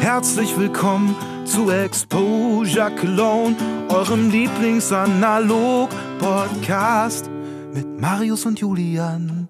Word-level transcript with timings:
Herzlich 0.00 0.56
willkommen 0.56 1.14
zu 1.44 1.70
Exposure 1.70 2.90
Cologne, 2.96 3.56
eurem 3.88 4.30
Lieblingsanalog-Podcast 4.30 7.30
mit 7.74 8.00
Marius 8.00 8.46
und 8.46 8.60
Julian. 8.60 9.48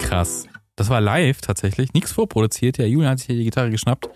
Krass. 0.00 0.46
Das 0.76 0.88
war 0.88 1.00
live 1.00 1.40
tatsächlich. 1.40 1.92
Nichts 1.92 2.12
vorproduziert. 2.12 2.78
Ja, 2.78 2.86
Julian 2.86 3.12
hat 3.12 3.18
sich 3.18 3.26
hier 3.26 3.36
die 3.36 3.44
Gitarre 3.44 3.70
geschnappt. 3.70 4.08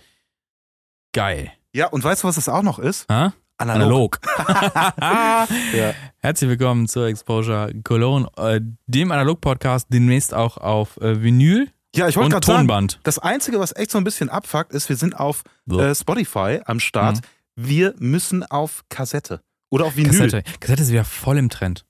Geil. 1.12 1.52
Ja, 1.72 1.88
und 1.88 2.02
weißt 2.02 2.22
du, 2.22 2.28
was 2.28 2.36
es 2.36 2.48
auch 2.48 2.62
noch 2.62 2.78
ist? 2.78 3.08
Ha? 3.10 3.32
Analog. 3.58 4.18
ja. 4.98 5.46
Herzlich 6.18 6.50
willkommen 6.50 6.88
zur 6.88 7.06
Exposure 7.06 7.72
Cologne, 7.84 8.26
äh, 8.36 8.60
dem 8.86 9.12
Analog-Podcast, 9.12 9.86
demnächst 9.90 10.34
auch 10.34 10.56
auf 10.56 10.96
äh, 10.96 11.22
Vinyl 11.22 11.68
Ja, 11.94 12.08
ich 12.08 12.16
wollte 12.16 12.30
gerade 12.30 12.46
sagen, 12.46 12.58
Tonband. 12.60 13.00
das 13.02 13.18
Einzige, 13.18 13.58
was 13.60 13.76
echt 13.76 13.90
so 13.90 13.98
ein 13.98 14.04
bisschen 14.04 14.28
abfuckt, 14.30 14.72
ist, 14.72 14.88
wir 14.88 14.96
sind 14.96 15.18
auf 15.18 15.44
äh, 15.70 15.94
Spotify 15.94 16.60
am 16.64 16.80
Start. 16.80 17.16
Mhm. 17.16 17.68
Wir 17.68 17.94
müssen 17.98 18.42
auf 18.44 18.82
Kassette 18.88 19.42
oder 19.70 19.84
auf 19.86 19.96
Vinyl. 19.96 20.10
Kassette. 20.10 20.42
Kassette 20.60 20.82
ist 20.82 20.90
wieder 20.90 21.04
voll 21.04 21.36
im 21.38 21.50
Trend. 21.50 21.84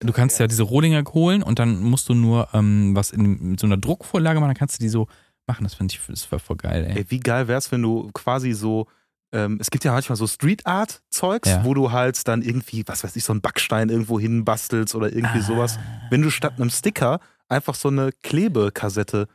Du 0.00 0.12
kannst 0.12 0.38
ja 0.40 0.46
diese 0.46 0.62
Rohdinger 0.62 1.02
holen 1.12 1.42
und 1.42 1.58
dann 1.58 1.82
musst 1.82 2.08
du 2.08 2.14
nur 2.14 2.48
ähm, 2.54 2.94
was 2.96 3.10
in, 3.10 3.50
mit 3.50 3.60
so 3.60 3.66
einer 3.66 3.76
Druckvorlage 3.76 4.38
machen, 4.40 4.50
dann 4.50 4.56
kannst 4.56 4.78
du 4.78 4.82
die 4.82 4.88
so 4.88 5.08
machen. 5.46 5.64
Das 5.64 5.74
finde 5.74 5.92
ich 5.94 6.00
das 6.08 6.30
war 6.32 6.38
voll 6.38 6.56
geil, 6.56 6.86
ey. 6.88 6.98
Ey, 6.98 7.06
wie 7.08 7.20
geil 7.20 7.48
wär's, 7.48 7.70
wenn 7.72 7.82
du 7.82 8.08
quasi 8.14 8.52
so, 8.52 8.86
ähm, 9.32 9.58
es 9.60 9.70
gibt 9.70 9.84
ja 9.84 9.92
manchmal 9.92 10.16
so 10.16 10.26
Street 10.26 10.64
Art 10.66 11.02
Zeugs, 11.10 11.48
Ja. 11.50 11.64
wo 11.64 11.74
du 11.74 11.90
halt 11.90 12.26
dann 12.28 12.42
irgendwie, 12.42 12.84
was 12.86 13.02
weiß 13.04 13.16
ich, 13.16 13.24
so 13.24 13.32
einen 13.32 13.40
Backstein 13.42 13.88
irgendwo 13.90 14.18
hinbastelst 14.20 14.94
oder 14.94 15.12
irgendwie 15.12 15.40
Ah. 15.40 15.42
sowas. 15.42 15.78
Wenn 16.10 16.22
du 16.22 16.30
statt 16.30 16.54
einem 16.56 16.70
Sticker 16.70 17.18
einfach 17.48 17.74
so 17.74 17.88
eine 17.88 18.10
Klebekassette, 18.22 19.28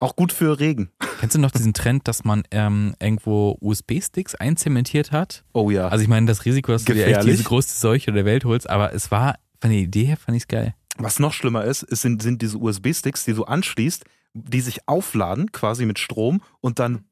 auch 0.00 0.16
gut 0.16 0.32
für 0.32 0.58
Regen. 0.60 0.90
Kennst 1.20 1.34
du 1.34 1.40
noch 1.40 1.50
diesen 1.50 1.72
Trend, 1.72 2.06
dass 2.06 2.24
man 2.24 2.42
ähm, 2.50 2.94
irgendwo 3.00 3.56
USB-Sticks 3.60 4.34
einzementiert 4.34 5.12
hat? 5.12 5.44
Oh 5.54 5.70
ja. 5.70 5.88
Also 5.88 6.02
ich 6.02 6.08
meine, 6.08 6.26
das 6.26 6.44
Risiko, 6.44 6.72
dass 6.72 6.84
du 6.84 6.92
dir 6.92 7.00
echt 7.00 7.08
Gefährlich. 7.08 7.36
diese 7.36 7.44
größte 7.44 7.78
Seuche 7.78 8.12
der 8.12 8.24
Welt 8.24 8.44
holst, 8.44 8.68
aber 8.68 8.92
es 8.92 9.10
war, 9.10 9.38
von 9.60 9.70
der 9.70 9.78
Idee 9.80 10.04
her 10.04 10.16
fand 10.16 10.36
ich's 10.36 10.48
geil. 10.48 10.74
Was 10.98 11.18
noch 11.18 11.32
schlimmer 11.32 11.64
ist, 11.64 11.82
es 11.82 12.02
sind, 12.02 12.22
sind 12.22 12.42
diese 12.42 12.58
USB-Sticks, 12.58 13.24
die 13.24 13.34
du 13.34 13.44
anschließt, 13.44 14.04
die 14.34 14.60
sich 14.60 14.86
aufladen, 14.86 15.52
quasi 15.52 15.86
mit 15.86 15.98
Strom 15.98 16.42
und 16.60 16.78
dann 16.78 17.04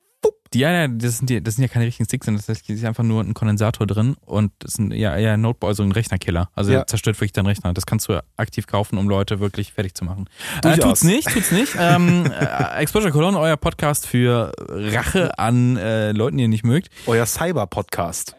Die, 0.55 0.61
ja, 0.61 0.71
ja, 0.71 0.89
das 0.89 1.19
sind, 1.19 1.29
die, 1.31 1.43
das 1.43 1.57
sind 1.57 1.63
ja 1.63 1.69
keine 1.69 1.85
richtigen 1.85 2.05
Sticks, 2.07 2.27
sondern 2.27 2.43
das 2.47 2.61
ist 2.61 2.85
einfach 2.85 3.03
nur 3.03 3.23
ein 3.23 3.35
Kondensator 3.35 3.87
drin 3.87 4.15
und 4.25 4.53
das 4.61 4.75
sind 4.75 4.93
ja 4.93 5.17
eher 5.17 5.33
ein 5.33 5.41
Notebook, 5.41 5.69
also 5.69 5.83
ein 5.83 5.91
Rechnerkiller. 5.93 6.49
Also 6.55 6.73
Ja. 6.73 6.87
zerstört 6.87 7.17
wirklich 7.17 7.33
deinen 7.33 7.47
Rechner. 7.47 7.75
Das 7.75 7.87
kannst 7.87 8.09
du 8.09 8.23
aktiv 8.37 8.67
kaufen, 8.67 8.97
um 8.97 9.09
Leute 9.09 9.41
wirklich 9.41 9.73
fertig 9.73 9.95
zu 9.95 10.05
machen. 10.05 10.29
Äh, 10.65 10.79
tut's 10.79 11.03
nicht, 11.05 11.29
tut's 11.29 11.51
nicht. 11.51 11.75
ähm, 11.79 12.27
äh, 12.33 12.81
Exposure 12.81 13.11
Cologne, 13.13 13.39
euer 13.39 13.57
Podcast 13.57 14.07
für 14.07 14.53
Rache 14.69 15.39
an 15.39 15.77
äh, 15.77 16.13
Leuten, 16.13 16.37
die 16.39 16.45
ihr 16.45 16.49
nicht 16.49 16.65
mögt. 16.65 16.89
euer 17.07 17.27
Cyber-Podcast. 17.27 18.37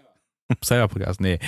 Cyber-Podcast, 0.64 1.20
nee. 1.22 1.40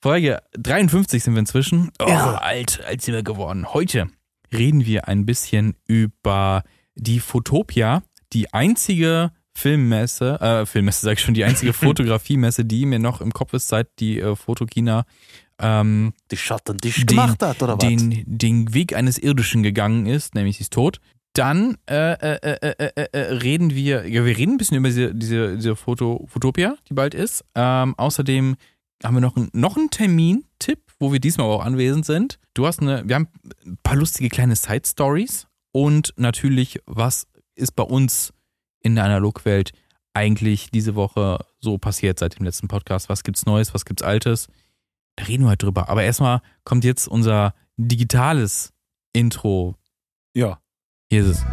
Folge 0.00 0.38
53 0.58 1.22
sind 1.22 1.34
wir 1.34 1.40
inzwischen. 1.40 1.90
Oh, 2.00 2.06
Irre. 2.08 2.42
alt, 2.42 2.80
alt 2.86 3.02
sind 3.02 3.14
wir 3.14 3.22
geworden. 3.22 3.72
Heute 3.72 4.08
reden 4.52 4.84
wir 4.86 5.06
ein 5.08 5.26
bisschen 5.26 5.76
über 5.86 6.64
die 6.94 7.20
Fotopia, 7.20 8.02
die 8.32 8.52
einzige 8.52 9.30
Filmmesse, 9.54 10.40
äh, 10.40 10.66
Filmmesse 10.66 11.02
sag 11.06 11.14
ich 11.18 11.20
schon, 11.20 11.34
die 11.34 11.44
einzige 11.44 11.72
Fotografiemesse, 11.74 12.64
die 12.64 12.86
mir 12.86 12.98
noch 12.98 13.20
im 13.20 13.32
Kopf 13.32 13.52
ist, 13.52 13.68
seit 13.68 13.88
die 14.00 14.18
äh, 14.20 14.34
Fotokina 14.36 15.04
ähm, 15.58 16.12
Die 16.30 16.36
Schatten, 16.36 16.78
die 16.78 16.90
Den- 16.90 17.06
gemacht 17.06 17.42
hat, 17.42 17.62
oder 17.62 17.74
was? 17.74 17.78
den, 17.86 18.24
den 18.26 18.74
Weg 18.74 18.94
eines 18.96 19.18
Irdischen 19.18 19.62
gegangen 19.62 20.06
ist, 20.06 20.34
nämlich 20.34 20.56
sie 20.56 20.62
ist 20.62 20.72
tot. 20.72 20.98
Dann 21.34 21.76
äh, 21.88 22.12
äh, 22.12 22.38
äh, 22.42 22.74
äh, 22.78 22.90
äh, 22.94 23.08
äh, 23.12 23.18
reden 23.36 23.70
wir, 23.74 24.06
ja, 24.08 24.24
wir 24.24 24.36
reden 24.36 24.52
ein 24.54 24.58
bisschen 24.58 24.76
über 24.76 24.88
diese, 24.88 25.14
diese, 25.14 25.56
diese 25.56 25.76
Foto, 25.76 26.26
Fotopia, 26.28 26.74
die 26.90 26.94
bald 26.94 27.14
ist. 27.14 27.44
Ähm, 27.54 27.94
außerdem 27.96 28.56
haben 29.02 29.14
wir 29.14 29.20
noch, 29.20 29.36
einen- 29.36 29.48
noch 29.54 29.76
einen 29.76 29.88
Termin-Tipp, 29.90 30.80
wo 30.98 31.12
wir 31.12 31.20
diesmal 31.20 31.46
auch 31.46 31.64
anwesend 31.64 32.04
sind. 32.04 32.38
Du 32.54 32.66
hast 32.66 32.80
eine, 32.80 33.02
wir 33.08 33.14
haben 33.14 33.28
ein 33.64 33.78
paar 33.82 33.96
lustige 33.96 34.28
kleine 34.28 34.56
Side-Stories 34.56 35.46
und 35.72 36.12
natürlich, 36.16 36.80
was 36.86 37.26
ist 37.54 37.76
bei 37.76 37.82
uns 37.84 38.32
in 38.82 38.94
der 38.94 39.04
Analogwelt 39.04 39.72
eigentlich 40.14 40.70
diese 40.70 40.94
Woche 40.94 41.44
so 41.60 41.78
passiert 41.78 42.18
seit 42.18 42.38
dem 42.38 42.44
letzten 42.44 42.68
Podcast? 42.68 43.08
Was 43.08 43.22
gibt's 43.22 43.46
Neues, 43.46 43.74
was 43.74 43.84
gibt's 43.84 44.02
Altes? 44.02 44.48
Da 45.16 45.24
reden 45.24 45.44
wir 45.44 45.50
heute 45.50 45.66
drüber. 45.66 45.88
Aber 45.88 46.02
erstmal 46.02 46.40
kommt 46.64 46.84
jetzt 46.84 47.08
unser 47.08 47.54
digitales 47.76 48.72
Intro. 49.12 49.76
ja. 50.34 50.58
Hier 51.10 51.26
ist 51.26 51.28
es. 51.28 51.44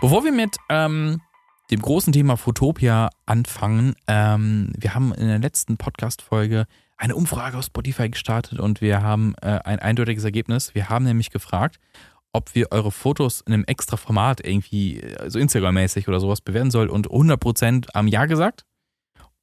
Bevor 0.00 0.24
wir 0.24 0.32
mit 0.32 0.56
ähm, 0.70 1.20
dem 1.70 1.80
großen 1.80 2.12
Thema 2.12 2.36
Fotopia 2.36 3.10
anfangen, 3.26 3.94
ähm, 4.06 4.72
wir 4.76 4.94
haben 4.94 5.12
in 5.14 5.26
der 5.26 5.38
letzten 5.38 5.76
Podcast-Folge 5.76 6.66
eine 6.96 7.16
Umfrage 7.16 7.58
auf 7.58 7.64
Spotify 7.64 8.08
gestartet 8.08 8.60
und 8.60 8.80
wir 8.80 9.02
haben 9.02 9.34
äh, 9.40 9.58
ein 9.64 9.78
eindeutiges 9.78 10.24
Ergebnis. 10.24 10.74
Wir 10.74 10.88
haben 10.88 11.04
nämlich 11.04 11.30
gefragt, 11.30 11.80
ob 12.32 12.54
wir 12.54 12.72
eure 12.72 12.90
Fotos 12.90 13.40
in 13.42 13.54
einem 13.54 13.64
extra 13.64 13.96
Format 13.96 14.46
irgendwie, 14.46 15.00
äh, 15.00 15.16
also 15.16 15.38
Instagram-mäßig 15.38 16.08
oder 16.08 16.20
sowas 16.20 16.40
bewerten 16.40 16.70
sollen 16.70 16.90
und 16.90 17.08
100% 17.08 17.94
haben 17.94 18.08
Ja 18.08 18.26
gesagt. 18.26 18.64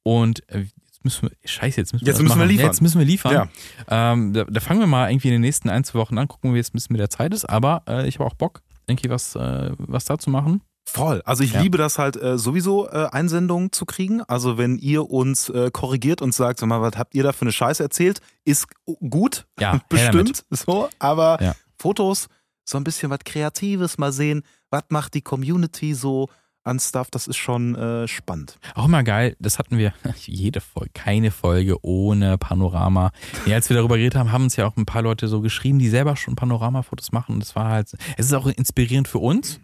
Und 0.04 0.48
äh, 0.48 0.66
jetzt 0.84 1.04
müssen 1.04 1.28
wir, 1.28 1.36
scheiße, 1.48 1.80
jetzt 1.80 1.92
müssen 1.92 2.06
wir, 2.06 2.12
Jetzt 2.12 2.22
müssen 2.22 2.38
wir 2.38 2.46
liefern. 2.46 2.66
Jetzt 2.66 2.82
müssen 2.82 2.98
wir 2.98 3.06
liefern. 3.06 3.32
Ja. 3.32 4.12
Ähm, 4.12 4.32
da, 4.32 4.44
da 4.44 4.60
fangen 4.60 4.80
wir 4.80 4.86
mal 4.86 5.10
irgendwie 5.10 5.28
in 5.28 5.34
den 5.34 5.40
nächsten 5.40 5.68
ein, 5.68 5.84
zwei 5.84 5.98
Wochen 5.98 6.18
an, 6.18 6.28
gucken, 6.28 6.54
wie 6.54 6.58
es 6.58 6.70
ein 6.70 6.74
bisschen 6.74 6.94
mit 6.94 7.00
der 7.00 7.10
Zeit 7.10 7.34
ist. 7.34 7.44
Aber 7.44 7.82
äh, 7.88 8.06
ich 8.08 8.18
habe 8.18 8.26
auch 8.26 8.34
Bock, 8.34 8.62
irgendwie 8.86 9.10
was, 9.10 9.34
äh, 9.36 9.72
was 9.78 10.04
da 10.04 10.18
zu 10.18 10.30
machen. 10.30 10.62
Voll. 10.84 11.22
Also 11.24 11.42
ich 11.44 11.52
Ja. 11.52 11.60
liebe 11.62 11.78
das 11.78 11.98
halt 11.98 12.16
äh, 12.16 12.36
sowieso, 12.38 12.88
äh, 12.88 13.08
Einsendungen 13.12 13.72
zu 13.72 13.86
kriegen. 13.86 14.22
Also 14.22 14.58
wenn 14.58 14.76
ihr 14.78 15.08
uns 15.10 15.48
äh, 15.48 15.70
korrigiert 15.72 16.20
und 16.22 16.34
sagt, 16.34 16.58
sag 16.60 16.66
mal, 16.68 16.82
was 16.82 16.96
habt 16.98 17.14
ihr 17.14 17.22
da 17.22 17.32
für 17.32 17.42
eine 17.42 17.52
Scheiße 17.52 17.82
erzählt, 17.82 18.20
ist 18.44 18.66
gut, 19.08 19.46
Ja, 19.58 19.80
bestimmt 19.88 20.44
so. 20.50 20.88
Aber 20.98 21.38
Ja. 21.40 21.54
Fotos, 21.78 22.26
so 22.64 22.78
ein 22.78 22.84
bisschen 22.84 23.10
was 23.10 23.20
Kreatives, 23.24 23.98
mal 23.98 24.12
sehen, 24.12 24.42
was 24.70 24.84
macht 24.90 25.14
die 25.14 25.22
Community 25.22 25.94
so 25.94 26.28
an 26.64 26.78
Stuff, 26.78 27.10
das 27.10 27.26
ist 27.26 27.38
schon 27.38 27.74
äh, 27.74 28.06
spannend. 28.06 28.56
Auch 28.76 28.84
immer 28.84 29.02
geil, 29.02 29.34
das 29.40 29.58
hatten 29.58 29.78
wir 29.78 29.92
jede 30.26 30.60
Folge, 30.60 30.90
keine 30.94 31.32
Folge 31.32 31.76
ohne 31.84 32.38
Panorama. 32.38 33.10
Ja, 33.46 33.56
als 33.56 33.68
wir 33.68 33.76
darüber 33.76 33.96
geredet 33.96 34.14
haben, 34.16 34.30
haben 34.30 34.44
uns 34.44 34.54
ja 34.56 34.66
auch 34.68 34.76
ein 34.76 34.86
paar 34.86 35.02
Leute 35.02 35.26
so 35.26 35.40
geschrieben, 35.40 35.80
die 35.80 35.88
selber 35.88 36.14
schon 36.16 36.36
Panoramafotos 36.36 37.10
machen. 37.10 37.34
Und 37.34 37.40
das 37.40 37.56
war 37.56 37.68
halt, 37.70 37.92
es 38.16 38.26
ist 38.26 38.32
auch 38.34 38.46
inspirierend 38.46 39.08
für 39.08 39.18
uns. 39.18 39.58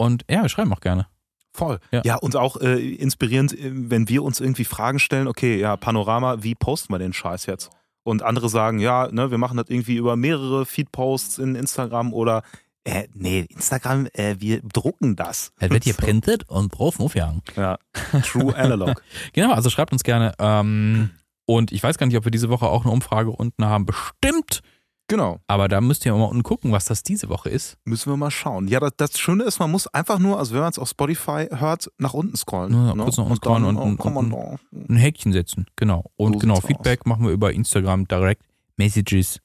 Und 0.00 0.24
ja, 0.30 0.40
wir 0.40 0.48
schreiben 0.48 0.72
auch 0.72 0.80
gerne. 0.80 1.08
Voll. 1.52 1.78
Ja. 1.90 2.00
Ja, 2.06 2.16
und 2.16 2.34
auch 2.34 2.56
äh, 2.56 2.94
inspirierend, 2.94 3.52
äh, 3.52 3.70
wenn 3.70 4.08
wir 4.08 4.22
uns 4.22 4.40
irgendwie 4.40 4.64
Fragen 4.64 4.98
stellen, 4.98 5.28
okay, 5.28 5.60
ja, 5.60 5.76
Panorama, 5.76 6.42
wie 6.42 6.54
posten 6.54 6.94
wir 6.94 6.98
den 6.98 7.12
Scheiß 7.12 7.44
jetzt? 7.44 7.68
Und 8.02 8.22
andere 8.22 8.48
sagen, 8.48 8.78
ja, 8.78 9.08
ne, 9.12 9.30
wir 9.30 9.36
machen 9.36 9.58
das 9.58 9.68
irgendwie 9.68 9.96
über 9.96 10.16
mehrere 10.16 10.64
Feed-Posts 10.64 11.36
in 11.36 11.54
Instagram 11.54 12.14
oder 12.14 12.44
äh, 12.84 13.08
nee, 13.12 13.40
Instagram, 13.50 14.06
äh, 14.14 14.36
wir 14.38 14.62
drucken 14.62 15.16
das. 15.16 15.52
Das 15.58 15.68
wird 15.68 15.84
So. 15.84 15.90
geprintet 15.90 16.48
und 16.48 16.70
drauf 16.70 16.98
aufjagen. 16.98 17.42
Ja, 17.54 17.76
true 18.22 18.56
analog. 18.56 19.02
Genau, 19.34 19.52
also 19.52 19.68
schreibt 19.68 19.92
uns 19.92 20.02
gerne. 20.02 20.32
Ähm, 20.38 21.10
und 21.44 21.72
ich 21.72 21.82
weiß 21.82 21.98
gar 21.98 22.06
nicht, 22.06 22.16
ob 22.16 22.24
wir 22.24 22.30
diese 22.30 22.48
Woche 22.48 22.68
auch 22.68 22.84
eine 22.84 22.92
Umfrage 22.92 23.32
unten 23.32 23.66
haben. 23.66 23.84
Bestimmt. 23.84 24.62
Genau, 25.10 25.40
Aber 25.46 25.68
da 25.68 25.80
müsst 25.82 26.06
ihr 26.06 26.14
mal 26.14 26.24
unten 26.24 26.42
gucken, 26.42 26.72
was 26.72 26.86
das 26.86 27.02
diese 27.02 27.28
Woche 27.28 27.50
ist. 27.50 27.76
müssen 27.84 28.10
wir 28.10 28.16
mal 28.16 28.30
schauen. 28.30 28.66
Ja, 28.68 28.80
das, 28.80 28.92
das 28.96 29.18
Schöne 29.20 29.44
ist, 29.44 29.58
man 29.58 29.70
muss 29.70 29.86
einfach 29.88 30.18
nur, 30.18 30.38
also 30.38 30.54
wenn 30.54 30.60
man 30.62 30.70
es 30.70 30.78
auf 30.78 30.88
Spotify 30.88 31.48
hört, 31.50 31.90
nach 31.98 32.14
unten 32.14 32.36
scrollen. 32.36 32.72
Ja, 32.72 32.94
ne? 32.94 33.02
kurz 33.04 33.18
nach 33.18 33.24
unten 33.26 33.36
scrollen 33.36 33.64
und- 33.64 33.98
komm 33.98 34.16
und- 34.16 34.30
mal 34.30 34.58
da. 34.72 34.78
Ein 34.88 34.96
Häkchen 34.96 35.32
setzen, 35.32 35.66
genau. 35.76 36.10
Und 36.16 36.32
So 36.34 36.38
genau, 36.38 36.60
Feedback 36.60 37.04
machen 37.06 37.24
wir 37.26 37.32
über 37.32 37.52
Instagram 37.52 38.08
direkt. 38.08 38.42
Messages. 38.76 39.40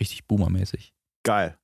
Richtig 0.00 0.26
boomermäßig. 0.26 0.94
Geil. 1.24 1.56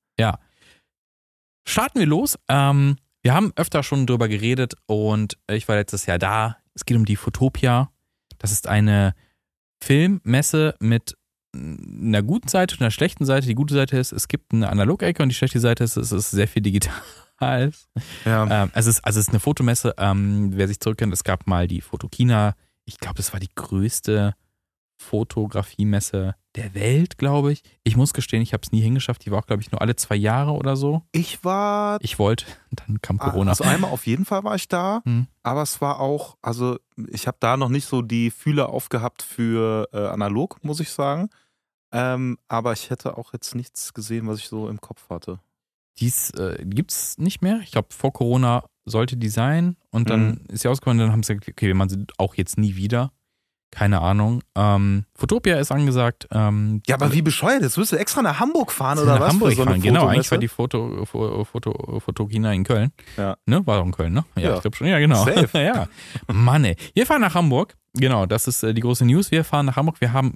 Starten 1.68 1.98
wir 1.98 2.06
los. 2.06 2.38
Ähm, 2.48 2.96
wir 3.22 3.34
haben 3.34 3.52
öfter 3.56 3.82
schon 3.82 4.06
drüber 4.06 4.28
geredet 4.28 4.74
und 4.86 5.36
ich 5.50 5.66
war 5.68 5.76
letztes 5.76 6.06
Jahr 6.06 6.18
da. 6.18 6.58
Es 6.74 6.84
geht 6.84 6.96
um 6.96 7.04
die 7.04 7.16
Fotopia. 7.16 7.90
Das 8.38 8.52
ist 8.52 8.68
eine 8.68 9.14
Filmmesse 9.82 10.74
mit 10.78 11.16
einer 11.56 12.22
guten 12.22 12.48
Seite 12.48 12.74
und 12.76 12.82
einer 12.82 12.90
schlechten 12.90 13.24
Seite. 13.24 13.46
Die 13.46 13.54
gute 13.54 13.74
Seite 13.74 13.96
ist, 13.98 14.12
es 14.12 14.28
gibt 14.28 14.52
eine 14.52 14.68
Analogecke 14.68 15.22
und 15.22 15.28
die 15.30 15.34
schlechte 15.34 15.60
Seite 15.60 15.84
ist, 15.84 15.96
es 15.96 16.12
ist 16.12 16.30
sehr 16.30 16.48
viel 16.48 16.62
digital. 16.62 16.92
Ja. 18.24 18.62
Ähm, 18.64 18.70
es, 18.74 18.86
ist, 18.86 19.04
also 19.04 19.20
es 19.20 19.26
ist 19.26 19.30
eine 19.32 19.40
Fotomesse. 19.40 19.94
Ähm, 19.98 20.52
wer 20.54 20.68
sich 20.68 20.80
zurückkennt, 20.80 21.12
es 21.12 21.22
gab 21.24 21.46
mal 21.46 21.66
die 21.68 21.82
Fotokina. 21.82 22.54
Ich 22.86 22.98
glaube, 22.98 23.16
das 23.16 23.32
war 23.34 23.40
die 23.40 23.50
größte 23.54 24.34
Fotografiemesse 24.98 26.34
der 26.54 26.74
Welt, 26.74 27.18
glaube 27.18 27.52
ich. 27.52 27.62
Ich 27.84 27.96
muss 27.96 28.14
gestehen, 28.14 28.40
ich 28.40 28.52
habe 28.54 28.62
es 28.64 28.72
nie 28.72 28.80
hingeschafft. 28.80 29.24
Die 29.26 29.30
war 29.30 29.38
auch, 29.40 29.46
glaube 29.46 29.60
ich, 29.62 29.70
nur 29.70 29.82
alle 29.82 29.96
zwei 29.96 30.16
Jahre 30.16 30.52
oder 30.52 30.76
so. 30.76 31.02
Ich 31.12 31.44
war. 31.44 31.98
Ich 32.00 32.18
wollte, 32.18 32.46
dann 32.70 33.02
kam 33.02 33.18
Corona. 33.18 33.50
Also 33.50 33.64
einmal 33.64 33.90
auf 33.90 34.06
jeden 34.06 34.24
Fall 34.24 34.42
war 34.44 34.54
ich 34.54 34.68
da, 34.68 35.02
Hm. 35.04 35.26
aber 35.42 35.62
es 35.62 35.80
war 35.82 36.00
auch, 36.00 36.38
also 36.40 36.78
ich 37.10 37.26
habe 37.26 37.36
da 37.40 37.56
noch 37.58 37.68
nicht 37.68 37.84
so 37.86 38.00
die 38.00 38.30
Fühler 38.30 38.70
aufgehabt 38.70 39.22
für 39.22 39.88
äh, 39.92 39.98
analog, 40.06 40.62
muss 40.64 40.80
ich 40.80 40.90
sagen. 40.90 41.28
Ähm, 41.92 42.38
aber 42.48 42.72
ich 42.72 42.90
hätte 42.90 43.16
auch 43.16 43.32
jetzt 43.32 43.54
nichts 43.54 43.94
gesehen, 43.94 44.26
was 44.26 44.38
ich 44.38 44.48
so 44.48 44.68
im 44.68 44.80
Kopf 44.80 45.08
hatte. 45.10 45.38
Dies 45.98 46.30
äh, 46.30 46.62
gibt 46.64 46.90
es 46.92 47.16
nicht 47.18 47.40
mehr. 47.42 47.60
Ich 47.62 47.70
glaube, 47.70 47.88
vor 47.90 48.12
Corona 48.12 48.64
sollte 48.84 49.16
die 49.16 49.28
sein 49.30 49.76
und 49.90 50.10
dann 50.10 50.26
Mhm. 50.28 50.40
ist 50.48 50.62
sie 50.62 50.68
ausgekommen. 50.68 50.98
Dann 50.98 51.12
haben 51.12 51.22
sie 51.22 51.34
gesagt, 51.34 51.48
okay, 51.50 51.66
wir 51.68 51.74
machen 51.74 51.88
sie 51.88 52.04
auch 52.18 52.34
jetzt 52.34 52.58
nie 52.58 52.76
wieder. 52.76 53.12
Keine 53.72 54.00
Ahnung. 54.00 54.42
Ähm, 54.54 55.04
Fotopia 55.16 55.58
ist 55.58 55.72
angesagt. 55.72 56.28
Ähm, 56.30 56.82
Ja, 56.86 56.94
aber 56.94 57.12
wie 57.12 57.20
bescheuert, 57.22 57.62
jetzt 57.62 57.76
wirst 57.76 57.92
du 57.92 57.96
extra 57.96 58.22
nach 58.22 58.38
Hamburg 58.38 58.70
fahren 58.72 58.98
oder 58.98 59.14
nach 59.14 59.20
was? 59.20 59.32
Hamburg 59.32 59.54
so 59.54 59.64
fahren. 59.64 59.80
Genau, 59.82 60.06
eigentlich 60.06 60.30
war 60.30 60.38
die 60.38 60.48
Foto, 60.48 61.04
Foto, 61.04 61.44
Foto, 61.44 62.00
Fotokina 62.00 62.52
in 62.52 62.62
Köln. 62.62 62.92
Ja. 63.16 63.36
Ne? 63.44 63.66
War 63.66 63.80
auch 63.80 63.86
in 63.86 63.92
Köln, 63.92 64.12
ne? 64.12 64.24
Ja, 64.36 64.42
Ja. 64.42 64.54
ich 64.56 64.60
glaube 64.62 64.76
schon. 64.76 64.86
Ja, 64.86 64.98
genau. 64.98 65.24
Safe. 65.24 65.48
ja. 65.64 65.88
Mann, 66.32 66.64
ey. 66.64 66.76
Wir 66.94 67.06
fahren 67.06 67.22
nach 67.22 67.34
Hamburg. 67.34 67.74
Genau, 67.94 68.24
das 68.26 68.46
ist 68.46 68.62
äh, 68.62 68.72
die 68.72 68.82
große 68.82 69.04
News. 69.04 69.30
Wir 69.30 69.42
fahren 69.44 69.66
nach 69.66 69.76
Hamburg. 69.76 70.00
Wir 70.00 70.12
haben 70.12 70.34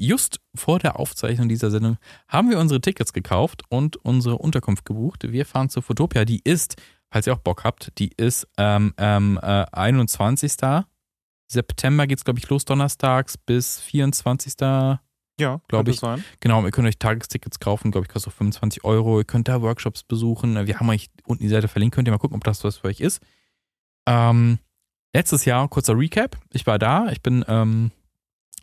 just 0.00 0.40
vor 0.54 0.78
der 0.78 0.98
Aufzeichnung 0.98 1.48
dieser 1.48 1.70
Sendung 1.70 1.98
haben 2.26 2.50
wir 2.50 2.58
unsere 2.58 2.80
Tickets 2.80 3.12
gekauft 3.12 3.62
und 3.68 3.96
unsere 3.96 4.38
Unterkunft 4.38 4.84
gebucht. 4.84 5.30
Wir 5.30 5.44
fahren 5.44 5.68
zur 5.68 5.82
Fotopia. 5.82 6.24
Die 6.24 6.40
ist, 6.42 6.76
falls 7.10 7.26
ihr 7.26 7.34
auch 7.34 7.40
Bock 7.40 7.64
habt, 7.64 7.98
die 7.98 8.10
ist 8.16 8.48
ähm, 8.56 8.94
ähm, 8.96 9.38
äh, 9.42 9.66
21. 9.72 10.52
September 11.46 12.06
geht's, 12.06 12.24
glaube 12.24 12.38
ich, 12.38 12.48
los 12.48 12.64
donnerstags 12.64 13.36
bis 13.36 13.80
24. 13.80 14.54
Ja, 14.60 15.60
Glaub 15.68 15.80
könnte 15.80 15.90
ich. 15.90 16.00
Sein. 16.00 16.24
Genau, 16.40 16.64
ihr 16.64 16.70
könnt 16.70 16.88
euch 16.88 16.98
Tagestickets 16.98 17.60
kaufen, 17.60 17.90
glaube 17.90 18.06
ich, 18.06 18.12
kostet 18.12 18.32
so 18.32 18.36
25 18.38 18.84
Euro. 18.84 19.18
Ihr 19.18 19.24
könnt 19.24 19.48
da 19.48 19.60
Workshops 19.60 20.02
besuchen. 20.02 20.66
Wir 20.66 20.80
haben 20.80 20.88
euch 20.88 21.10
unten 21.24 21.42
die 21.42 21.48
Seite 21.48 21.68
verlinkt, 21.68 21.94
könnt 21.94 22.08
ihr 22.08 22.12
mal 22.12 22.18
gucken, 22.18 22.36
ob 22.36 22.44
das 22.44 22.64
was 22.64 22.78
für 22.78 22.88
euch 22.88 23.00
ist. 23.00 23.22
Ähm, 24.06 24.58
letztes 25.14 25.44
Jahr, 25.44 25.68
kurzer 25.68 25.98
Recap, 25.98 26.38
ich 26.52 26.66
war 26.66 26.78
da, 26.78 27.08
ich 27.10 27.22
bin 27.22 27.44
ähm, 27.48 27.90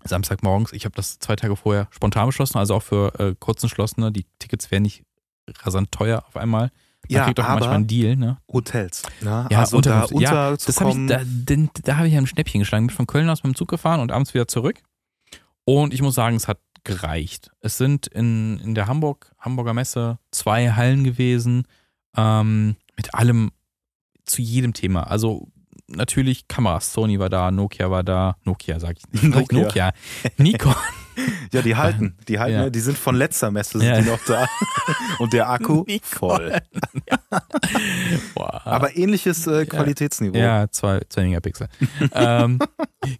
Samstagmorgens, 0.08 0.74
ich 0.74 0.86
habe 0.86 0.96
das 0.96 1.20
zwei 1.20 1.36
Tage 1.36 1.56
vorher 1.56 1.88
spontan 1.92 2.28
beschlossen, 2.28 2.58
also 2.58 2.76
auch 2.76 2.84
für 2.84 3.20
äh, 3.20 3.36
Kurzentschlossene. 3.40 4.12
Die 4.12 4.26
Tickets 4.40 4.72
wären 4.72 4.84
nicht 4.84 5.04
rasant 5.62 5.92
teuer 5.92 6.24
auf 6.28 6.36
einmal. 6.38 6.72
Man 7.10 7.16
Ja, 7.16 7.24
kriegt 7.26 7.40
doch 7.40 7.48
manchmal 7.48 7.76
einen 7.76 7.88
Deal, 7.88 8.16
ne? 8.16 8.38
Hotels. 8.52 9.04
Ne? 9.22 9.48
Ja, 9.50 9.60
also 9.60 9.80
da 9.82 10.02
Unterkunft. 10.04 10.22
Ja, 10.22 10.52
Das 10.52 10.82
hab 10.82 10.90
ich, 10.90 11.08
da 11.08 11.22
den, 11.24 11.70
da 11.84 11.98
habe 11.98 12.08
ich 12.08 12.14
ja 12.14 12.20
ein 12.20 12.28
Schnäppchen 12.28 12.60
geschlagen. 12.60 12.88
Bin 12.88 12.96
von 12.96 13.08
Köln 13.08 13.30
aus 13.30 13.44
mit 13.44 13.54
dem 13.54 13.56
Zug 13.56 13.70
gefahren 13.70 14.02
und 14.02 14.12
abends 14.12 14.34
wieder 14.34 14.48
zurück. 14.48 14.82
Und 15.64 15.94
ich 15.94 16.02
muss 16.02 16.16
sagen, 16.16 16.36
es 16.36 16.48
hat 16.48 16.60
gereicht. 16.84 17.52
Es 17.60 17.78
sind 17.78 18.08
in, 18.08 18.60
in 18.60 18.74
der 18.76 18.88
Hamburg, 18.88 19.34
Hamburger 19.40 19.74
Messe 19.74 20.20
zwei 20.32 20.72
Hallen 20.72 21.04
gewesen, 21.04 21.64
ähm, 22.16 22.76
mit 22.96 23.14
allem, 23.14 23.52
zu 24.26 24.42
jedem 24.42 24.74
Thema. 24.74 25.04
Also 25.04 25.48
natürlich 25.88 26.48
Kameras, 26.48 26.92
Sony 26.94 27.20
war 27.20 27.30
da, 27.30 27.52
Nokia 27.52 27.90
war 27.92 28.04
da, 28.04 28.36
Nokia 28.44 28.80
sag 28.80 28.98
ich 28.98 29.22
nicht, 29.22 29.24
Nokia. 29.52 29.64
Nokia, 29.64 29.92
Nikon. 30.38 30.76
ja, 31.54 31.62
die 31.62 31.76
halten. 31.76 32.18
Die 32.28 32.40
halten, 32.40 32.54
Ja. 32.56 32.62
ne? 32.66 32.72
die 32.72 32.80
sind 32.80 32.98
von 32.98 33.16
letzter 33.16 33.50
Messe, 33.52 33.80
sind 33.80 33.88
Ja. 33.88 34.00
die 34.02 34.08
noch 34.10 34.24
da. 34.26 34.48
Und 35.20 35.34
der 35.34 35.50
Akku 35.50 35.84
Nikon. 35.88 36.00
voll. 36.04 36.58
Boah. 38.36 38.62
Aber 38.66 38.96
ähnliches 38.96 39.48
äh, 39.48 39.66
Qualitätsniveau. 39.66 40.38
Ja, 40.38 40.68
zwei, 40.72 41.02
zwei 41.10 41.24
Megapixel. 41.24 41.68
ähm, 42.14 42.60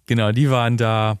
genau, 0.06 0.32
die 0.32 0.50
waren 0.50 0.76
da. 0.76 1.18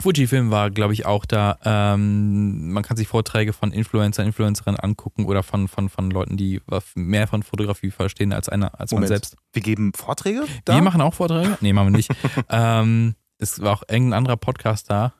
Fujifilm 0.00 0.50
war, 0.50 0.70
glaube 0.70 0.92
ich, 0.92 1.06
auch 1.06 1.24
da. 1.26 1.58
Ähm, 1.64 2.72
man 2.72 2.82
kann 2.82 2.96
sich 2.96 3.08
Vorträge 3.08 3.52
von 3.52 3.72
Influencer, 3.72 4.22
Influencerinnen 4.24 4.78
angucken 4.78 5.24
oder 5.24 5.42
von, 5.42 5.66
von, 5.68 5.88
von 5.88 6.10
Leuten, 6.10 6.36
die 6.36 6.60
mehr 6.94 7.26
von 7.26 7.42
Fotografie 7.42 7.90
verstehen 7.90 8.32
als 8.32 8.48
einer, 8.48 8.78
als 8.78 8.92
man 8.92 8.98
Moment. 9.00 9.08
selbst. 9.08 9.36
Wir 9.52 9.62
geben 9.62 9.92
Vorträge 9.94 10.44
da? 10.64 10.74
Wir 10.76 10.82
machen 10.82 11.00
auch 11.00 11.14
Vorträge? 11.14 11.58
Nee, 11.60 11.72
machen 11.72 11.88
wir 11.92 11.96
nicht. 11.96 12.10
ähm, 12.48 13.14
es 13.38 13.60
war 13.60 13.72
auch 13.72 13.82
irgendein 13.88 14.18
anderer 14.18 14.36
Podcast 14.36 14.88
da. 14.90 15.14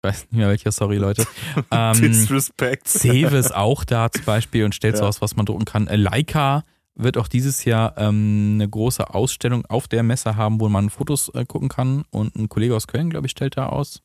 Ich 0.00 0.08
weiß 0.08 0.20
nicht 0.30 0.32
mehr 0.32 0.48
welcher, 0.48 0.70
sorry 0.72 0.96
Leute. 0.96 1.26
Ähm, 1.70 2.00
Disrespect. 2.00 2.86
Cewe 2.88 3.36
ist 3.36 3.54
auch 3.54 3.84
da 3.84 4.10
zum 4.10 4.24
Beispiel 4.24 4.64
und 4.64 4.74
stellt 4.74 4.96
so 4.96 5.02
Ja. 5.02 5.08
aus, 5.08 5.20
was 5.20 5.36
man 5.36 5.44
drucken 5.46 5.64
kann. 5.64 5.86
Äh, 5.88 5.96
Leica 5.96 6.62
wird 6.94 7.16
auch 7.16 7.28
dieses 7.28 7.64
Jahr 7.64 7.96
ähm, 7.98 8.52
eine 8.54 8.68
große 8.68 9.14
Ausstellung 9.14 9.64
auf 9.66 9.86
der 9.86 10.02
Messe 10.02 10.34
haben, 10.36 10.60
wo 10.60 10.68
man 10.68 10.90
Fotos 10.90 11.28
äh, 11.34 11.44
gucken 11.44 11.68
kann. 11.68 12.04
Und 12.10 12.34
ein 12.36 12.48
Kollege 12.48 12.74
aus 12.74 12.86
Köln, 12.88 13.10
glaube 13.10 13.26
ich, 13.26 13.30
stellt 13.32 13.56
da 13.56 13.66
aus. 13.66 14.02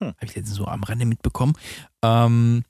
Hm. 0.00 0.08
Habe 0.08 0.24
ich 0.26 0.34
letztens 0.34 0.56
so 0.56 0.66
am 0.66 0.82
Rande 0.82 1.06
mitbekommen. 1.06 1.54
Ähm, 2.02 2.64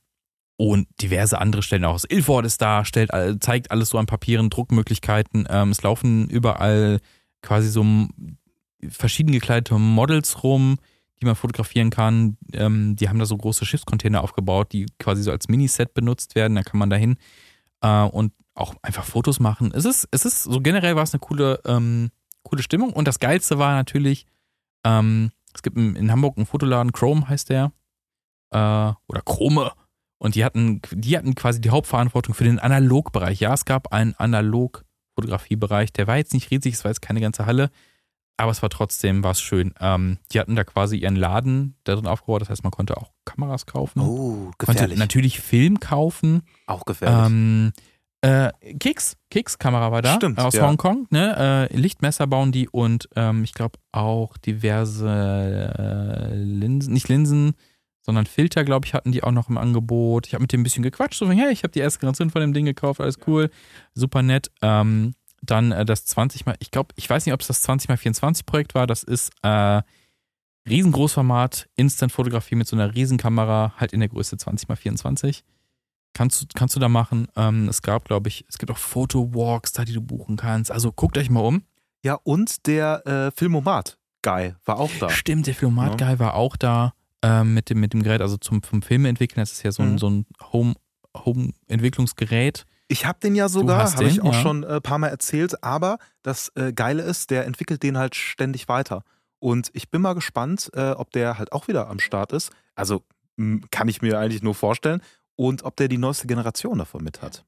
und 0.57 0.87
diverse 1.01 1.41
andere 1.41 1.63
Stellen 1.63 1.85
auch 1.85 1.95
aus. 1.95 2.05
Ilford 2.05 2.47
ist 2.47 2.63
da, 2.63 2.85
stellt, 2.85 3.11
zeigt 3.41 3.71
alles 3.71 3.91
so 3.91 3.99
an 3.99 4.07
Papieren, 4.07 4.51
Druckmöglichkeiten. 4.51 5.47
Ähm, 5.51 5.71
es 5.71 5.83
laufen 5.83 6.29
überall 6.29 7.01
quasi 7.43 7.69
so 7.69 7.85
verschieden 8.89 9.33
gekleidete 9.33 9.79
Models 9.79 10.43
rum, 10.45 10.79
die 11.21 11.27
man 11.27 11.35
fotografieren 11.35 11.91
kann. 11.91 12.37
Ähm, 12.53 12.97
die 12.97 13.09
haben 13.09 13.19
da 13.19 13.27
so 13.27 13.37
große 13.37 13.67
Schiffscontainer 13.67 14.23
aufgebaut, 14.23 14.73
die 14.73 14.87
quasi 14.99 15.23
so 15.23 15.31
als 15.31 15.49
Miniset 15.49 15.93
benutzt 15.93 16.35
werden. 16.35 16.55
Da 16.55 16.63
kann 16.63 16.79
man 16.79 16.91
dahin 16.91 17.17
äh, 17.81 18.03
und 18.03 18.33
auch 18.55 18.75
einfach 18.83 19.05
Fotos 19.05 19.41
machen. 19.41 19.73
Es 19.75 19.85
ist, 19.85 20.07
es 20.13 20.25
ist 20.25 20.45
so 20.45 20.61
generell 20.61 20.95
war 20.95 21.03
es 21.03 21.13
eine 21.13 21.21
coole, 21.21 21.61
ähm, 21.65 22.11
coole 22.45 22.63
Stimmung. 22.63 22.93
Und 22.93 23.09
das 23.09 23.19
Geilste 23.19 23.59
war 23.59 23.75
natürlich, 23.75 24.27
ähm, 24.85 25.33
es 25.55 25.63
gibt 25.63 25.77
in 25.77 26.11
Hamburg 26.11 26.37
einen 26.37 26.47
Fotoladen, 26.47 26.93
Chrome 26.93 27.29
heißt 27.29 27.49
der, 27.51 27.73
äh, 28.51 28.93
oder 29.09 29.23
Chrome. 29.25 29.73
Und 30.19 30.35
die 30.35 30.45
hatten, 30.45 30.81
die 30.93 31.17
hatten 31.17 31.35
quasi 31.35 31.61
die 31.61 31.71
Hauptverantwortung 31.71 32.35
für 32.35 32.45
den 32.45 32.59
Analogbereich. 32.59 33.41
Ja, 33.41 33.53
es 33.53 33.65
gab 33.65 33.93
einen 33.93 34.15
Analog-Fotografiebereich, 34.15 35.93
der 35.93 36.07
war 36.07 36.17
jetzt 36.17 36.33
nicht 36.33 36.51
riesig, 36.51 36.75
es 36.75 36.85
war 36.85 36.91
jetzt 36.91 37.03
keine 37.03 37.21
ganze 37.21 37.47
Halle, 37.47 37.71
aber 38.37 38.51
es 38.51 38.63
war 38.63 38.71
trotzdem 38.71 39.23
was 39.23 39.41
schön. 39.41 39.75
Ähm, 39.81 40.19
die 40.33 40.41
hatten 40.41 40.57
da 40.57 40.65
quasi 40.65 40.97
ihren 40.97 41.17
Laden 41.17 41.77
da 41.85 41.95
drin 41.95 42.07
aufgebaut, 42.07 42.43
das 42.43 42.51
heißt, 42.51 42.63
man 42.63 42.73
konnte 42.73 42.97
auch 42.97 43.11
Kameras 43.25 43.67
kaufen. 43.67 44.01
Oh, 44.01 44.51
konnte 44.57 44.73
gefährlich. 44.73 44.99
natürlich 44.99 45.41
Film 45.41 45.79
kaufen. 45.79 46.43
Auch 46.67 46.85
gefährlich. 46.85 47.27
Ähm, 47.27 47.73
äh, 48.25 48.53
Kicks, 48.79 49.19
Kicks-Kamera 49.31 49.93
war 49.93 50.01
da 50.01 50.15
Stimmt, 50.15 50.39
aus 50.39 50.55
ja. 50.55 50.67
Hongkong. 50.67 51.07
Ne? 51.11 51.69
Äh, 51.71 51.77
Lichtmesser 51.77 52.27
bauen 52.27 52.53
die 52.53 52.69
und 52.71 53.09
ähm, 53.17 53.45
ich 53.45 53.53
glaube 53.53 53.79
auch 53.93 54.39
diverse 54.39 55.09
äh, 55.11 56.35
Linsen, 56.35 56.95
nicht 56.95 57.09
Linsen, 57.09 57.53
sondern 58.01 58.25
Filter, 58.25 58.65
glaube 58.65 58.87
ich, 58.87 58.95
hatten 58.95 59.13
die 59.13 59.23
auch 59.23 59.31
noch 59.31 59.51
im 59.51 59.59
Angebot. 59.59 60.27
Ich 60.27 60.33
habe 60.33 60.43
mit 60.43 60.53
dem 60.53 60.61
ein 60.61 60.65
bisschen 60.65 60.83
gequatscht, 60.83 61.19
so 61.19 61.27
von, 61.27 61.37
hey, 61.37 61.53
ich 61.53 61.65
habe 61.65 61.73
die 61.73 61.81
erste 61.81 62.01
Generation 62.01 62.31
von 62.31 62.41
dem 62.41 62.55
Ding 62.55 62.65
gekauft, 62.65 62.99
alles 63.01 63.19
cool, 63.27 63.51
super 63.93 64.23
nett. 64.23 64.51
Ähm, 64.63 65.15
dann 65.43 65.73
äh, 65.73 65.85
das 65.85 66.07
20 66.07 66.47
mal, 66.47 66.57
ich 66.61 66.71
glaube, 66.71 66.95
ich 66.97 67.09
weiß 67.09 67.27
nicht, 67.27 67.35
ob 67.35 67.43
es 67.43 67.49
das 67.49 67.61
20 67.61 67.91
mal 67.91 67.99
24 67.99 68.47
Projekt 68.47 68.75
war. 68.75 68.87
Das 68.87 69.03
ist 69.03 69.33
äh, 69.43 69.83
Riesengroßformat, 70.67 71.69
Instant-Fotografie 71.77 72.55
mit 72.55 72.69
so 72.69 72.77
einer 72.77 72.95
Riesenkamera, 72.95 73.75
halt 73.77 73.93
in 73.93 74.01
der 74.01 74.09
Größe 74.09 74.39
20 74.39 74.69
mal 74.69 74.77
24 74.77 75.45
kannst 76.15 76.41
du, 76.43 76.47
kannst 76.55 76.75
du 76.75 76.81
da 76.81 76.89
machen. 76.89 77.29
Ähm, 77.37 77.69
es 77.69 77.83
gab, 77.83 78.07
glaube 78.07 78.29
ich, 78.29 78.45
es 78.49 78.57
gibt 78.59 78.73
auch 78.73 78.79
Fotowalks 78.79 79.73
da, 79.73 79.85
die 79.85 79.93
du 79.93 80.01
buchen 80.01 80.37
kannst. 80.37 80.71
Also 80.71 80.91
guckt 80.93 81.19
euch 81.19 81.29
mal 81.29 81.41
um. 81.41 81.63
ja, 82.03 82.15
und 82.23 82.67
der 82.67 83.07
äh, 83.07 83.31
Filmomat-Guy 83.37 84.55
war 84.65 84.79
auch 84.79 84.91
da. 85.01 85.11
Stimmt, 85.11 85.47
der 85.47 85.55
Filmat 85.55 85.99
Guy 85.99 86.19
war 86.19 86.35
auch 86.35 86.57
da 86.57 86.95
ähm, 87.23 87.55
mit, 87.55 87.69
dem, 87.71 87.81
mit 87.81 87.93
dem 87.93 88.03
Gerät, 88.03 88.21
also 88.23 88.37
zum, 88.37 88.63
vom 88.63 88.81
Film 88.83 89.05
entwickeln. 89.05 89.41
Das 89.43 89.53
ist 89.53 89.63
ja 89.63 89.73
so 89.73 89.83
ein, 89.83 89.93
Mhm. 89.93 89.99
so 89.99 90.11
ein 90.11 90.27
Home, 90.53 90.75
Home-Entwicklungsgerät. 91.69 92.65
Ich 92.89 93.07
habe 93.07 93.19
den 93.21 93.35
ja 93.35 93.49
sogar, 93.49 93.91
habe 93.93 94.05
ich 94.05 94.21
auch 94.23 94.35
ja. 94.35 94.41
schon 94.43 94.65
ein 94.65 94.83
paar 94.83 94.99
Mal 94.99 95.09
erzählt, 95.09 95.63
aber 95.65 95.99
das 96.23 96.53
äh, 96.55 96.73
Geile 96.73 97.03
ist, 97.03 97.31
der 97.31 97.47
entwickelt 97.47 97.83
den 97.83 97.97
halt 97.97 98.15
ständig 98.15 98.69
weiter. 98.69 99.05
Und 99.39 99.71
ich 99.73 99.91
bin 99.91 100.03
mal 100.03 100.15
gespannt, 100.15 100.71
äh, 100.75 100.91
ob 100.91 101.11
der 101.11 101.39
halt 101.39 101.53
auch 101.53 101.67
wieder 101.69 101.89
am 101.89 101.99
Start 101.99 102.33
ist. 102.33 102.51
Also 102.75 103.03
kann 103.71 103.89
ich 103.89 104.01
mir 104.01 104.19
eigentlich 104.19 104.43
nur 104.43 104.55
vorstellen. 104.55 105.03
Und 105.37 105.65
ob 105.65 105.77
der 105.77 105.89
die 105.89 105.99
neueste 105.99 106.27
Generation 106.27 106.79
davon 106.79 107.03
mit 107.03 107.23
hat. 107.23 107.45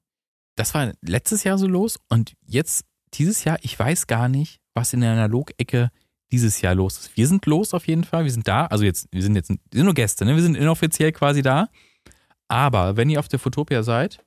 Das 0.55 0.73
war 0.73 0.93
letztes 1.01 1.43
Jahr 1.43 1.57
so 1.57 1.67
los 1.67 1.99
und 2.09 2.33
jetzt, 2.45 2.85
dieses 3.13 3.43
Jahr, 3.43 3.57
ich 3.61 3.77
weiß 3.77 4.07
gar 4.07 4.27
nicht, 4.27 4.59
was 4.73 4.93
in 4.93 5.01
der 5.01 5.11
Analog-Ecke 5.13 5.91
dieses 6.31 6.61
Jahr 6.61 6.75
los 6.75 6.97
ist. 6.99 7.17
Wir 7.17 7.27
sind 7.27 7.45
los 7.45 7.73
auf 7.73 7.87
jeden 7.87 8.03
Fall, 8.03 8.25
wir 8.25 8.31
sind 8.31 8.47
da. 8.47 8.65
Also 8.65 8.83
jetzt, 8.83 9.07
wir 9.11 9.21
sind 9.21 9.35
jetzt 9.35 9.49
wir 9.49 9.57
sind 9.71 9.85
nur 9.85 9.93
Gäste, 9.93 10.25
ne? 10.25 10.35
wir 10.35 10.41
sind 10.41 10.55
inoffiziell 10.55 11.11
quasi 11.11 11.41
da. 11.41 11.69
Aber 12.47 12.97
wenn 12.97 13.09
ihr 13.09 13.19
auf 13.19 13.27
der 13.27 13.39
Fotopia 13.39 13.83
seid, 13.83 14.23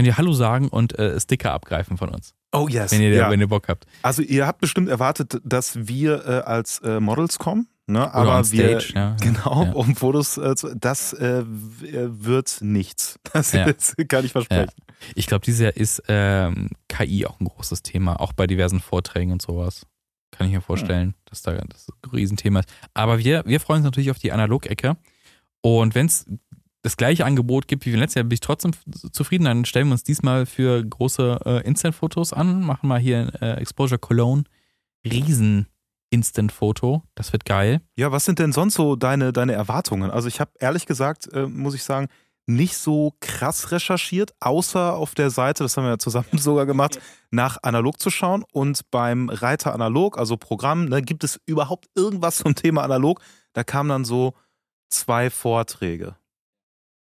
könnt 0.00 0.06
ihr 0.08 0.16
Hallo 0.16 0.32
sagen 0.32 0.68
und 0.68 0.98
äh, 0.98 1.20
Sticker 1.20 1.52
abgreifen 1.52 1.96
von 1.98 2.08
uns, 2.08 2.34
Oh 2.52 2.68
yes. 2.68 2.90
wenn 2.92 3.02
ihr, 3.02 3.10
ja. 3.10 3.30
wenn 3.30 3.38
ihr 3.40 3.48
Bock 3.48 3.68
habt. 3.68 3.86
Also 4.02 4.22
ihr 4.22 4.46
habt 4.46 4.60
bestimmt 4.60 4.88
erwartet, 4.88 5.40
dass 5.44 5.86
wir 5.88 6.26
äh, 6.26 6.30
als 6.40 6.78
äh, 6.78 7.00
Models 7.00 7.38
kommen, 7.38 7.68
ne? 7.86 8.12
Aber 8.14 8.36
on 8.38 8.50
wir 8.50 8.80
Stage, 8.80 8.92
ja. 8.94 9.16
genau 9.20 9.64
Ja. 9.64 9.72
um 9.72 9.94
Fotos 9.94 10.38
äh, 10.38 10.56
zu, 10.56 10.74
das 10.74 11.12
äh, 11.12 11.40
äh, 11.40 11.44
wird 11.44 12.58
nichts. 12.62 13.18
Das 13.34 13.52
Ja. 13.52 13.70
kann 14.08 14.24
ich 14.24 14.32
versprechen. 14.32 14.72
Ich 15.14 15.26
glaube, 15.26 15.44
dieses 15.44 15.60
Jahr 15.60 15.76
ist 15.76 16.02
ähm, 16.08 16.70
KI 16.88 17.26
auch 17.26 17.38
ein 17.40 17.44
großes 17.44 17.82
Thema, 17.82 18.18
auch 18.20 18.32
bei 18.32 18.46
diversen 18.46 18.80
Vorträgen 18.80 19.32
und 19.32 19.42
sowas. 19.42 19.86
Kann 20.30 20.46
ich 20.46 20.52
mir 20.54 20.60
vorstellen, 20.62 21.14
dass 21.26 21.42
da 21.42 21.52
das 21.52 21.88
ein 21.90 22.10
Riesenthema 22.10 22.60
ist. 22.60 22.68
Aber 22.94 23.18
wir, 23.18 23.42
wir 23.46 23.60
freuen 23.60 23.78
uns 23.80 23.84
natürlich 23.84 24.10
auf 24.10 24.18
die 24.18 24.32
Analog-Ecke. 24.32 24.96
Und 25.60 25.94
wenn 25.94 26.06
es 26.06 26.24
das 26.82 26.96
gleiche 26.96 27.24
Angebot 27.24 27.68
gibt 27.68 27.84
wie 27.84 27.94
letztes 27.94 28.16
Jahr, 28.16 28.24
bin 28.24 28.34
ich 28.34 28.40
trotzdem 28.40 28.72
zufrieden. 29.12 29.44
Dann 29.44 29.64
stellen 29.64 29.88
wir 29.88 29.92
uns 29.92 30.04
diesmal 30.04 30.46
für 30.46 30.82
große 30.82 31.40
äh, 31.44 31.66
Instant-Fotos 31.66 32.32
an. 32.32 32.62
Machen 32.62 32.88
mal 32.88 32.98
hier 32.98 33.32
äh, 33.40 33.60
Exposure 33.60 33.98
Cologne. 33.98 34.44
Riesen 35.04 35.66
Instant-Foto. 36.10 37.02
Das 37.14 37.32
wird 37.32 37.44
geil. 37.44 37.80
Ja, 37.96 38.12
was 38.12 38.24
sind 38.24 38.38
denn 38.38 38.52
sonst 38.52 38.74
so 38.74 38.96
deine, 38.96 39.32
deine 39.32 39.52
Erwartungen? 39.52 40.10
Also 40.10 40.28
ich 40.28 40.40
habe 40.40 40.52
ehrlich 40.58 40.86
gesagt, 40.86 41.32
äh, 41.32 41.46
muss 41.46 41.74
ich 41.74 41.84
sagen, 41.84 42.08
nicht 42.46 42.76
so 42.76 43.14
krass 43.20 43.70
recherchiert, 43.70 44.32
außer 44.40 44.96
auf 44.96 45.14
der 45.14 45.30
Seite, 45.30 45.62
das 45.62 45.76
haben 45.76 45.84
wir 45.84 45.90
ja 45.90 45.98
zusammen 45.98 46.26
sogar 46.38 46.66
gemacht, 46.66 46.98
nach 47.30 47.58
analog 47.62 48.00
zu 48.00 48.10
schauen. 48.10 48.44
Und 48.52 48.90
beim 48.90 49.28
Reiter 49.28 49.72
analog, 49.72 50.18
also 50.18 50.36
Programm, 50.36 50.86
ne, 50.86 51.02
gibt 51.02 51.24
es 51.24 51.40
überhaupt 51.46 51.88
irgendwas 51.94 52.38
zum 52.38 52.54
Thema 52.54 52.82
analog? 52.82 53.20
Da 53.52 53.64
kamen 53.64 53.88
dann 53.88 54.04
so 54.04 54.34
zwei 54.88 55.30
Vorträge. 55.30 56.16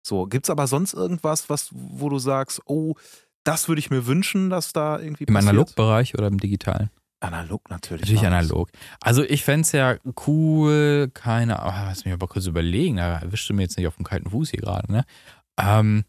So, 0.05 0.25
gibt 0.25 0.45
es 0.45 0.49
aber 0.49 0.67
sonst 0.67 0.93
irgendwas, 0.93 1.49
was, 1.49 1.69
wo 1.71 2.09
du 2.09 2.19
sagst, 2.19 2.61
oh, 2.65 2.95
das 3.43 3.67
würde 3.67 3.79
ich 3.79 3.89
mir 3.89 4.05
wünschen, 4.05 4.49
dass 4.49 4.73
da 4.73 4.99
irgendwie 4.99 5.23
Im 5.23 5.33
passiert? 5.33 5.49
Analogbereich 5.51 6.13
oder 6.15 6.27
im 6.27 6.39
Digitalen? 6.39 6.89
Analog 7.21 7.69
natürlich. 7.69 8.01
Natürlich 8.01 8.27
analog. 8.27 8.69
Also 8.99 9.23
ich 9.23 9.43
fände 9.45 9.61
es 9.61 9.71
ja 9.71 9.95
cool, 10.27 11.09
keine 11.13 11.59
Ahnung, 11.61 11.85
lass 11.87 12.03
mich 12.03 12.13
aber 12.13 12.27
kurz 12.27 12.45
überlegen, 12.47 12.97
da 12.97 13.17
erwischst 13.19 13.49
du 13.49 13.53
mir 13.53 13.61
jetzt 13.63 13.77
nicht 13.77 13.87
auf 13.87 13.95
dem 13.95 14.03
kalten 14.05 14.29
Fuß 14.29 14.49
hier 14.49 14.59
gerade, 14.59 14.91
ne? 14.91 15.05
Ähm, 15.57 16.03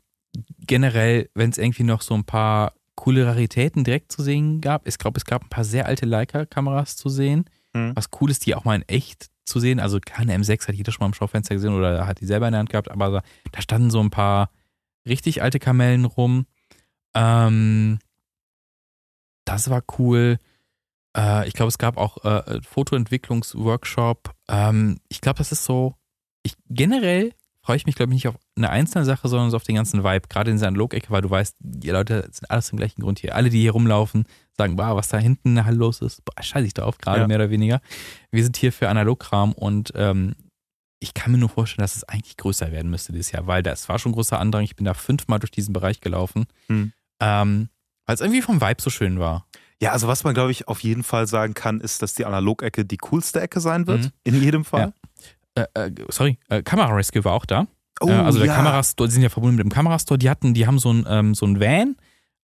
generell, 0.58 1.28
wenn 1.34 1.50
es 1.50 1.58
irgendwie 1.58 1.84
noch 1.84 2.02
so 2.02 2.14
ein 2.14 2.24
paar 2.24 2.72
coole 2.96 3.26
Raritäten 3.26 3.84
direkt 3.84 4.10
zu 4.10 4.22
sehen 4.24 4.60
gab, 4.60 4.86
ich 4.88 4.98
glaube, 4.98 5.18
es 5.18 5.24
gab 5.24 5.44
ein 5.44 5.48
paar 5.48 5.64
sehr 5.64 5.86
alte 5.86 6.06
Leica-Kameras 6.06 6.96
zu 6.96 7.08
sehen, 7.08 7.44
Hm. 7.76 7.92
was 7.94 8.08
cool 8.20 8.30
ist, 8.30 8.46
die 8.46 8.54
auch 8.54 8.64
mal 8.64 8.76
in 8.76 8.82
echt 8.88 9.30
zu 9.44 9.60
sehen, 9.60 9.80
also 9.80 9.98
keine 10.04 10.34
M6 10.36 10.68
hat 10.68 10.74
jeder 10.74 10.92
schon 10.92 11.00
mal 11.00 11.06
im 11.08 11.14
Schaufenster 11.14 11.54
gesehen 11.54 11.74
oder 11.74 12.06
hat 12.06 12.20
die 12.20 12.26
selber 12.26 12.46
in 12.48 12.52
der 12.52 12.60
Hand 12.60 12.70
gehabt, 12.70 12.90
aber 12.90 13.22
da- 13.52 13.60
standen 13.62 13.90
so 13.90 14.00
ein 14.00 14.10
paar 14.10 14.50
richtig 15.06 15.42
alte 15.42 15.58
Kamellen 15.58 16.04
rum. 16.04 16.46
Ähm, 17.14 17.98
das 19.44 19.68
war 19.70 19.82
cool. 19.98 20.38
Äh, 21.16 21.46
ich 21.46 21.54
glaube, 21.54 21.68
es 21.68 21.78
gab 21.78 21.96
auch 21.96 22.24
äh, 22.24 22.60
Fotoentwicklungsworkshop. 22.62 24.34
Ähm, 24.48 24.98
ich 25.08 25.20
glaube, 25.20 25.38
das 25.38 25.52
ist 25.52 25.64
so. 25.64 25.94
Ich 26.42 26.54
generell 26.68 27.32
freue 27.64 27.76
ich 27.76 27.87
mich, 27.87 27.94
glaube 27.94 28.11
ich, 28.12 28.14
nicht 28.16 28.28
auf 28.28 28.37
eine 28.56 28.68
einzelne 28.71 29.04
Sache, 29.04 29.26
sondern 29.28 29.50
so 29.50 29.56
auf 29.56 29.64
den 29.64 29.75
ganzen 29.76 30.04
Vibe. 30.04 30.28
Gerade 30.28 30.50
in 30.50 30.56
dieser 30.56 30.68
Analog-Ecke, 30.68 31.11
weil 31.11 31.23
du 31.23 31.30
weißt, 31.30 31.56
die 31.61 31.90
Leute 31.90 32.28
sind 32.30 32.50
alles 32.50 32.71
im 32.71 32.76
gleichen 32.78 33.00
Grund 33.00 33.18
hier. 33.18 33.35
Alle, 33.35 33.49
die 33.50 33.61
hier 33.61 33.73
rumlaufen, 33.73 34.25
sagen, 34.56 34.76
wow, 34.78 34.94
was 34.97 35.09
da 35.09 35.18
hinten 35.18 35.56
los 35.71 36.00
ist, 36.02 36.25
boah, 36.25 36.42
scheiße 36.42 36.66
ich 36.66 36.75
drauf, 36.75 36.99
gerade 36.99 37.21
Ja. 37.23 37.26
mehr 37.26 37.38
oder 37.38 37.50
weniger. 37.50 37.80
Wir 38.30 38.42
sind 38.44 38.56
hier 38.56 38.73
für 38.73 38.88
Analogkram 38.88 39.52
und 39.52 39.92
ähm, 39.97 40.35
ich 41.00 41.14
kann 41.14 41.33
mir 41.33 41.38
nur 41.38 41.49
vorstellen, 41.49 41.83
dass 41.85 41.97
es 41.97 42.04
eigentlich 42.04 42.37
größer 42.37 42.71
werden 42.73 42.90
müsste 42.90 43.12
dieses 43.12 43.33
Jahr, 43.33 43.47
weil 43.47 43.62
das 43.62 43.88
war 43.88 43.99
schon 43.99 44.12
ein 44.12 44.14
großer 44.14 44.38
Andrang. 44.38 44.62
Ich 44.62 44.76
bin 44.76 44.85
da 44.85 44.94
fünfmal 44.94 45.38
durch 45.38 45.50
diesen 45.50 45.73
Bereich 45.73 46.00
gelaufen, 46.00 46.47
Hm. 46.68 46.92
ähm, 47.21 47.68
weil 48.06 48.14
es 48.14 48.21
irgendwie 48.21 48.42
vom 48.42 48.61
Vibe 48.61 48.80
so 48.83 48.90
schön 48.90 49.18
war. 49.18 49.47
Ja, 49.83 49.92
also 49.92 50.06
was 50.09 50.23
man, 50.25 50.35
glaube 50.35 50.50
ich, 50.52 50.68
auf 50.68 50.80
jeden 50.80 51.02
Fall 51.02 51.26
sagen 51.26 51.52
kann, 51.54 51.80
ist, 51.80 52.00
dass 52.00 52.14
die 52.14 52.25
Analog-Ecke 52.25 52.85
die 52.85 52.97
coolste 52.99 53.40
Ecke 53.40 53.61
sein 53.61 53.87
wird. 53.87 54.02
Mhm. 54.04 54.11
In 54.25 54.40
jedem 54.42 54.64
Fall. 54.64 54.92
Äh, 55.54 55.66
äh, 55.75 55.90
sorry, 56.08 56.38
äh, 56.49 56.62
Kamera 56.62 56.92
Rescue 56.94 57.25
war 57.25 57.32
auch 57.32 57.46
da. 57.46 57.66
Oh, 58.00 58.08
äh, 58.08 58.12
also 58.12 58.38
der 58.38 58.49
ja. 58.49 58.56
Kamerastore, 58.56 59.08
die 59.08 59.14
sind 59.14 59.23
ja 59.23 59.28
verbunden 59.28 59.56
mit 59.56 59.64
dem 59.64 59.70
Kamerastore. 59.70 60.18
Die 60.18 60.28
hatten, 60.28 60.54
die 60.54 60.66
haben 60.66 60.78
so 60.78 60.92
ein 60.92 61.04
ähm, 61.08 61.34
so 61.34 61.46
ein 61.46 61.61
Van, 61.61 61.96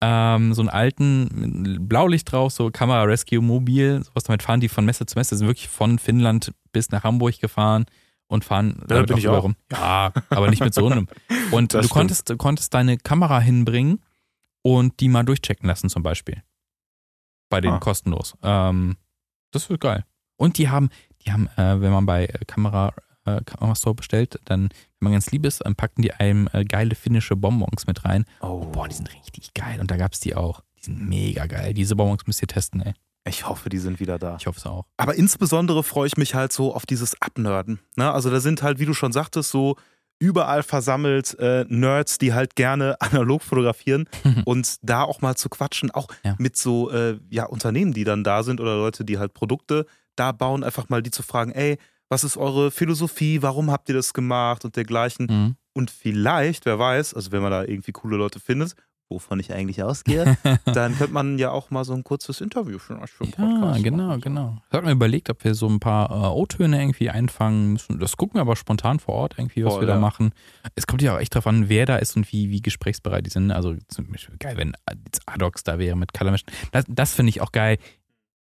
ähm, 0.02 0.54
so 0.54 0.62
einen 0.62 0.70
alten 0.70 1.30
mit 1.62 1.88
Blaulicht 1.88 2.32
drauf, 2.32 2.52
so 2.52 2.72
Kamera 2.72 3.04
Rescue 3.04 3.42
Mobil, 3.42 4.04
sowas 4.04 4.24
damit 4.24 4.42
fahren 4.44 4.60
die 4.60 4.70
von 4.70 4.86
Messe 4.86 5.06
zu 5.06 5.18
Messe, 5.18 5.38
sind 5.38 5.48
wirklich 5.48 5.68
von 5.70 6.00
Finnland 6.00 6.52
bis 6.72 6.90
nach 6.90 7.04
Hamburg 7.04 7.40
gefahren 7.40 7.86
und 8.28 8.44
fahren 8.44 8.82
da 8.88 9.04
bin 9.04 9.18
ich 9.18 9.26
überall 9.26 9.40
auch. 9.40 9.44
rum. 9.44 9.56
Ja, 9.72 10.12
aber 10.32 10.50
nicht 10.50 10.64
mit 10.64 10.74
so 10.74 10.88
einem. 10.88 11.08
Und 11.52 11.74
Das 11.76 11.82
du 11.82 11.88
stimmt. 11.88 11.92
konntest, 11.92 12.30
du 12.32 12.38
konntest 12.38 12.74
deine 12.74 12.98
Kamera 12.98 13.40
hinbringen 13.40 14.02
und 14.64 15.00
die 15.00 15.10
mal 15.10 15.22
durchchecken 15.24 15.68
lassen 15.68 15.90
zum 15.90 16.02
Beispiel. 16.02 16.42
Bei 17.50 17.62
denen 17.62 17.76
Ah. 17.76 17.80
kostenlos. 17.80 18.36
Ähm, 18.42 18.98
das 19.52 19.70
wird 19.70 19.82
geil. 19.82 20.06
Und 20.38 20.58
die 20.58 20.70
haben, 20.70 20.90
die 21.26 21.32
haben, 21.34 21.48
äh, 21.58 21.82
wenn 21.82 21.92
man 21.92 22.06
bei 22.06 22.26
äh, 22.26 22.46
Kamera, 22.46 22.94
äh, 23.26 23.42
Kamerastore 23.44 23.96
bestellt, 23.96 24.40
dann, 24.46 24.64
wenn 24.70 24.72
man 25.00 25.14
ganz 25.14 25.32
lieb 25.32 25.46
ist, 25.46 25.64
dann 25.66 25.76
packen 25.76 26.02
die 26.02 26.14
einem 26.14 26.48
äh, 26.54 26.64
geile 26.66 26.96
finnische 26.96 27.36
Bonbons 27.36 27.88
mit 27.88 28.06
rein. 28.06 28.26
Oh, 28.42 28.66
Boah, 28.66 28.88
die 28.88 28.96
sind 28.96 29.12
richtig 29.14 29.54
geil. 29.54 29.80
Und 29.80 29.90
da 29.92 29.98
gab's 29.98 30.20
die 30.20 30.36
auch. 30.36 30.62
Die 30.78 30.84
sind 30.84 31.08
mega 31.10 31.46
geil. 31.48 31.74
Diese 31.74 31.96
Bonbons 31.96 32.28
müsst 32.28 32.42
ihr 32.42 32.48
testen, 32.48 32.82
ey. 32.82 32.94
ich 33.28 33.48
hoffe, 33.48 33.70
die 33.70 33.80
sind 33.80 34.00
wieder 34.00 34.20
da. 34.20 34.38
Ich 34.40 34.46
hoffe 34.48 34.60
es 34.60 34.66
auch. 34.66 34.86
Aber 34.98 35.16
insbesondere 35.16 35.84
freue 35.84 36.08
ich 36.08 36.18
mich 36.18 36.36
halt 36.36 36.52
so 36.54 36.76
auf 36.76 36.86
dieses 36.86 37.20
Abnörden. 37.22 37.80
Ne? 37.96 38.12
Also 38.12 38.30
da 38.30 38.40
sind 38.40 38.62
halt, 38.62 38.78
wie 38.80 38.86
du 38.86 38.94
schon 38.94 39.12
sagtest, 39.12 39.50
so 39.50 39.78
überall 40.20 40.64
versammelt 40.64 41.38
äh, 41.40 41.66
Nerds, 41.68 42.20
die 42.20 42.34
halt 42.34 42.56
gerne 42.56 42.96
analog 43.02 43.42
fotografieren 43.42 44.08
und 44.46 44.78
da 44.82 45.02
auch 45.04 45.22
mal 45.22 45.36
zu 45.36 45.50
quatschen, 45.50 45.90
auch 45.92 46.08
Ja. 46.24 46.36
mit 46.38 46.56
so 46.56 46.90
äh, 46.92 47.18
ja, 47.30 47.46
Unternehmen, 47.46 47.94
die 47.94 48.04
dann 48.06 48.24
da 48.24 48.44
sind 48.44 48.62
oder 48.62 48.76
Leute, 48.78 49.04
die 49.04 49.18
halt 49.18 49.34
Produkte 49.34 49.86
da 50.16 50.32
bauen, 50.32 50.64
einfach 50.64 50.90
mal 50.90 51.02
die 51.02 51.12
zu 51.12 51.24
fragen, 51.24 51.52
ey, 51.52 51.78
was 52.10 52.24
ist 52.24 52.38
eure 52.38 52.72
Philosophie, 52.72 53.42
warum 53.42 53.72
habt 53.72 53.90
ihr 53.90 53.96
das 53.96 54.14
gemacht 54.14 54.64
und 54.66 54.76
dergleichen. 54.76 55.28
Mhm. 55.30 55.56
Und 55.74 55.92
vielleicht, 55.92 56.66
wer 56.66 56.80
weiß, 56.80 57.14
also 57.14 57.32
wenn 57.32 57.42
man 57.42 57.52
da 57.52 57.64
irgendwie 57.64 57.92
coole 57.92 58.16
Leute 58.16 58.40
findet, 58.40 58.76
wovon 59.10 59.40
ich 59.40 59.54
eigentlich 59.54 59.84
ausgehe, 59.84 60.38
dann 60.66 60.98
könnte 60.98 61.14
man 61.14 61.38
ja 61.38 61.52
auch 61.52 61.70
mal 61.70 61.84
so 61.84 61.94
ein 61.94 62.04
kurzes 62.04 62.42
Interview 62.42 62.80
für 62.80 63.00
euch 63.00 63.12
für 63.12 63.24
einen 63.26 63.34
Ja, 63.38 63.60
Podcast 63.60 63.84
genau, 63.84 64.08
machen. 64.08 64.22
genau. 64.22 64.58
Ich 64.70 64.74
habe 64.76 64.86
mir 64.88 64.94
überlegt, 64.94 65.30
ob 65.30 65.44
wir 65.44 65.54
so 65.54 65.68
ein 65.68 65.80
paar 65.80 66.10
äh, 66.10 66.36
O-Töne 66.36 66.80
irgendwie 66.82 67.10
einfangen 67.10 67.74
müssen. 67.74 68.00
Das 68.00 68.18
gucken 68.18 68.36
wir 68.36 68.42
aber 68.42 68.56
spontan 68.56 69.00
vor 69.00 69.16
Ort 69.16 69.36
irgendwie, 69.38 69.66
was 69.66 69.74
Voll, 69.74 69.84
wir 69.84 69.88
da 69.88 69.94
ja. 69.96 70.00
machen. 70.00 70.32
Es 70.76 70.88
kommt 70.88 71.02
ja 71.02 71.16
auch 71.16 71.20
echt 71.20 71.36
drauf 71.36 71.46
an, 71.48 71.70
wer 71.70 71.86
da 71.86 71.98
ist 71.98 72.16
und 72.16 72.32
wie, 72.32 72.50
wie 72.50 72.62
gesprächsbereit 72.62 73.26
die 73.26 73.30
sind. 73.32 73.52
Also 73.52 73.76
zum 73.90 74.08
Beispiel 74.08 74.38
geil, 74.38 74.58
wenn 74.58 74.74
jetzt 75.06 75.22
Adox 75.28 75.64
da 75.64 75.78
wäre 75.78 75.96
mit 75.96 76.14
Color. 76.14 76.38
Das, 76.72 76.86
das 76.88 77.14
finde 77.14 77.30
ich 77.32 77.42
auch 77.42 77.52
geil. 77.52 77.78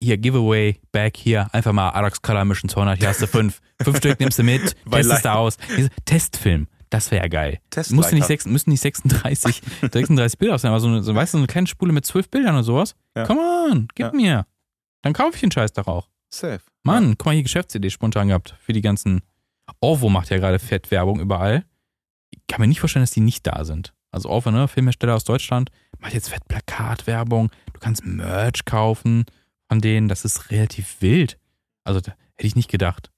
Hier, 0.03 0.17
Giveaway, 0.17 0.79
back 0.91 1.15
hier, 1.15 1.47
einfach 1.53 1.73
mal 1.73 1.89
Adox 1.91 2.21
Color 2.21 2.45
Mission 2.45 2.69
200, 2.69 2.97
hier 2.99 3.09
hast 3.09 3.21
du 3.21 3.27
fünf. 3.27 3.61
fünf 3.83 3.97
Stück 3.97 4.19
nimmst 4.19 4.39
du 4.39 4.43
mit, 4.43 4.75
testest 4.89 5.25
du 5.25 5.31
aus. 5.31 5.57
Testfilm, 6.05 6.67
das 6.89 7.11
wäre 7.11 7.23
ja 7.23 7.27
geil. 7.27 7.59
Du 7.69 7.79
nicht 7.79 8.11
Leica. 8.11 8.25
sechs, 8.25 8.45
müssen 8.47 8.71
nicht 8.71 8.81
36, 8.81 9.61
36 9.91 10.39
Bilder 10.39 10.57
sein, 10.57 10.69
aber 10.71 10.79
so 10.79 10.87
eine, 10.87 11.03
so, 11.03 11.13
weißt 11.13 11.33
du, 11.33 11.37
so 11.37 11.41
eine 11.41 11.47
kleine 11.47 11.67
Spule 11.67 11.93
mit 11.93 12.05
zwölf 12.05 12.29
Bildern 12.29 12.55
oder 12.55 12.63
sowas. 12.63 12.95
Ja. 13.15 13.25
Come 13.27 13.41
on, 13.41 13.87
gib 13.93 14.07
Ja. 14.07 14.11
mir. 14.13 14.45
Dann 15.03 15.13
kaufe 15.13 15.35
ich 15.35 15.41
den 15.41 15.51
Scheiß 15.51 15.73
doch 15.73 15.85
auch. 15.87 16.07
Safe. 16.33 16.61
Mann, 16.83 17.15
guck 17.17 17.27
mal 17.27 17.33
hier, 17.33 17.43
Geschäftsidee 17.43 17.89
spontan 17.91 18.29
gehabt 18.29 18.55
für 18.59 18.73
die 18.73 18.81
ganzen. 18.81 19.21
Orvo 19.81 20.09
macht 20.09 20.29
ja 20.31 20.37
gerade 20.37 20.57
Fettwerbung 20.59 21.19
überall. 21.19 21.63
Ich 22.31 22.39
kann 22.47 22.59
mir 22.61 22.67
nicht 22.67 22.79
vorstellen, 22.79 23.03
dass 23.03 23.11
die 23.11 23.19
nicht 23.21 23.45
da 23.45 23.65
sind. 23.65 23.93
Also 24.11 24.29
Orvo, 24.29 24.49
ne, 24.51 24.67
Filmhersteller 24.67 25.15
aus 25.15 25.23
Deutschland, 25.25 25.69
macht 25.99 26.13
jetzt 26.13 26.29
Fettplakatwerbung. 26.29 27.51
Du 27.73 27.79
kannst 27.79 28.03
Merch 28.05 28.65
kaufen 28.65 29.25
von 29.71 29.79
denen. 29.79 30.09
Das 30.09 30.25
ist 30.25 30.51
relativ 30.51 30.97
wild. 31.01 31.37
Also 31.85 32.01
da 32.01 32.11
hätte 32.35 32.45
ich 32.47 32.57
nicht 32.57 32.69
gedacht. 32.69 33.09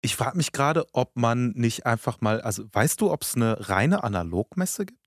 Ich 0.00 0.16
frage 0.16 0.38
mich 0.38 0.52
gerade, 0.52 0.86
ob 0.94 1.14
man 1.16 1.50
nicht 1.50 1.84
einfach 1.84 2.22
mal, 2.22 2.40
also 2.40 2.64
weißt 2.72 2.98
du, 3.02 3.10
ob 3.12 3.22
es 3.24 3.34
eine 3.34 3.68
reine 3.68 4.04
Analogmesse 4.04 4.86
gibt? 4.86 4.98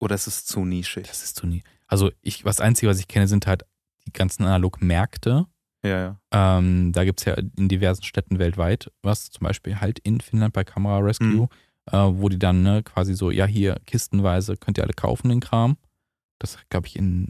Oder 0.00 0.16
ist 0.16 0.26
es 0.26 0.44
zu 0.44 0.64
nischig? 0.64 1.06
Das 1.06 1.22
ist 1.22 1.36
zu 1.36 1.46
nie. 1.46 1.62
Also 1.86 2.10
ich, 2.22 2.44
was 2.44 2.60
Einzige, 2.60 2.90
was 2.90 2.98
ich 2.98 3.06
kenne, 3.06 3.28
sind 3.28 3.46
halt 3.46 3.62
die 4.04 4.12
ganzen 4.12 4.42
Analogmärkte. 4.42 5.46
Ja, 5.84 6.16
ja. 6.32 6.58
Ähm, 6.58 6.90
da 6.90 7.04
gibt 7.04 7.20
es 7.20 7.26
ja 7.26 7.34
in 7.34 7.68
diversen 7.68 8.02
Städten 8.02 8.40
weltweit 8.40 8.90
was, 9.02 9.30
zum 9.30 9.44
Beispiel 9.44 9.80
halt 9.80 10.00
in 10.00 10.20
Finnland 10.20 10.54
bei 10.54 10.64
Camera 10.64 10.98
Rescue, 10.98 11.26
Mhm. 11.28 11.48
äh, 11.92 11.98
wo 12.20 12.28
die 12.28 12.38
dann 12.38 12.64
ne, 12.64 12.82
quasi 12.82 13.14
so, 13.14 13.30
ja, 13.30 13.46
hier 13.46 13.76
kistenweise 13.86 14.56
könnt 14.56 14.76
ihr 14.78 14.82
alle 14.82 14.92
kaufen, 14.94 15.28
den 15.28 15.38
Kram. 15.40 15.76
Das 16.42 16.58
glaube 16.70 16.88
ich 16.88 16.96
in 16.96 17.26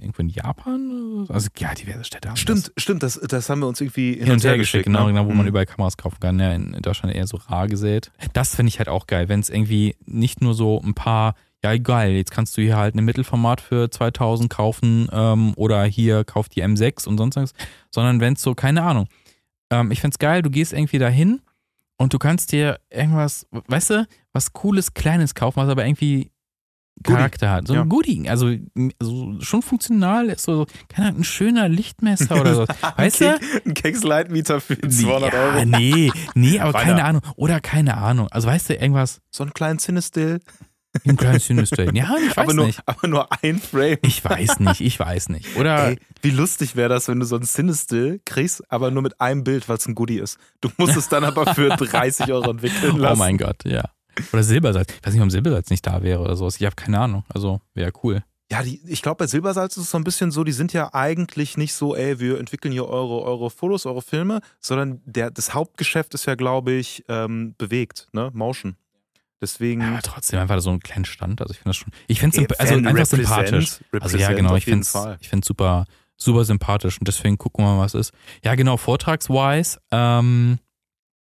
irgendwo 0.00 0.20
in 0.22 0.28
Japan. 0.30 1.26
Also 1.28 1.48
ja, 1.58 1.74
diverse 1.74 2.02
Städte 2.04 2.28
haben 2.28 2.36
Stimmt, 2.36 2.72
stimmt, 2.76 3.02
das, 3.04 3.20
das 3.20 3.48
haben 3.48 3.60
wir 3.60 3.68
uns 3.68 3.80
irgendwie 3.80 4.16
das. 4.16 4.24
Hin 4.24 4.32
und 4.34 4.44
her 4.44 4.58
geschickt, 4.58 4.84
genau, 4.86 5.06
ne? 5.06 5.12
genau, 5.12 5.26
wo 5.26 5.30
man 5.30 5.42
Mhm. 5.42 5.48
überall 5.48 5.66
Kameras 5.66 5.96
kaufen 5.96 6.18
kann. 6.20 6.40
Ja, 6.40 6.52
in 6.52 6.72
Deutschland 6.82 7.14
eher 7.14 7.26
so 7.26 7.36
rar 7.36 7.68
gesät. 7.68 8.10
Das 8.32 8.56
finde 8.56 8.68
ich 8.68 8.78
halt 8.78 8.88
auch 8.88 9.06
geil, 9.06 9.28
wenn 9.28 9.40
es 9.40 9.48
irgendwie 9.48 9.94
nicht 10.06 10.40
nur 10.40 10.54
so 10.54 10.80
ein 10.82 10.94
paar, 10.94 11.34
ja 11.62 11.76
geil, 11.78 12.12
jetzt 12.12 12.30
kannst 12.32 12.56
du 12.56 12.62
hier 12.62 12.76
halt 12.76 12.94
ein 12.96 13.04
Mittelformat 13.04 13.60
für 13.60 13.90
2000 13.90 14.50
kaufen 14.50 15.08
ähm, 15.12 15.52
oder 15.56 15.84
hier 15.84 16.24
kauf 16.24 16.48
die 16.48 16.64
M6 16.64 17.06
und 17.06 17.18
sonst 17.18 17.36
was, 17.36 17.52
sondern 17.92 18.20
wenn 18.20 18.32
es 18.34 18.42
so, 18.42 18.54
keine 18.54 18.82
Ahnung. 18.82 19.06
Ähm, 19.70 19.90
ich 19.92 20.00
find's 20.00 20.18
geil, 20.18 20.42
du 20.42 20.50
gehst 20.50 20.72
irgendwie 20.72 20.98
dahin 20.98 21.40
und 21.96 22.12
du 22.12 22.18
kannst 22.18 22.52
dir 22.52 22.80
irgendwas, 22.90 23.46
weißt 23.50 23.90
du, 23.90 24.06
was 24.32 24.52
cooles, 24.52 24.94
kleines 24.94 25.34
kaufen, 25.34 25.60
was 25.60 25.68
aber 25.68 25.84
irgendwie 25.86 26.30
Goodie. 27.02 27.16
Charakter 27.16 27.50
hat. 27.50 27.68
So 27.68 27.74
Ja. 27.74 27.82
ein 27.82 27.88
Goodie, 27.88 28.28
also, 28.28 28.52
also 29.00 29.40
schon 29.40 29.62
funktional 29.62 30.28
ist 30.28 30.42
so, 30.44 30.66
keine 30.88 31.08
Ahnung, 31.08 31.20
ein 31.20 31.24
schöner 31.24 31.68
Lichtmesser 31.68 32.40
oder 32.40 32.54
so. 32.54 32.66
Weißt 32.96 33.20
du? 33.20 33.38
Ein 33.66 33.74
Keksleitmieter 33.74 34.60
für 34.60 34.78
200 34.78 35.32
ja, 35.32 35.38
Euro. 35.40 35.64
Nee, 35.64 36.10
nee, 36.34 36.58
aber 36.60 36.74
Weiter. 36.74 36.84
keine 36.84 37.04
Ahnung. 37.04 37.22
Oder 37.36 37.60
keine 37.60 37.96
Ahnung. 37.96 38.28
Also 38.30 38.48
weißt 38.48 38.70
du, 38.70 38.74
irgendwas 38.74 39.20
So 39.30 39.44
einen 39.44 39.52
kleinen 39.54 39.78
Cinestill. 39.78 40.40
im 41.04 41.16
kleinen 41.16 41.38
Cinestill. 41.38 41.94
Ja, 41.94 42.16
ich 42.18 42.30
weiß 42.36 42.38
Aber 42.38 42.54
nur, 42.54 42.66
nicht. 42.66 42.80
aber 42.86 43.06
nur 43.08 43.28
ein 43.42 43.58
Frame. 43.60 43.98
Ich 44.02 44.24
weiß 44.24 44.58
nicht, 44.60 44.80
ich 44.80 44.98
weiß 44.98 45.28
nicht. 45.28 45.56
Oder 45.56 45.90
Ey, 45.90 45.98
wie 46.22 46.30
lustig 46.30 46.74
wäre 46.76 46.88
das, 46.88 47.06
wenn 47.08 47.20
du 47.20 47.26
so 47.26 47.36
einen 47.36 47.44
Cinestill 47.44 48.20
kriegst, 48.24 48.62
aber 48.72 48.90
nur 48.90 49.02
mit 49.02 49.20
einem 49.20 49.44
Bild, 49.44 49.68
weil 49.68 49.76
es 49.76 49.86
ein 49.86 49.94
Goodie 49.94 50.18
ist. 50.18 50.38
Du 50.60 50.70
musst 50.78 50.96
es 50.96 51.08
dann 51.08 51.24
aber 51.24 51.54
für 51.54 51.68
30 51.76 52.32
Euro 52.32 52.50
entwickeln 52.50 52.94
Oh 52.96 52.98
lassen. 52.98 53.18
mein 53.18 53.36
Gott, 53.38 53.64
ja. 53.64 53.84
Oder 54.32 54.42
Silbersalz. 54.42 54.92
Ich 54.92 55.06
weiß 55.06 55.14
nicht, 55.14 55.22
ob 55.22 55.30
Silbersalz 55.30 55.70
nicht 55.70 55.86
da 55.86 56.02
wäre 56.02 56.20
oder 56.20 56.36
sowas. 56.36 56.56
Ich 56.56 56.64
habe 56.64 56.76
keine 56.76 57.00
Ahnung. 57.00 57.24
Also 57.28 57.60
wäre 57.74 57.92
cool. 58.02 58.22
Ja, 58.50 58.62
die, 58.62 58.80
ich 58.86 59.02
glaube, 59.02 59.18
bei 59.18 59.26
Silbersalz 59.26 59.76
ist 59.76 59.84
es 59.84 59.90
so 59.90 59.98
ein 59.98 60.04
bisschen 60.04 60.30
so, 60.30 60.42
die 60.42 60.52
sind 60.52 60.72
ja 60.72 60.94
eigentlich 60.94 61.58
nicht 61.58 61.74
so, 61.74 61.94
ey, 61.94 62.18
wir 62.18 62.38
entwickeln 62.38 62.72
hier 62.72 62.86
eure, 62.86 63.22
eure 63.22 63.50
Fotos, 63.50 63.84
eure 63.84 64.00
Filme, 64.00 64.40
sondern 64.58 65.02
der, 65.04 65.30
das 65.30 65.52
Hauptgeschäft 65.52 66.14
ist 66.14 66.24
ja, 66.24 66.34
glaube 66.34 66.72
ich, 66.72 67.04
ähm, 67.08 67.54
bewegt, 67.58 68.08
ne? 68.12 68.30
Motion. 68.32 68.76
Deswegen. 69.40 69.82
Ja, 69.82 70.00
trotzdem 70.02 70.40
einfach 70.40 70.60
so 70.60 70.70
einen 70.70 70.80
kleinen 70.80 71.04
Stand. 71.04 71.40
Also 71.40 71.52
ich 71.52 71.58
finde 71.58 71.70
das 71.70 71.76
schon. 71.76 71.92
Ich 72.08 72.20
finde 72.20 72.44
es 72.48 72.58
also 72.58 72.74
einfach 72.74 73.06
sympathisch. 73.06 73.80
Also 74.00 74.18
ja, 74.18 74.32
genau, 74.32 74.56
ich 74.56 74.64
finde 74.64 74.80
es 74.82 75.46
super, 75.46 75.84
super 76.16 76.44
sympathisch 76.44 76.98
und 76.98 77.06
deswegen 77.06 77.38
gucken 77.38 77.64
wir 77.64 77.76
mal, 77.76 77.82
was 77.82 77.94
ist. 77.94 78.12
Ja, 78.42 78.54
genau, 78.54 78.76
vortragswise, 78.76 79.78
ähm, 79.90 80.58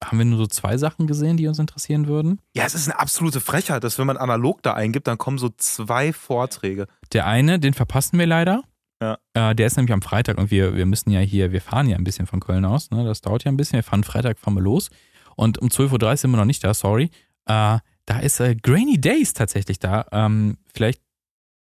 haben 0.06 0.18
wir 0.18 0.26
nur 0.26 0.38
so 0.38 0.48
zwei 0.48 0.78
Sachen 0.78 1.08
gesehen, 1.08 1.38
die 1.38 1.48
uns 1.48 1.60
interessieren 1.60 2.08
würden? 2.08 2.40
Ja, 2.56 2.66
es 2.66 2.76
ist 2.76 2.90
eine 2.90 3.00
absolute 3.00 3.40
Frechheit, 3.40 3.84
dass 3.84 3.98
wenn 4.00 4.08
man 4.08 4.18
analog 4.18 4.62
da 4.64 4.74
eingibt, 4.74 5.08
dann 5.08 5.18
kommen 5.18 5.38
so 5.38 5.50
zwei 5.58 6.14
Vorträge. 6.14 6.88
Der 7.12 7.26
eine, 7.26 7.60
den 7.60 7.74
verpassen 7.74 8.20
wir 8.20 8.28
leider. 8.28 8.64
Ja. 9.02 9.18
Äh, 9.34 9.56
der 9.56 9.68
ist 9.68 9.76
nämlich 9.76 9.94
am 9.94 10.02
Freitag 10.02 10.38
und 10.38 10.52
wir, 10.52 10.76
wir 10.76 10.86
müssen 10.86 11.12
ja 11.12 11.20
hier, 11.20 11.52
wir 11.52 11.62
fahren 11.62 11.90
ja 11.90 11.98
ein 11.98 12.04
bisschen 12.04 12.26
von 12.26 12.40
Köln 12.40 12.64
aus, 12.64 12.90
ne? 12.92 13.04
Das 13.04 13.22
dauert 13.22 13.44
ja 13.44 13.52
ein 13.52 13.58
bisschen. 13.58 13.78
Wir 13.78 13.84
fahren 13.84 14.04
Freitag, 14.04 14.40
fahren 14.40 14.54
wir 14.54 14.62
los. 14.62 14.90
Und 15.36 15.58
um 15.58 15.68
12.30 15.68 16.04
Uhr 16.04 16.18
sind 16.18 16.32
wir 16.32 16.38
noch 16.38 16.46
nicht 16.46 16.64
da, 16.64 16.74
sorry. 16.74 17.10
Äh, 17.46 17.80
da 18.06 18.20
ist 18.22 18.40
äh, 18.40 18.56
Grainy 18.56 19.00
Days 19.00 19.34
tatsächlich 19.34 19.80
da. 19.80 20.06
Ähm, 20.12 20.58
vielleicht 20.74 21.02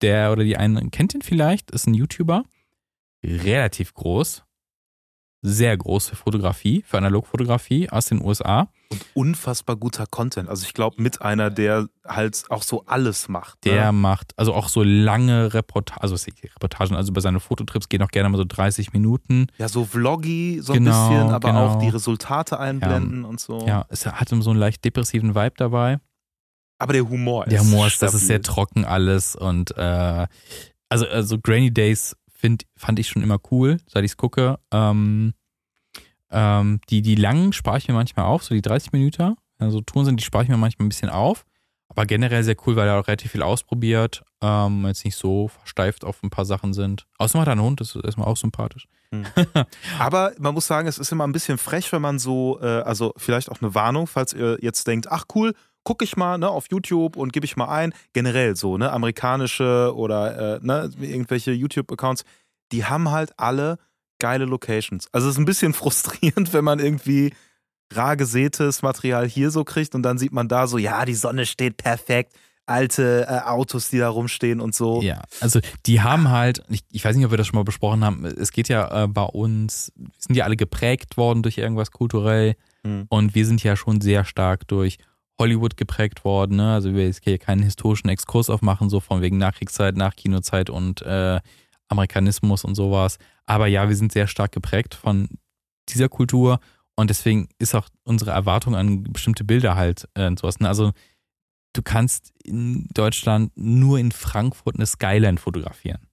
der 0.02 0.32
oder 0.32 0.44
die 0.44 0.56
einen 0.56 0.90
kennt 0.90 1.14
ihn 1.14 1.22
vielleicht, 1.22 1.70
ist 1.70 1.86
ein 1.86 1.94
YouTuber. 1.94 2.44
Relativ 3.24 3.94
groß 3.94 4.44
sehr 5.42 5.76
große 5.76 6.14
Fotografie, 6.14 6.84
für 6.86 6.98
Analogfotografie 6.98 7.90
aus 7.90 8.06
den 8.06 8.24
USA. 8.24 8.68
Und 8.90 9.04
unfassbar 9.14 9.74
guter 9.74 10.06
Content. 10.06 10.48
Also 10.48 10.64
ich 10.64 10.72
glaube, 10.72 11.02
mit 11.02 11.20
einer, 11.20 11.50
der 11.50 11.88
halt 12.06 12.44
auch 12.48 12.62
so 12.62 12.84
alles 12.86 13.28
macht. 13.28 13.64
Ne? 13.64 13.72
Der 13.72 13.92
macht, 13.92 14.32
also 14.36 14.54
auch 14.54 14.68
so 14.68 14.84
lange 14.84 15.52
Reportagen, 15.52 16.00
also 16.00 16.14
Reportagen, 16.14 16.94
also 16.94 17.12
bei 17.12 17.20
seinen 17.20 17.40
Fototrips 17.40 17.88
gehen 17.88 18.02
auch 18.02 18.10
gerne 18.10 18.28
mal 18.28 18.38
so 18.38 18.44
30 18.44 18.92
Minuten. 18.92 19.48
Ja, 19.58 19.68
so 19.68 19.84
vloggy 19.84 20.60
so 20.62 20.74
ein 20.74 20.84
genau, 20.84 21.08
bisschen, 21.08 21.30
aber 21.30 21.48
genau. 21.48 21.66
auch 21.66 21.78
die 21.80 21.88
Resultate 21.88 22.60
einblenden 22.60 23.22
ja, 23.22 23.28
und 23.28 23.40
so. 23.40 23.66
Ja, 23.66 23.86
es 23.88 24.06
hat 24.06 24.28
so 24.28 24.50
einen 24.50 24.58
leicht 24.58 24.84
depressiven 24.84 25.34
Vibe 25.34 25.54
dabei. 25.56 25.98
Aber 26.78 26.92
der 26.92 27.08
Humor 27.08 27.46
ist 27.46 27.52
Der 27.52 27.60
Humor 27.60 27.86
ist, 27.86 28.02
das 28.02 28.14
ist 28.14 28.26
sehr 28.26 28.42
trocken 28.42 28.84
alles 28.84 29.36
und 29.36 29.76
äh, 29.76 30.26
also, 30.88 31.06
also 31.06 31.38
Grainy 31.38 31.72
Days 31.72 32.16
find, 32.42 32.66
fand 32.76 32.98
ich 32.98 33.08
schon 33.08 33.22
immer 33.22 33.38
cool, 33.50 33.78
seit 33.86 34.04
ich 34.04 34.12
es 34.12 34.16
gucke. 34.16 34.58
Ähm, 34.72 35.32
ähm, 36.30 36.80
die, 36.90 37.02
die 37.02 37.14
langen 37.14 37.52
spare 37.52 37.78
ich 37.78 37.86
mir 37.86 37.94
manchmal 37.94 38.26
auf, 38.26 38.42
so 38.42 38.54
die 38.54 38.62
30 38.62 38.92
Minuten. 38.92 39.36
Also 39.58 39.80
Touren 39.80 40.06
sind, 40.06 40.18
die 40.18 40.24
spare 40.24 40.42
ich 40.42 40.50
mir 40.50 40.56
manchmal 40.56 40.86
ein 40.86 40.88
bisschen 40.88 41.08
auf. 41.08 41.44
Aber 41.88 42.06
generell 42.06 42.42
sehr 42.42 42.56
cool, 42.66 42.74
weil 42.74 42.88
er 42.88 42.98
auch 42.98 43.06
relativ 43.06 43.32
viel 43.32 43.42
ausprobiert. 43.42 44.24
Ähm, 44.40 44.86
jetzt 44.86 45.04
nicht 45.04 45.16
so 45.16 45.48
versteift 45.48 46.04
auf 46.04 46.22
ein 46.22 46.30
paar 46.30 46.46
Sachen 46.46 46.72
sind. 46.72 47.06
Außerdem 47.18 47.42
hat 47.42 47.48
er 47.48 47.52
einen 47.52 47.62
Hund, 47.62 47.80
das 47.80 47.94
ist 47.94 48.04
erstmal 48.04 48.26
auch 48.26 48.36
sympathisch. 48.36 48.88
Hm. 49.12 49.26
Aber 49.98 50.32
man 50.38 50.54
muss 50.54 50.66
sagen, 50.66 50.88
es 50.88 50.98
ist 50.98 51.12
immer 51.12 51.26
ein 51.26 51.32
bisschen 51.32 51.58
frech, 51.58 51.92
wenn 51.92 52.02
man 52.02 52.18
so, 52.18 52.58
äh, 52.60 52.80
also 52.80 53.12
vielleicht 53.18 53.50
auch 53.50 53.60
eine 53.60 53.74
Warnung, 53.74 54.06
falls 54.06 54.32
ihr 54.32 54.58
jetzt 54.62 54.86
denkt, 54.86 55.12
ach 55.12 55.26
cool, 55.34 55.54
gucke 55.84 56.04
ich 56.04 56.16
mal 56.16 56.38
ne, 56.38 56.48
auf 56.48 56.66
YouTube 56.70 57.16
und 57.16 57.32
gebe 57.32 57.46
ich 57.46 57.56
mal 57.56 57.68
ein. 57.68 57.94
Generell 58.12 58.56
so, 58.56 58.78
ne, 58.78 58.90
amerikanische 58.92 59.92
oder 59.94 60.56
äh, 60.56 60.60
ne, 60.62 60.90
irgendwelche 61.00 61.52
YouTube-Accounts, 61.52 62.24
die 62.72 62.84
haben 62.84 63.10
halt 63.10 63.32
alle 63.38 63.78
geile 64.18 64.44
Locations. 64.44 65.08
Also 65.12 65.28
es 65.28 65.34
ist 65.34 65.38
ein 65.38 65.44
bisschen 65.44 65.72
frustrierend, 65.74 66.52
wenn 66.52 66.64
man 66.64 66.78
irgendwie 66.78 67.32
rar 67.92 68.16
gesätes 68.16 68.82
Material 68.82 69.28
hier 69.28 69.50
so 69.50 69.64
kriegt 69.64 69.94
und 69.94 70.02
dann 70.02 70.18
sieht 70.18 70.32
man 70.32 70.48
da 70.48 70.66
so, 70.66 70.78
ja, 70.78 71.04
die 71.04 71.14
Sonne 71.14 71.44
steht 71.44 71.76
perfekt, 71.76 72.32
alte 72.64 73.26
äh, 73.28 73.48
Autos, 73.48 73.90
die 73.90 73.98
da 73.98 74.08
rumstehen 74.08 74.60
und 74.60 74.74
so. 74.74 75.02
Ja, 75.02 75.22
also 75.40 75.60
die 75.86 76.00
haben 76.00 76.30
halt, 76.30 76.62
ich, 76.68 76.82
ich 76.90 77.04
weiß 77.04 77.16
nicht, 77.16 77.24
ob 77.24 77.32
wir 77.32 77.38
das 77.38 77.48
schon 77.48 77.58
mal 77.58 77.64
besprochen 77.64 78.04
haben, 78.04 78.24
es 78.24 78.52
geht 78.52 78.68
ja 78.68 79.04
äh, 79.04 79.08
bei 79.08 79.24
uns, 79.24 79.92
sind 80.18 80.36
ja 80.36 80.44
alle 80.44 80.56
geprägt 80.56 81.16
worden 81.16 81.42
durch 81.42 81.58
irgendwas 81.58 81.90
kulturell 81.90 82.54
hm. 82.82 83.06
und 83.08 83.34
wir 83.34 83.44
sind 83.44 83.62
ja 83.62 83.76
schon 83.76 84.00
sehr 84.00 84.24
stark 84.24 84.66
durch 84.68 84.98
Hollywood 85.42 85.76
geprägt 85.76 86.24
worden. 86.24 86.56
Ne? 86.56 86.72
Also 86.72 86.94
wir 86.94 87.04
jetzt 87.04 87.24
hier 87.24 87.36
keinen 87.36 87.64
historischen 87.64 88.08
Exkurs 88.08 88.48
aufmachen, 88.48 88.88
so 88.88 89.00
von 89.00 89.20
wegen 89.22 89.38
Nachkriegszeit, 89.38 89.96
Nachkinozeit 89.96 90.70
und 90.70 91.02
äh, 91.02 91.40
Amerikanismus 91.88 92.64
und 92.64 92.76
sowas. 92.76 93.18
Aber 93.44 93.66
ja, 93.66 93.88
wir 93.88 93.96
sind 93.96 94.12
sehr 94.12 94.28
stark 94.28 94.52
geprägt 94.52 94.94
von 94.94 95.28
dieser 95.88 96.08
Kultur 96.08 96.60
und 96.94 97.10
deswegen 97.10 97.48
ist 97.58 97.74
auch 97.74 97.88
unsere 98.04 98.30
Erwartung 98.30 98.76
an 98.76 99.02
bestimmte 99.02 99.42
Bilder 99.42 99.74
halt 99.74 100.08
äh, 100.14 100.30
sowas. 100.38 100.60
Ne? 100.60 100.68
Also 100.68 100.92
du 101.72 101.82
kannst 101.82 102.32
in 102.44 102.86
Deutschland 102.94 103.50
nur 103.56 103.98
in 103.98 104.12
Frankfurt 104.12 104.76
eine 104.76 104.86
Skyline 104.86 105.38
fotografieren. 105.38 106.06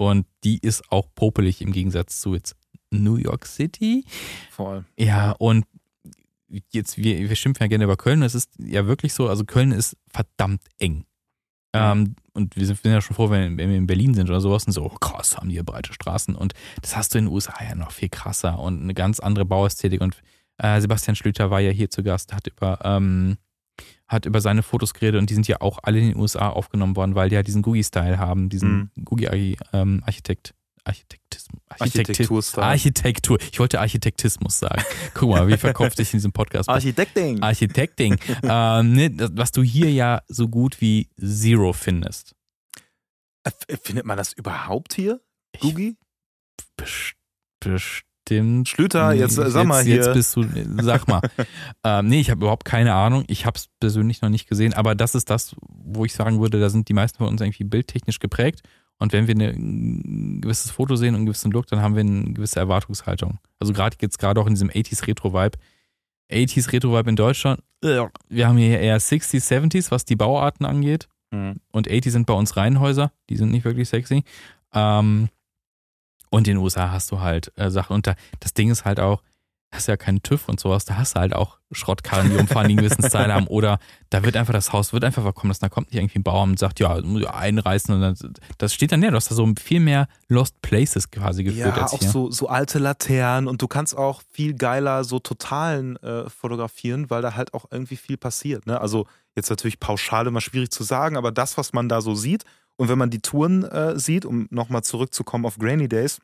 Und 0.00 0.24
die 0.44 0.58
ist 0.58 0.92
auch 0.92 1.08
popelig 1.16 1.60
im 1.62 1.72
Gegensatz 1.72 2.20
zu 2.20 2.34
jetzt 2.34 2.54
New 2.92 3.16
York 3.16 3.44
City. 3.44 4.04
Voll. 4.52 4.84
Ja, 4.96 5.32
und 5.32 5.64
jetzt, 6.70 6.98
wir, 6.98 7.28
wir 7.28 7.36
schimpfen 7.36 7.64
ja 7.64 7.68
gerne 7.68 7.84
über 7.84 7.96
Köln, 7.96 8.22
es 8.22 8.34
ist 8.34 8.50
ja 8.58 8.86
wirklich 8.86 9.14
so, 9.14 9.28
also 9.28 9.44
Köln 9.44 9.72
ist 9.72 9.96
verdammt 10.10 10.62
eng. 10.78 11.04
Ähm, 11.74 12.16
und 12.32 12.56
wir 12.56 12.66
sind, 12.66 12.82
ja 12.84 13.00
schon 13.00 13.14
froh, 13.16 13.30
wenn, 13.30 13.58
wenn, 13.58 13.68
wir 13.68 13.76
in 13.76 13.86
Berlin 13.86 14.14
sind 14.14 14.30
oder 14.30 14.40
sowas 14.40 14.64
und 14.64 14.72
so, 14.72 14.84
oh, 14.84 14.96
krass, 15.00 15.36
haben 15.36 15.48
die 15.48 15.54
hier 15.54 15.64
breite 15.64 15.92
Straßen. 15.92 16.34
Und 16.34 16.54
das 16.80 16.96
hast 16.96 17.14
du 17.14 17.18
in 17.18 17.26
den 17.26 17.34
USA 17.34 17.54
ja 17.62 17.74
noch 17.74 17.92
viel 17.92 18.08
krasser 18.08 18.58
und 18.58 18.82
eine 18.82 18.94
ganz 18.94 19.20
andere 19.20 19.44
Bauästhetik. 19.44 20.00
Und 20.00 20.16
äh, 20.58 20.80
Sebastian 20.80 21.14
Schlüter 21.14 21.50
war 21.50 21.60
ja 21.60 21.70
hier 21.70 21.90
zu 21.90 22.02
Gast, 22.02 22.32
hat 22.32 22.46
über, 22.46 22.78
ähm, 22.84 23.36
hat 24.06 24.24
über 24.24 24.40
seine 24.40 24.62
Fotos 24.62 24.94
geredet 24.94 25.20
und 25.20 25.28
die 25.30 25.34
sind 25.34 25.46
ja 25.46 25.60
auch 25.60 25.78
alle 25.82 25.98
in 25.98 26.08
den 26.10 26.16
USA 26.16 26.48
aufgenommen 26.48 26.96
worden, 26.96 27.14
weil 27.14 27.28
die 27.28 27.34
ja 27.34 27.42
diesen 27.42 27.62
Googie-Style 27.62 28.18
haben, 28.18 28.48
diesen 28.48 28.90
mhm. 28.96 29.04
Googie-Architekt. 29.04 30.54
Architektismus. 30.84 31.62
Architektur. 31.68 32.62
Architektur. 32.62 33.38
Ich 33.40 33.58
wollte 33.58 33.80
Architektismus 33.80 34.58
sagen. 34.58 34.82
Guck 35.14 35.30
mal, 35.30 35.48
wie 35.48 35.56
verkauft 35.56 35.96
sich 35.96 36.12
in 36.12 36.18
diesem 36.18 36.32
Podcast? 36.32 36.68
Architekting. 36.68 37.42
Architekting. 37.42 38.16
ähm, 38.42 38.92
ne, 38.92 39.10
was 39.32 39.52
du 39.52 39.62
hier 39.62 39.90
ja 39.90 40.22
so 40.28 40.48
gut 40.48 40.80
wie 40.80 41.08
Zero 41.18 41.72
findest. 41.72 42.34
Äh, 43.44 43.76
findet 43.82 44.04
man 44.04 44.16
das 44.16 44.32
überhaupt 44.32 44.94
hier? 44.94 45.20
Googie? 45.60 45.96
Bestimmt. 46.76 47.18
Schlüter, 48.64 49.14
jetzt 49.14 49.36
sag 49.36 49.66
mal 49.66 49.82
hier. 49.82 49.96
Jetzt 49.96 50.12
bist 50.12 50.36
du, 50.36 50.44
sag 50.82 51.08
mal. 51.08 51.22
ähm, 51.84 52.08
nee, 52.08 52.20
ich 52.20 52.30
habe 52.30 52.40
überhaupt 52.40 52.66
keine 52.66 52.92
Ahnung. 52.92 53.24
Ich 53.26 53.46
habe 53.46 53.56
es 53.56 53.68
persönlich 53.80 54.20
noch 54.20 54.28
nicht 54.28 54.46
gesehen, 54.46 54.74
aber 54.74 54.94
das 54.94 55.14
ist 55.14 55.30
das, 55.30 55.56
wo 55.62 56.04
ich 56.04 56.12
sagen 56.12 56.38
würde, 56.38 56.60
da 56.60 56.68
sind 56.68 56.90
die 56.90 56.92
meisten 56.92 57.16
von 57.16 57.28
uns 57.28 57.40
irgendwie 57.40 57.64
bildtechnisch 57.64 58.18
geprägt 58.18 58.60
und 58.98 59.12
wenn 59.12 59.26
wir 59.26 59.34
eine, 59.34 59.50
ein 59.50 60.40
gewisses 60.40 60.70
Foto 60.70 60.96
sehen 60.96 61.10
und 61.10 61.16
einen 61.16 61.26
gewissen 61.26 61.52
Look, 61.52 61.66
dann 61.66 61.80
haben 61.80 61.94
wir 61.94 62.00
eine 62.00 62.32
gewisse 62.32 62.58
Erwartungshaltung. 62.58 63.38
Also 63.58 63.72
gerade 63.72 63.96
jetzt 64.00 64.18
gerade 64.18 64.40
auch 64.40 64.46
in 64.46 64.54
diesem 64.54 64.70
80s 64.70 65.06
Retro-Vibe. 65.06 65.58
80s 66.30 66.72
Retro-Vibe 66.72 67.10
in 67.10 67.16
Deutschland, 67.16 67.62
wir 67.80 68.48
haben 68.48 68.58
hier 68.58 68.80
eher 68.80 69.00
60s, 69.00 69.46
70s, 69.48 69.90
was 69.90 70.04
die 70.04 70.16
Bauarten 70.16 70.66
angeht. 70.66 71.08
Mhm. 71.30 71.60
Und 71.70 71.88
80s 71.88 72.10
sind 72.10 72.26
bei 72.26 72.34
uns 72.34 72.56
Reihenhäuser, 72.56 73.12
die 73.30 73.36
sind 73.36 73.50
nicht 73.50 73.64
wirklich 73.64 73.88
sexy. 73.88 74.24
Ähm, 74.72 75.28
und 76.30 76.48
in 76.48 76.56
den 76.56 76.62
USA 76.62 76.90
hast 76.90 77.10
du 77.10 77.20
halt 77.20 77.52
äh, 77.56 77.70
Sachen. 77.70 77.94
Und 77.94 78.06
da, 78.06 78.14
das 78.40 78.54
Ding 78.54 78.70
ist 78.70 78.84
halt 78.84 79.00
auch, 79.00 79.22
hast 79.70 79.86
ja 79.86 79.96
keinen 79.96 80.22
TÜV 80.22 80.48
und 80.48 80.58
sowas, 80.58 80.86
da 80.86 80.96
hast 80.96 81.14
du 81.14 81.20
halt 81.20 81.34
auch 81.34 81.58
Schrottkarren, 81.72 82.30
die 82.30 82.36
umfahren, 82.36 82.68
die 82.68 82.72
einen 82.72 82.84
gewissen 82.84 83.06
Style 83.06 83.32
haben. 83.34 83.46
Oder 83.48 83.78
da 84.08 84.24
wird 84.24 84.36
einfach 84.36 84.54
das 84.54 84.72
Haus, 84.72 84.94
wird 84.94 85.04
einfach 85.04 85.22
verkommen 85.22 85.50
lassen, 85.50 85.60
da 85.60 85.68
kommt 85.68 85.88
nicht 85.88 86.00
irgendwie 86.00 86.18
ein 86.18 86.22
Bauer 86.22 86.42
und 86.42 86.58
sagt, 86.58 86.80
ja, 86.80 86.94
einreißen 86.94 87.94
und 87.94 88.00
dann, 88.00 88.34
das 88.56 88.72
steht 88.72 88.92
dann 88.92 89.00
näher. 89.00 89.10
Du 89.10 89.16
hast 89.16 89.30
da 89.30 89.34
so 89.34 89.46
viel 89.62 89.80
mehr 89.80 90.08
Lost 90.28 90.60
Places 90.62 91.10
quasi 91.10 91.44
geführt 91.44 91.76
ja, 91.76 91.86
auch 91.86 92.00
so, 92.00 92.30
so 92.30 92.48
alte 92.48 92.78
Laternen 92.78 93.46
und 93.46 93.60
du 93.60 93.68
kannst 93.68 93.96
auch 93.96 94.22
viel 94.32 94.54
geiler 94.54 95.04
so 95.04 95.18
Totalen 95.18 95.96
äh, 95.96 96.30
fotografieren, 96.30 97.10
weil 97.10 97.20
da 97.20 97.34
halt 97.34 97.52
auch 97.52 97.66
irgendwie 97.70 97.96
viel 97.96 98.16
passiert. 98.16 98.66
Ne? 98.66 98.80
Also 98.80 99.06
jetzt 99.36 99.50
natürlich 99.50 99.80
pauschal 99.80 100.26
immer 100.26 100.40
schwierig 100.40 100.70
zu 100.70 100.82
sagen, 100.82 101.16
aber 101.16 101.30
das, 101.30 101.58
was 101.58 101.74
man 101.74 101.88
da 101.90 102.00
so 102.00 102.14
sieht 102.14 102.44
und 102.76 102.88
wenn 102.88 102.98
man 102.98 103.10
die 103.10 103.20
Touren 103.20 103.64
äh, 103.64 103.98
sieht, 103.98 104.24
um 104.24 104.46
nochmal 104.50 104.82
zurückzukommen 104.82 105.44
auf 105.44 105.58
Grainy 105.58 105.88
Days, 105.88 106.20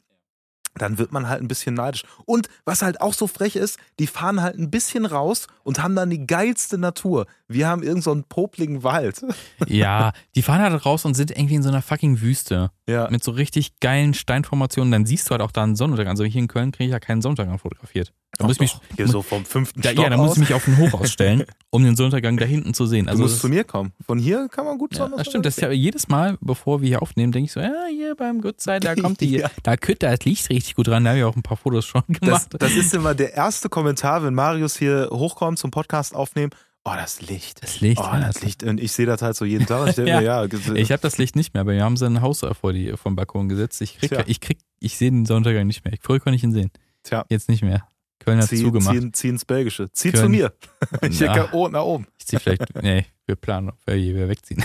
dann 0.77 0.99
wird 0.99 1.13
man 1.13 1.29
halt 1.29 1.43
ein 1.43 1.49
bisschen 1.49 1.75
neidisch. 1.75 2.05
Und 2.25 2.49
was 2.65 2.83
halt 2.83 3.01
auch 3.01 3.15
so 3.15 3.27
frech 3.27 3.57
ist, 3.57 3.79
die 3.99 4.07
fahren 4.07 4.43
halt 4.43 4.59
ein 4.59 4.71
bisschen 4.71 5.07
raus 5.07 5.47
und 5.63 5.83
haben 5.83 5.95
dann 5.95 6.11
die 6.11 6.27
geilste 6.27 6.79
Natur. 6.79 7.27
Wir 7.49 7.69
haben 7.69 7.83
irgend 7.83 8.05
so 8.05 8.13
einen 8.13 8.25
popligen 8.25 8.83
Wald. 8.83 9.25
Ja, 9.67 10.13
die 10.35 10.43
fahren 10.43 10.61
halt 10.61 10.85
raus 10.85 11.05
und 11.05 11.15
sind 11.15 11.31
irgendwie 11.31 11.55
in 11.55 11.63
so 11.63 11.69
einer 11.69 11.83
fucking 11.83 12.21
Wüste. 12.21 12.71
Ja. 12.89 13.09
Mit 13.11 13.25
so 13.25 13.31
richtig 13.33 13.81
geilen 13.81 14.15
Steinformationen. 14.15 14.93
Dann 14.93 15.07
siehst 15.07 15.29
du 15.29 15.31
halt 15.33 15.41
auch 15.41 15.53
da 15.53 15.63
einen 15.63 15.77
Sonnenuntergang. 15.77 16.13
Also 16.13 16.25
hier 16.25 16.41
in 16.41 16.49
Köln 16.49 16.71
kriege 16.73 16.85
ich 16.85 16.93
ja 16.93 17.01
keinen 17.01 17.23
Sonnenuntergang 17.23 17.59
fotografiert. 17.59 18.13
Da 18.37 18.47
muss 18.47 18.55
ich 18.55 18.61
mich, 18.61 18.77
hier 18.97 19.07
so 19.07 19.23
vom 19.23 19.45
fünften 19.45 19.81
da, 19.81 19.91
Stock 19.91 20.03
Ja, 20.03 20.11
da 20.11 20.17
muss 20.17 20.33
ich 20.33 20.39
mich 20.39 20.55
auf 20.55 20.65
den 20.65 20.77
Hochhaus 20.77 21.11
stellen, 21.11 21.45
um 21.71 21.85
den 21.85 21.95
Sonnenuntergang 21.97 22.37
da 22.37 22.45
hinten 22.45 22.75
zu 22.75 22.85
sehen. 22.85 23.09
Also 23.09 23.23
du 23.23 23.29
musst 23.29 23.41
zu 23.41 23.49
mir 23.49 23.65
kommen. 23.65 23.93
Von 24.05 24.19
hier 24.19 24.49
kann 24.49 24.65
man 24.65 24.77
gut 24.77 24.97
ja, 24.97 25.09
Das 25.09 25.29
stimmt. 25.29 25.47
Das 25.47 25.57
ist 25.57 25.61
ja 25.61 25.71
jedes 25.71 26.09
Mal, 26.09 26.37
bevor 26.41 26.83
wir 26.83 26.89
hier 26.89 27.03
aufnehmen, 27.03 27.33
denke 27.33 27.47
ich 27.47 27.53
so, 27.53 27.61
ja, 27.61 27.87
hier 27.89 28.17
beim 28.17 28.41
Good 28.41 28.61
Side, 28.61 28.81
da 28.81 28.95
kommt 29.01 29.21
die, 29.21 29.39
ja. 29.39 29.51
da 29.63 29.77
könnte 29.77 30.07
das 30.07 30.25
Licht 30.25 30.51
richtig 30.51 30.75
gut 30.75 30.89
ran. 30.89 31.05
Da 31.05 31.11
habe 31.11 31.21
ich 31.21 31.25
auch 31.25 31.37
ein 31.37 31.43
paar 31.43 31.57
Fotos 31.57 31.87
schon 31.87 32.03
gemacht. 32.09 32.49
Das, 32.51 32.59
das 32.59 32.73
ist 32.73 32.93
immer 32.93 33.15
der 33.15 33.35
erste 33.35 33.69
Kommentar, 33.69 34.25
wenn 34.25 34.35
Marius 34.35 34.77
hier 34.77 35.09
hochkommt 35.13 35.59
zum 35.59 35.71
Podcast 35.71 36.15
aufnehmen 36.15 36.51
Oh, 36.87 36.93
das 36.95 37.23
Licht. 37.23 37.63
Das 37.63 37.81
Licht, 37.81 37.99
Oh, 37.99 38.05
ja, 38.05 38.21
das 38.21 38.43
Licht. 38.43 38.63
Und 38.63 38.79
ich 38.79 38.93
sehe 38.93 39.07
das 39.07 39.23
halt 39.23 39.37
so 39.37 39.45
jeden 39.47 39.65
Tag. 39.67 39.89
Ich 39.89 39.97
Ja. 40.07 40.21
ja, 40.21 40.45
Ich 40.75 40.93
habe 40.93 41.01
das 41.01 41.17
Licht 41.17 41.35
nicht 41.35 41.55
mehr, 41.55 41.63
aber 41.63 41.73
wir 41.73 41.83
haben 41.83 41.97
so 41.97 42.05
ein 42.05 42.21
Haus 42.21 42.41
vor 42.61 42.73
die, 42.75 42.95
vom 42.97 43.17
Balkon 43.17 43.49
gesetzt. 43.49 43.81
Ich 43.81 43.99
krieg, 43.99 44.11
Tja. 44.11 44.23
ich 44.27 44.41
krieg, 44.41 44.59
ich 44.81 44.97
sehe 44.99 45.11
den 45.11 45.25
Sonnenuntergang 45.25 45.67
nicht 45.67 45.83
mehr. 45.85 45.95
Früher 46.03 46.21
konnte 46.21 46.37
ich 46.37 46.45
ihn 46.45 46.53
sehen. 46.53 46.71
Tja. 47.03 47.25
Jetzt 47.31 47.49
nicht 47.49 47.63
mehr. 47.63 47.87
Köln 48.19 48.39
hat 48.39 48.49
zieh, 48.49 48.63
zugemacht. 48.63 48.95
zieh, 48.97 49.13
zieh 49.13 49.29
ins 49.29 49.45
Belgische. 49.45 49.91
Zieh 49.93 50.11
Köln- 50.13 50.23
zu 50.25 50.29
mir. 50.29 50.53
Ich 51.09 51.21
Na. 51.21 51.33
denke, 51.33 51.49
oh, 51.53 51.69
nach 51.69 51.83
oben. 51.83 52.07
Ich 52.19 52.27
zieh 52.27 52.39
vielleicht, 52.39 52.75
nee, 52.83 53.07
wir 53.27 53.37
planen, 53.37 53.71
ob 53.71 53.77
wir 53.87 53.95
hier 53.95 54.15
wieder 54.15 54.29
wegziehen. 54.29 54.63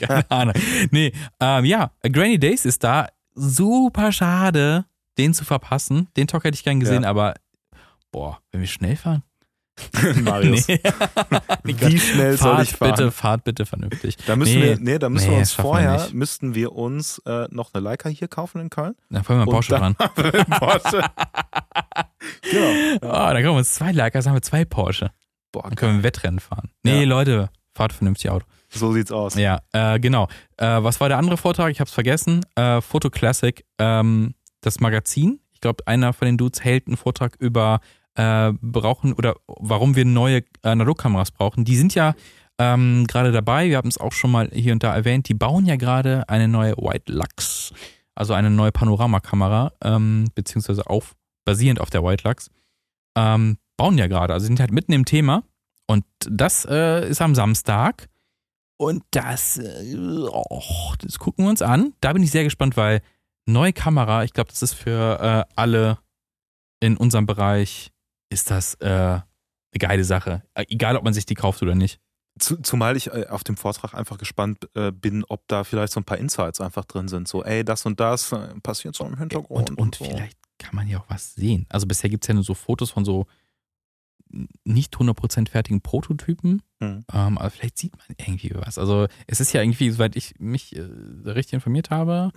Keine 0.00 0.30
Ahnung. 0.30 0.54
Nee, 0.90 1.12
ähm, 1.40 1.64
ja, 1.66 1.92
Granny 2.02 2.38
Days 2.38 2.64
ist 2.64 2.82
da. 2.84 3.08
Super 3.34 4.10
schade, 4.12 4.86
den 5.18 5.32
zu 5.34 5.44
verpassen. 5.44 6.08
Den 6.16 6.26
Talk 6.26 6.44
hätte 6.44 6.56
ich 6.56 6.64
gern 6.64 6.80
gesehen, 6.80 7.04
Ja. 7.04 7.10
aber 7.10 7.34
boah, 8.10 8.40
wenn 8.50 8.60
wir 8.60 8.66
schnell 8.68 8.96
fahren? 8.96 9.22
Marius. 10.22 10.68
Nee. 10.68 10.80
Wie 11.64 11.98
schnell 11.98 12.36
soll 12.36 12.54
fahrt 12.56 12.62
ich 12.68 12.76
fahren? 12.76 12.90
bitte, 12.90 13.10
fahrt 13.10 13.44
bitte 13.44 13.66
vernünftig. 13.66 14.16
Da 14.26 14.36
müssen 14.36 14.58
Nee. 14.58 14.62
wir, 14.64 14.78
nee, 14.78 14.98
da 14.98 15.08
müssen 15.08 15.26
Nee, 15.26 15.32
wir 15.34 15.38
uns 15.40 15.56
wir 15.58 15.62
vorher, 15.62 15.92
nicht. 15.94 16.14
müssten 16.14 16.54
wir 16.54 16.72
uns 16.72 17.18
äh, 17.26 17.46
noch 17.50 17.72
eine 17.74 17.82
Leica 17.82 18.08
hier 18.08 18.28
kaufen 18.28 18.60
in 18.60 18.70
Köln. 18.70 18.94
Dann 19.10 19.24
fahren 19.24 19.36
wir 19.38 19.46
mal 19.46 19.48
Und 19.48 19.54
Porsche 19.54 19.70
dann- 19.72 19.94
dran. 19.94 20.44
Porsche. 20.58 21.02
genau. 22.42 22.96
Oh, 23.02 23.08
dann 23.08 23.34
können 23.36 23.44
wir 23.44 23.52
uns 23.58 23.74
zwei 23.74 23.92
Lakers, 23.92 24.26
haben 24.26 24.34
wir 24.34 24.42
zwei 24.42 24.64
Porsche. 24.64 25.10
Boah, 25.52 25.62
Dann 25.62 25.74
können 25.76 25.92
wir 25.92 25.98
ein 26.00 26.02
Wettrennen 26.02 26.40
fahren. 26.40 26.70
Nee, 26.82 27.00
Ja. 27.00 27.06
Leute, 27.06 27.50
fahrt 27.74 27.92
vernünftig 27.92 28.30
Auto. 28.30 28.44
so 28.68 28.92
sieht's 28.92 29.12
aus. 29.12 29.34
Ja, 29.34 29.60
äh, 29.72 29.98
genau. 29.98 30.28
Äh, 30.56 30.82
was 30.82 31.00
war 31.00 31.08
der 31.08 31.18
andere 31.18 31.36
Vortrag? 31.36 31.70
Ich 31.70 31.80
habe 31.80 31.88
es 31.88 31.94
vergessen. 31.94 32.44
Äh, 32.54 32.80
Photo 32.80 33.08
Classic, 33.10 33.64
ähm, 33.78 34.34
das 34.60 34.80
Magazin. 34.80 35.40
Ich 35.52 35.60
glaube, 35.60 35.86
einer 35.86 36.12
von 36.12 36.26
den 36.26 36.36
Dudes 36.36 36.62
hält 36.62 36.86
einen 36.86 36.96
Vortrag 36.96 37.34
über 37.38 37.80
äh, 38.18 38.52
brauchen 38.60 39.12
oder 39.12 39.36
warum 39.46 39.94
wir 39.94 40.04
neue 40.04 40.42
Analogkameras 40.62 41.30
brauchen. 41.30 41.64
Die 41.64 41.76
sind 41.76 41.94
ja 41.94 42.14
ähm, 42.58 43.06
gerade 43.06 43.30
dabei. 43.30 43.68
Wir 43.68 43.76
haben 43.76 43.88
es 43.88 43.98
auch 43.98 44.12
schon 44.12 44.32
mal 44.32 44.50
hier 44.52 44.72
und 44.72 44.82
da 44.82 44.94
erwähnt. 44.94 45.28
Die 45.28 45.34
bauen 45.34 45.64
ja 45.66 45.76
gerade 45.76 46.28
eine 46.28 46.48
neue 46.48 46.76
White 46.76 47.12
Lux, 47.12 47.72
also 48.16 48.34
eine 48.34 48.50
neue 48.50 48.72
Panoramakamera, 48.72 49.72
ähm, 49.82 50.26
beziehungsweise 50.34 50.86
auf 50.86 51.14
basierend 51.44 51.80
auf 51.80 51.90
der 51.90 52.02
White 52.02 52.28
Lux. 52.28 52.50
Ähm, 53.16 53.58
bauen 53.76 53.96
ja 53.96 54.08
gerade, 54.08 54.34
also 54.34 54.46
sind 54.46 54.58
halt 54.58 54.72
mitten 54.72 54.92
im 54.92 55.04
Thema. 55.04 55.44
Und 55.86 56.04
das 56.28 56.66
äh, 56.68 57.08
ist 57.08 57.22
am 57.22 57.36
Samstag. 57.36 58.08
Und 58.76 59.04
das, 59.12 59.58
äh, 59.58 59.96
och, 59.96 60.96
das 60.96 61.20
gucken 61.20 61.44
wir 61.44 61.50
uns 61.50 61.62
an. 61.62 61.94
Da 62.00 62.12
bin 62.12 62.22
ich 62.24 62.32
sehr 62.32 62.44
gespannt, 62.44 62.76
weil 62.76 63.00
neue 63.46 63.72
Kamera, 63.72 64.24
ich 64.24 64.32
glaube, 64.32 64.50
das 64.50 64.62
ist 64.62 64.74
für 64.74 65.46
äh, 65.48 65.54
alle 65.54 65.98
in 66.80 66.96
unserem 66.96 67.26
Bereich, 67.26 67.92
ist 68.30 68.50
das 68.50 68.74
äh, 68.74 68.86
eine 68.86 69.22
geile 69.78 70.04
Sache. 70.04 70.42
Äh, 70.54 70.64
Egal, 70.68 70.96
ob 70.96 71.04
man 71.04 71.14
sich 71.14 71.26
die 71.26 71.34
kauft 71.34 71.62
oder 71.62 71.74
nicht. 71.74 72.00
Zu, 72.38 72.56
zumal 72.62 72.96
ich 72.96 73.08
äh, 73.08 73.26
auf 73.28 73.44
dem 73.44 73.56
Vortrag 73.56 73.94
einfach 73.94 74.18
gespannt 74.18 74.68
äh, 74.74 74.92
bin, 74.92 75.24
ob 75.28 75.46
da 75.48 75.64
vielleicht 75.64 75.92
so 75.92 76.00
ein 76.00 76.04
paar 76.04 76.18
Insights 76.18 76.60
einfach 76.60 76.84
drin 76.84 77.08
sind. 77.08 77.28
So, 77.28 77.42
ey, 77.42 77.64
das 77.64 77.84
und 77.86 78.00
das 78.00 78.34
passiert 78.62 78.94
so 78.94 79.04
im 79.04 79.18
Hintergrund. 79.18 79.70
Und, 79.70 79.78
und 79.78 79.94
so. 79.96 80.04
vielleicht 80.04 80.38
kann 80.58 80.76
man 80.76 80.88
ja 80.88 81.00
auch 81.00 81.06
was 81.08 81.34
sehen. 81.34 81.66
Also 81.68 81.86
bisher 81.86 82.10
gibt 82.10 82.24
es 82.24 82.28
ja 82.28 82.34
nur 82.34 82.44
so 82.44 82.54
Fotos 82.54 82.90
von 82.90 83.04
so 83.04 83.26
nicht 84.64 84.94
100% 84.94 85.48
fertigen 85.48 85.80
Prototypen. 85.80 86.62
Mhm. 86.80 87.04
Ähm, 87.12 87.38
aber 87.38 87.50
vielleicht 87.50 87.78
sieht 87.78 87.96
man 87.96 88.06
irgendwie 88.18 88.52
was. 88.54 88.78
Also 88.78 89.06
es 89.26 89.40
ist 89.40 89.52
ja 89.52 89.62
irgendwie, 89.62 89.90
soweit 89.90 90.16
ich 90.16 90.34
mich 90.38 90.76
äh, 90.76 90.82
richtig 91.24 91.54
informiert 91.54 91.90
habe, 91.90 92.32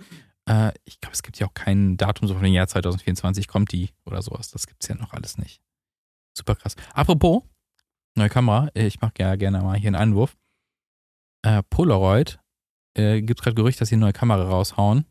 äh, 0.46 0.72
ich 0.84 1.00
glaube, 1.00 1.14
es 1.14 1.22
gibt 1.22 1.38
ja 1.38 1.46
auch 1.46 1.54
kein 1.54 1.96
Datum 1.96 2.28
so 2.28 2.34
von 2.34 2.42
dem 2.42 2.52
Jahr 2.52 2.66
2024 2.66 3.46
kommt 3.46 3.72
die 3.72 3.90
oder 4.04 4.22
sowas. 4.22 4.50
Das 4.50 4.66
gibt 4.66 4.82
es 4.82 4.88
ja 4.88 4.94
noch 4.94 5.12
alles 5.12 5.38
nicht. 5.38 5.60
Super 6.34 6.54
krass. 6.54 6.74
Apropos, 6.94 7.42
neue 8.16 8.28
Kamera, 8.28 8.68
äh, 8.74 8.86
ich 8.86 9.00
mache 9.00 9.14
ja 9.18 9.36
gerne 9.36 9.60
mal 9.60 9.76
hier 9.76 9.88
einen 9.88 9.96
Einwurf. 9.96 10.36
Äh, 11.42 11.62
Polaroid 11.70 12.38
äh, 12.94 13.22
gibt 13.22 13.42
gerade 13.42 13.54
Gerücht, 13.54 13.80
dass 13.80 13.88
sie 13.88 13.96
eine 13.96 14.04
neue 14.06 14.12
Kamera 14.12 14.42
raushauen. 14.44 15.06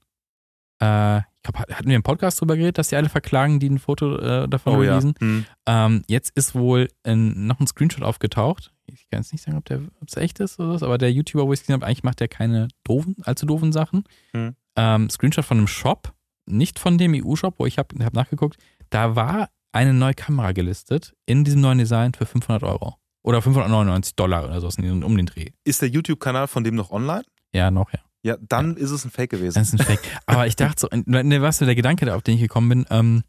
Äh, 0.82 1.20
ich 1.20 1.44
glaube, 1.44 1.74
hatten 1.74 1.90
wir 1.90 1.96
im 1.96 2.04
Podcast 2.04 2.40
drüber 2.40 2.56
geredet, 2.56 2.78
dass 2.78 2.90
sie 2.90 2.96
alle 2.96 3.10
verklagen, 3.10 3.60
die 3.60 3.70
ein 3.70 3.80
Foto 3.80 4.18
äh, 4.18 4.48
davon 4.48 4.76
oh 4.76 4.84
ja. 4.84 4.92
releasen. 4.92 5.16
Hm. 5.20 5.46
Ähm, 5.66 6.04
jetzt 6.08 6.32
ist 6.36 6.54
wohl 6.54 6.88
ein, 7.04 7.48
noch 7.48 7.60
ein 7.60 7.68
Screenshot 7.68 8.04
aufgetaucht. 8.04 8.72
Ich 8.86 9.10
kann 9.10 9.22
jetzt 9.22 9.32
nicht 9.32 9.44
sagen, 9.44 9.58
ob 9.58 9.70
es 10.08 10.18
echt 10.18 10.40
ist 10.40 10.60
oder 10.60 10.70
was, 10.70 10.84
aber 10.84 10.98
der 10.98 11.12
YouTuber, 11.12 11.48
wo 11.48 11.54
ich 11.54 11.60
es 11.60 11.64
gesehen 11.64 11.74
habe, 11.74 11.86
eigentlich 11.86 12.04
macht 12.04 12.20
der 12.20 12.28
keine 12.28 12.68
doofen, 12.84 13.16
allzu 13.24 13.46
doofen 13.46 13.72
Sachen. 13.72 14.04
Hm. 14.34 14.56
Ähm, 14.76 15.10
Screenshot 15.10 15.46
von 15.46 15.58
einem 15.58 15.68
Shop, 15.68 16.14
nicht 16.46 16.78
von 16.78 16.98
dem 16.98 17.14
EU-Shop, 17.16 17.56
wo 17.58 17.66
ich 17.66 17.78
habe 17.78 18.04
hab 18.04 18.14
nachgeguckt. 18.14 18.58
Da 18.90 19.16
war 19.16 19.50
eine 19.72 19.94
neue 19.94 20.14
Kamera 20.14 20.52
gelistet 20.52 21.16
in 21.26 21.44
diesem 21.44 21.62
neuen 21.62 21.78
Design 21.78 22.14
für 22.14 22.26
500 22.26 22.64
Euro. 22.64 22.96
Oder 23.24 23.42
599 23.42 24.16
Dollar 24.16 24.46
oder 24.46 24.60
sowas 24.62 24.78
um 24.78 25.16
den 25.16 25.26
Dreh. 25.28 25.52
Ist 25.64 25.82
der 25.82 25.90
YouTube-Kanal 25.90 26.48
von 26.48 26.64
dem 26.64 26.76
noch 26.76 26.90
online? 26.92 27.24
Ja, 27.54 27.70
noch, 27.70 27.92
ja. 27.94 28.00
Ja, 28.24 28.38
dann 28.40 28.78
ist 28.78 28.92
es 28.92 29.06
ein 29.06 29.12
Fake 29.12 29.32
gewesen. 29.32 29.56
Das 29.56 29.74
ist 29.74 29.80
ein 29.80 29.86
Fake. 29.86 30.02
Aber 30.26 30.48
ich 30.48 30.56
dachte 30.56 30.80
so, 30.80 30.88
ne, 31.06 31.42
was 31.42 31.58
so 31.58 31.66
der 31.66 31.76
Gedanke, 31.76 32.14
auf 32.14 32.22
den 32.24 32.36
ich 32.36 32.42
gekommen 32.42 32.70
bin, 32.70 32.86
ähm, 32.90 33.24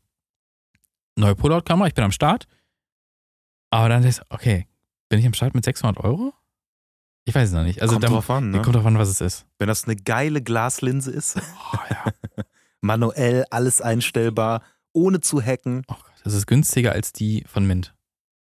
neue 1.16 1.34
Polaroid-Kamera, 1.34 1.88
ich 1.88 1.94
bin 1.94 2.04
am 2.04 2.12
Start. 2.12 2.46
Aber 3.70 3.88
dann 3.88 4.04
ist, 4.04 4.22
okay, 4.28 4.66
bin 5.08 5.18
ich 5.18 5.26
am 5.26 5.34
Start 5.34 5.54
mit 5.54 5.64
600 5.64 6.02
Euro? 6.04 6.32
Ich 7.24 7.34
weiß 7.34 7.48
es 7.50 7.54
noch 7.54 7.62
nicht. 7.62 7.80
Also 7.80 7.94
kommt 7.94 8.08
drauf 8.08 8.30
an, 8.30 8.50
ne? 8.50 8.62
kommt 8.62 8.76
drauf 8.76 8.86
an, 8.86 8.98
was 8.98 9.08
es 9.08 9.20
ist. 9.20 9.46
Wenn 9.58 9.68
das 9.68 9.84
eine 9.84 9.96
geile 9.96 10.42
Glaslinse 10.42 11.10
ist, 11.10 11.36
Oh, 11.72 11.78
ja. 11.88 12.12
manuell, 12.80 13.44
alles 13.50 13.80
einstellbar, 13.80 14.62
ohne 14.92 15.20
zu 15.20 15.40
hacken. 15.40 15.84
oh 15.88 15.94
Gott, 15.94 16.11
das 16.24 16.34
ist 16.34 16.46
günstiger 16.46 16.92
als 16.92 17.12
die 17.12 17.44
von 17.46 17.66
Mint. 17.66 17.94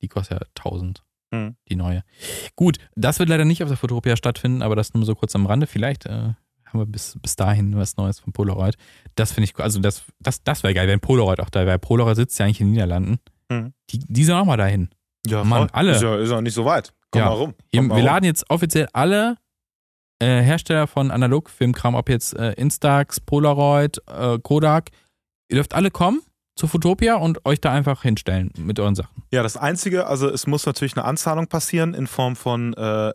Die 0.02 0.08
kostet 0.08 0.40
ja 0.40 0.46
1000. 0.58 1.04
Hm. 1.32 1.56
Die 1.68 1.76
neue. 1.76 2.02
Gut, 2.56 2.78
das 2.96 3.18
wird 3.18 3.28
leider 3.28 3.44
nicht 3.44 3.62
auf 3.62 3.68
der 3.68 3.76
Fotopia 3.78 4.16
stattfinden, 4.16 4.62
aber 4.62 4.74
das 4.76 4.94
nur 4.94 5.04
so 5.04 5.14
kurz 5.14 5.34
am 5.36 5.46
Rande. 5.46 5.66
Vielleicht 5.66 6.06
äh, 6.06 6.10
haben 6.10 6.78
wir 6.80 6.86
bis, 6.86 7.16
bis 7.22 7.36
dahin 7.36 7.76
was 7.76 7.96
Neues 7.96 8.18
von 8.18 8.32
Polaroid. 8.32 8.76
Das 9.14 9.32
finde 9.32 9.44
ich, 9.44 9.58
cool. 9.58 9.62
also 9.64 9.78
das, 9.80 10.04
das, 10.18 10.42
das 10.42 10.62
wäre 10.62 10.74
geil, 10.74 10.88
wenn 10.88 11.00
Polaroid 11.00 11.40
auch 11.40 11.50
da 11.50 11.66
wäre. 11.66 11.78
Polaroid 11.78 12.16
sitzt 12.16 12.38
ja 12.38 12.46
eigentlich 12.46 12.60
in 12.60 12.68
den 12.68 12.72
Niederlanden. 12.72 13.20
Hm. 13.50 13.72
Die, 13.90 13.98
die 14.00 14.24
sollen 14.24 14.40
auch 14.40 14.44
mal 14.44 14.56
dahin. 14.56 14.90
Ja, 15.26 15.44
Mann, 15.44 15.68
voll. 15.68 15.68
alle. 15.72 15.92
Ist 15.92 16.02
ja, 16.02 16.16
ist 16.16 16.30
ja 16.30 16.40
nicht 16.40 16.54
so 16.54 16.64
weit. 16.64 16.92
Komm 17.10 17.20
Ja. 17.20 17.26
mal 17.26 17.34
rum. 17.34 17.54
Komm 17.74 17.86
mal 17.88 17.96
wir 17.96 17.98
rum. 18.00 18.06
laden 18.06 18.24
jetzt 18.24 18.48
offiziell 18.50 18.88
alle 18.92 19.36
äh, 20.18 20.42
Hersteller 20.42 20.86
von 20.86 21.10
Analogfilmkram, 21.10 21.94
ob 21.94 22.08
jetzt 22.08 22.34
äh, 22.36 22.52
Instax, 22.54 23.20
Polaroid, 23.20 23.98
äh, 24.06 24.38
Kodak, 24.42 24.90
ihr 25.48 25.56
dürft 25.56 25.74
alle 25.74 25.90
kommen 25.90 26.22
zu 26.56 26.66
Fotopia 26.66 27.16
und 27.16 27.44
euch 27.46 27.60
da 27.60 27.72
einfach 27.72 28.02
hinstellen 28.02 28.50
mit 28.58 28.78
euren 28.78 28.94
Sachen. 28.94 29.22
Ja, 29.32 29.42
das 29.42 29.56
Einzige, 29.56 30.06
also 30.06 30.28
es 30.28 30.46
muss 30.46 30.66
natürlich 30.66 30.96
eine 30.96 31.04
Anzahlung 31.04 31.46
passieren 31.46 31.94
in 31.94 32.06
Form 32.06 32.36
von 32.36 32.74
äh, 32.74 33.12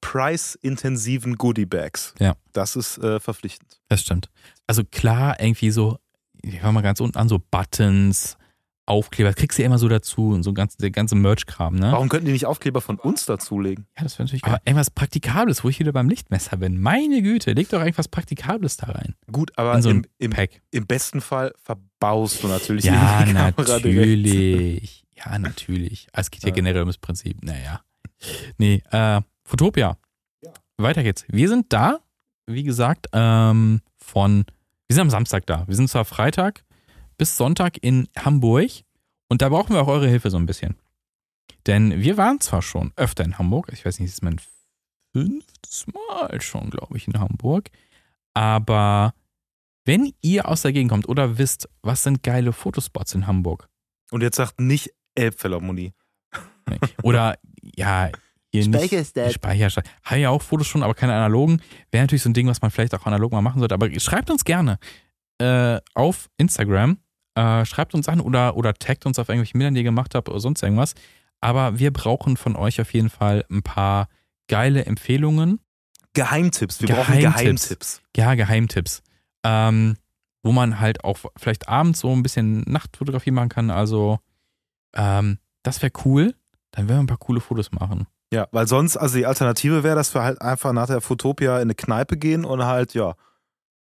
preisintensiven 0.00 1.36
Goodie-Bags. 1.36 2.14
Ja. 2.18 2.34
Das 2.52 2.76
ist 2.76 2.98
äh, 2.98 3.20
verpflichtend. 3.20 3.80
Das 3.88 4.00
stimmt. 4.00 4.28
Also 4.66 4.82
klar, 4.84 5.40
irgendwie 5.40 5.70
so, 5.70 5.98
ich 6.42 6.60
fange 6.60 6.74
mal 6.74 6.82
ganz 6.82 7.00
unten 7.00 7.18
an, 7.18 7.28
so 7.28 7.38
Buttons, 7.50 8.36
Aufkleber, 8.88 9.28
das 9.28 9.36
kriegst 9.36 9.58
du 9.58 9.62
ja 9.62 9.66
immer 9.66 9.78
so 9.78 9.86
dazu 9.86 10.30
und 10.30 10.42
so 10.42 10.54
ganz, 10.54 10.76
der 10.78 10.90
ganze 10.90 11.14
Merch-Kram, 11.14 11.74
ne? 11.74 11.92
Warum 11.92 12.08
könnten 12.08 12.24
die 12.24 12.32
nicht 12.32 12.46
Aufkleber 12.46 12.80
von 12.80 12.98
uns 12.98 13.26
dazulegen? 13.26 13.86
Ja, 13.98 14.04
das 14.04 14.18
wäre 14.18 14.24
natürlich 14.24 14.42
geil. 14.42 14.54
Aber 14.54 14.62
irgendwas 14.64 14.90
Praktikables, 14.90 15.62
wo 15.62 15.68
ich 15.68 15.78
wieder 15.78 15.92
beim 15.92 16.08
Lichtmesser 16.08 16.56
bin. 16.56 16.80
Meine 16.80 17.20
Güte, 17.20 17.52
leg 17.52 17.68
doch 17.68 17.80
irgendwas 17.80 18.08
Praktikables 18.08 18.78
da 18.78 18.86
rein. 18.86 19.14
Gut, 19.30 19.52
aber 19.56 19.80
so 19.82 19.90
im, 19.90 20.06
im, 20.16 20.30
Pack. 20.30 20.62
im 20.70 20.86
besten 20.86 21.20
Fall 21.20 21.52
verbaust 22.00 22.42
du 22.42 22.48
natürlich 22.48 22.84
Ja, 22.84 23.24
die 23.24 23.32
Kamera 23.32 23.50
direkt. 23.50 23.68
natürlich. 23.68 25.04
Ja, 25.16 25.38
natürlich. 25.38 26.06
Es 26.12 26.30
geht 26.30 26.42
ja 26.42 26.48
Ja. 26.48 26.54
generell 26.54 26.80
ums 26.82 26.98
Prinzip. 26.98 27.42
Naja. 27.42 27.80
Nee, 28.56 28.82
äh, 28.90 29.20
Fotopia. 29.44 29.96
Weiter 30.76 31.02
geht's. 31.02 31.24
Wir 31.28 31.48
sind 31.48 31.72
da, 31.72 31.98
wie 32.46 32.62
gesagt, 32.62 33.08
ähm, 33.12 33.80
von, 33.96 34.44
wir 34.86 34.94
sind 34.94 35.02
am 35.02 35.10
Samstag 35.10 35.44
da. 35.46 35.66
Wir 35.66 35.74
sind 35.74 35.88
zwar 35.90 36.04
Freitag 36.04 36.64
bis 37.16 37.36
Sonntag 37.36 37.78
in 37.82 38.08
Hamburg 38.16 38.70
und 39.28 39.42
da 39.42 39.48
brauchen 39.48 39.74
wir 39.74 39.82
auch 39.82 39.88
eure 39.88 40.08
Hilfe 40.08 40.30
so 40.30 40.36
ein 40.36 40.46
bisschen. 40.46 40.76
Denn 41.66 42.00
wir 42.00 42.16
waren 42.16 42.40
zwar 42.40 42.62
schon 42.62 42.92
öfter 42.94 43.24
in 43.24 43.38
Hamburg, 43.38 43.70
ich 43.72 43.84
weiß 43.84 43.98
nicht, 43.98 44.10
das 44.10 44.14
ist 44.18 44.22
mein 44.22 44.40
fünftes 45.12 45.86
Mal 45.88 46.40
schon, 46.40 46.70
glaube 46.70 46.96
ich, 46.96 47.08
in 47.08 47.18
Hamburg, 47.18 47.70
aber 48.34 49.14
wenn 49.88 50.12
ihr 50.20 50.46
aus 50.46 50.62
der 50.62 50.72
Gegend 50.72 50.90
kommt 50.90 51.08
oder 51.08 51.38
wisst, 51.38 51.66
was 51.80 52.02
sind 52.02 52.22
geile 52.22 52.52
Fotospots 52.52 53.14
in 53.14 53.26
Hamburg, 53.26 53.70
Und 54.10 54.22
jetzt 54.22 54.36
sagt 54.36 54.60
nicht 54.60 54.92
Elbphilharmonie. 55.14 55.94
Nee. 56.68 56.76
Oder 57.02 57.38
ja, 57.62 58.10
hier. 58.52 58.64
Speicherstadt. 58.64 59.32
Speicherstadt. 59.32 59.86
Habe 60.02 60.20
ja 60.20 60.28
auch 60.28 60.42
Fotos 60.42 60.66
schon, 60.66 60.82
aber 60.82 60.92
keine 60.94 61.14
analogen. 61.14 61.62
Wäre 61.90 62.04
natürlich 62.04 62.22
so 62.22 62.28
ein 62.28 62.34
Ding, 62.34 62.46
was 62.46 62.60
man 62.60 62.70
vielleicht 62.70 62.94
auch 62.94 63.06
analog 63.06 63.32
mal 63.32 63.40
machen 63.40 63.60
sollte. 63.60 63.74
Aber 63.74 63.88
schreibt 63.98 64.30
uns 64.30 64.44
gerne 64.44 64.78
äh, 65.38 65.80
auf 65.94 66.28
Instagram. 66.36 66.98
Äh, 67.34 67.64
schreibt 67.64 67.94
uns 67.94 68.08
an 68.08 68.20
oder, 68.20 68.58
oder 68.58 68.74
taggt 68.74 69.06
uns 69.06 69.18
auf 69.18 69.30
irgendwelche 69.30 69.54
Bildern, 69.54 69.72
die 69.72 69.80
ihr 69.80 69.84
gemacht 69.84 70.14
habt 70.14 70.28
oder 70.28 70.40
sonst 70.40 70.62
irgendwas. 70.62 70.94
Aber 71.40 71.78
wir 71.78 71.94
brauchen 71.94 72.36
von 72.36 72.56
euch 72.56 72.78
auf 72.82 72.92
jeden 72.92 73.08
Fall 73.08 73.46
ein 73.50 73.62
paar 73.62 74.08
geile 74.48 74.84
Empfehlungen. 74.84 75.60
Geheimtipps. 76.12 76.82
Wir 76.82 76.88
brauchen 76.88 77.18
Geheimtipps. 77.18 77.68
Geheimtipps. 77.68 78.02
Ja, 78.14 78.34
Geheimtipps. 78.34 79.02
Ähm, 79.44 79.96
wo 80.42 80.52
man 80.52 80.80
halt 80.80 81.04
auch 81.04 81.18
vielleicht 81.36 81.68
abends 81.68 82.00
so 82.00 82.12
ein 82.12 82.22
bisschen 82.22 82.60
Nachtfotografie 82.66 83.30
machen 83.32 83.48
kann. 83.48 83.70
Also, 83.70 84.18
ähm, 84.94 85.38
das 85.62 85.82
wäre 85.82 85.92
cool. 86.04 86.34
Dann 86.70 86.88
werden 86.88 86.98
wir 86.98 87.02
ein 87.04 87.06
paar 87.08 87.16
coole 87.18 87.40
Fotos 87.40 87.72
machen. 87.72 88.06
Ja, 88.32 88.46
weil 88.52 88.66
sonst, 88.68 88.96
also 88.96 89.16
die 89.16 89.26
Alternative 89.26 89.82
wäre, 89.82 89.96
dass 89.96 90.14
wir 90.14 90.22
halt 90.22 90.40
einfach 90.40 90.72
nach 90.72 90.86
der 90.86 91.00
Fotopia 91.00 91.56
in 91.56 91.62
eine 91.62 91.74
Kneipe 91.74 92.16
gehen 92.16 92.44
und 92.44 92.64
halt, 92.64 92.94
ja, 92.94 93.14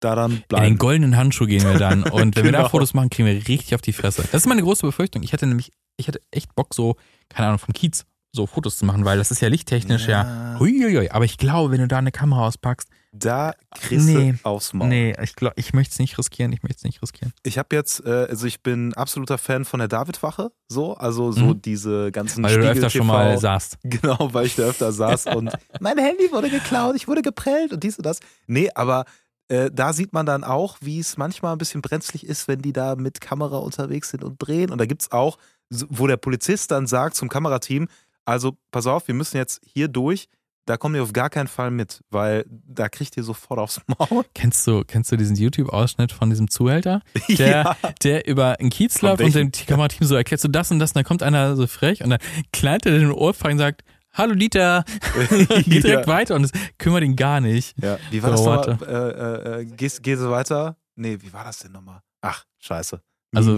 da 0.00 0.14
dann 0.14 0.30
In 0.30 0.36
den 0.38 0.44
bleiben. 0.48 0.78
goldenen 0.78 1.16
Handschuh 1.16 1.46
gehen 1.46 1.64
wir 1.64 1.78
dann. 1.78 2.04
Und 2.04 2.36
wenn 2.36 2.44
wir 2.44 2.52
da 2.52 2.58
Genau. 2.62 2.68
Fotos 2.68 2.94
machen, 2.94 3.10
kriegen 3.10 3.26
wir 3.26 3.34
richtig 3.48 3.74
auf 3.74 3.80
die 3.82 3.92
Fresse. 3.92 4.22
Das 4.22 4.42
ist 4.42 4.46
meine 4.46 4.62
große 4.62 4.86
Befürchtung. 4.86 5.22
Ich 5.22 5.32
hätte 5.32 5.46
nämlich, 5.46 5.72
ich 5.96 6.06
hätte 6.06 6.20
echt 6.30 6.54
Bock, 6.54 6.74
so, 6.74 6.96
keine 7.28 7.48
Ahnung, 7.48 7.58
vom 7.58 7.74
Kiez 7.74 8.04
so 8.32 8.46
Fotos 8.46 8.76
zu 8.78 8.84
machen, 8.84 9.04
weil 9.04 9.16
das 9.18 9.30
ist 9.30 9.40
ja 9.40 9.48
lichttechnisch 9.48 10.06
ja. 10.08 10.56
Huiuiui. 10.58 11.08
Aber 11.10 11.24
ich 11.24 11.38
glaube, 11.38 11.72
wenn 11.72 11.80
du 11.80 11.88
da 11.88 11.98
eine 11.98 12.12
Kamera 12.12 12.46
auspackst, 12.46 12.88
Da 13.18 13.54
kriegst 13.70 14.06
Nee. 14.06 14.32
du 14.32 14.38
aufs 14.42 14.72
Maul. 14.72 14.88
nee, 14.88 15.14
ich 15.22 15.34
glaube, 15.36 15.54
ich 15.56 15.72
möchte 15.72 15.92
es 15.92 15.98
nicht 15.98 16.18
riskieren, 16.18 16.52
ich 16.52 16.62
möchte 16.62 16.76
es 16.78 16.84
nicht 16.84 17.00
riskieren. 17.02 17.32
Ich 17.42 17.56
habe 17.58 17.74
jetzt, 17.74 18.04
äh, 18.04 18.26
also 18.28 18.46
ich 18.46 18.62
bin 18.62 18.92
absoluter 18.94 19.38
Fan 19.38 19.64
von 19.64 19.78
der 19.78 19.88
Davidwache, 19.88 20.50
so, 20.68 20.94
also 20.94 21.32
so 21.32 21.46
Mhm. 21.46 21.62
diese 21.62 22.12
ganzen 22.12 22.42
Weil 22.44 22.56
du 22.56 22.62
Spiegel 22.62 22.72
öfter 22.84 22.90
schon 22.90 23.00
TV 23.02 23.12
mal 23.12 23.38
saßt. 23.38 23.78
Genau, 23.84 24.34
weil 24.34 24.46
ich 24.46 24.56
da 24.56 24.64
öfter 24.64 24.92
saß 24.92 25.26
und 25.36 25.50
mein 25.80 25.98
Handy 25.98 26.30
wurde 26.32 26.50
geklaut, 26.50 26.96
ich 26.96 27.08
wurde 27.08 27.22
geprellt 27.22 27.72
und 27.72 27.82
dies 27.82 27.96
und 27.98 28.04
das. 28.06 28.20
Nee, 28.46 28.70
aber 28.74 29.04
äh, 29.48 29.70
da 29.72 29.92
sieht 29.92 30.12
man 30.12 30.26
dann 30.26 30.42
auch, 30.44 30.76
wie 30.80 30.98
es 30.98 31.16
manchmal 31.16 31.52
ein 31.52 31.58
bisschen 31.58 31.80
brenzlig 31.80 32.26
ist, 32.26 32.48
wenn 32.48 32.60
die 32.62 32.72
da 32.72 32.96
mit 32.96 33.20
Kamera 33.20 33.58
unterwegs 33.58 34.10
sind 34.10 34.24
und 34.24 34.38
drehen. 34.38 34.70
Und 34.70 34.78
da 34.78 34.86
gibt's 34.86 35.12
auch, 35.12 35.38
so- 35.70 35.86
wo 35.88 36.06
der 36.08 36.16
Polizist 36.16 36.70
dann 36.72 36.86
sagt 36.88 37.14
zum 37.14 37.28
Kamerateam, 37.28 37.86
also 38.24 38.56
pass 38.72 38.88
auf, 38.88 39.06
wir 39.06 39.14
müssen 39.14 39.36
jetzt 39.36 39.60
hier 39.64 39.86
durch, 39.86 40.28
da 40.66 40.76
kommt 40.76 40.96
ihr 40.96 41.02
auf 41.02 41.12
gar 41.12 41.30
keinen 41.30 41.46
Fall 41.46 41.70
mit, 41.70 42.02
weil 42.10 42.44
da 42.48 42.88
kriegt 42.88 43.16
ihr 43.16 43.22
sofort 43.22 43.58
aufs 43.58 43.80
Maul. 43.86 44.24
Kennst 44.34 44.66
du, 44.66 44.82
kennst 44.84 45.10
du 45.12 45.16
diesen 45.16 45.36
YouTube-Ausschnitt 45.36 46.12
von 46.12 46.28
diesem 46.28 46.50
Zuhälter? 46.50 47.00
Der, 47.28 47.76
der 48.02 48.26
über 48.28 48.58
einen 48.58 48.70
Kiez 48.70 49.00
läuft 49.02 49.22
und 49.22 49.34
dem 49.34 49.50
Kamerateam 49.52 50.06
so 50.06 50.14
erklärt 50.16 50.40
so 50.40 50.48
das 50.48 50.70
und 50.70 50.78
das 50.78 50.90
und 50.90 50.96
dann 50.96 51.04
kommt 51.04 51.22
einer 51.22 51.56
so 51.56 51.66
frech 51.66 52.02
und 52.02 52.10
dann 52.10 52.18
knallt 52.52 52.84
er 52.86 52.98
den 52.98 53.10
Ohrfeigen 53.12 53.54
und 53.54 53.58
sagt, 53.60 53.82
Hallo 54.12 54.34
Dieter, 54.34 54.84
geht 55.66 55.84
direkt 55.84 55.86
ja. 55.86 56.06
weiter 56.06 56.34
und 56.36 56.44
es 56.44 56.52
kümmert 56.78 57.02
ihn 57.04 57.16
gar 57.16 57.40
nicht. 57.40 57.74
Ja, 57.82 57.98
wie 58.10 58.22
war 58.22 58.34
So, 58.36 58.46
das 58.54 58.66
nochmal? 58.78 58.88
Äh, 58.88 59.58
äh, 59.58 59.60
äh, 59.60 59.64
gehst, 59.66 60.02
gehst 60.02 60.22
du 60.22 60.30
weiter? 60.30 60.76
Nee, 60.94 61.18
wie 61.20 61.32
war 61.32 61.44
das 61.44 61.58
denn 61.58 61.72
nochmal? 61.72 62.00
Ach, 62.22 62.44
scheiße. 62.58 63.00
Also, 63.34 63.52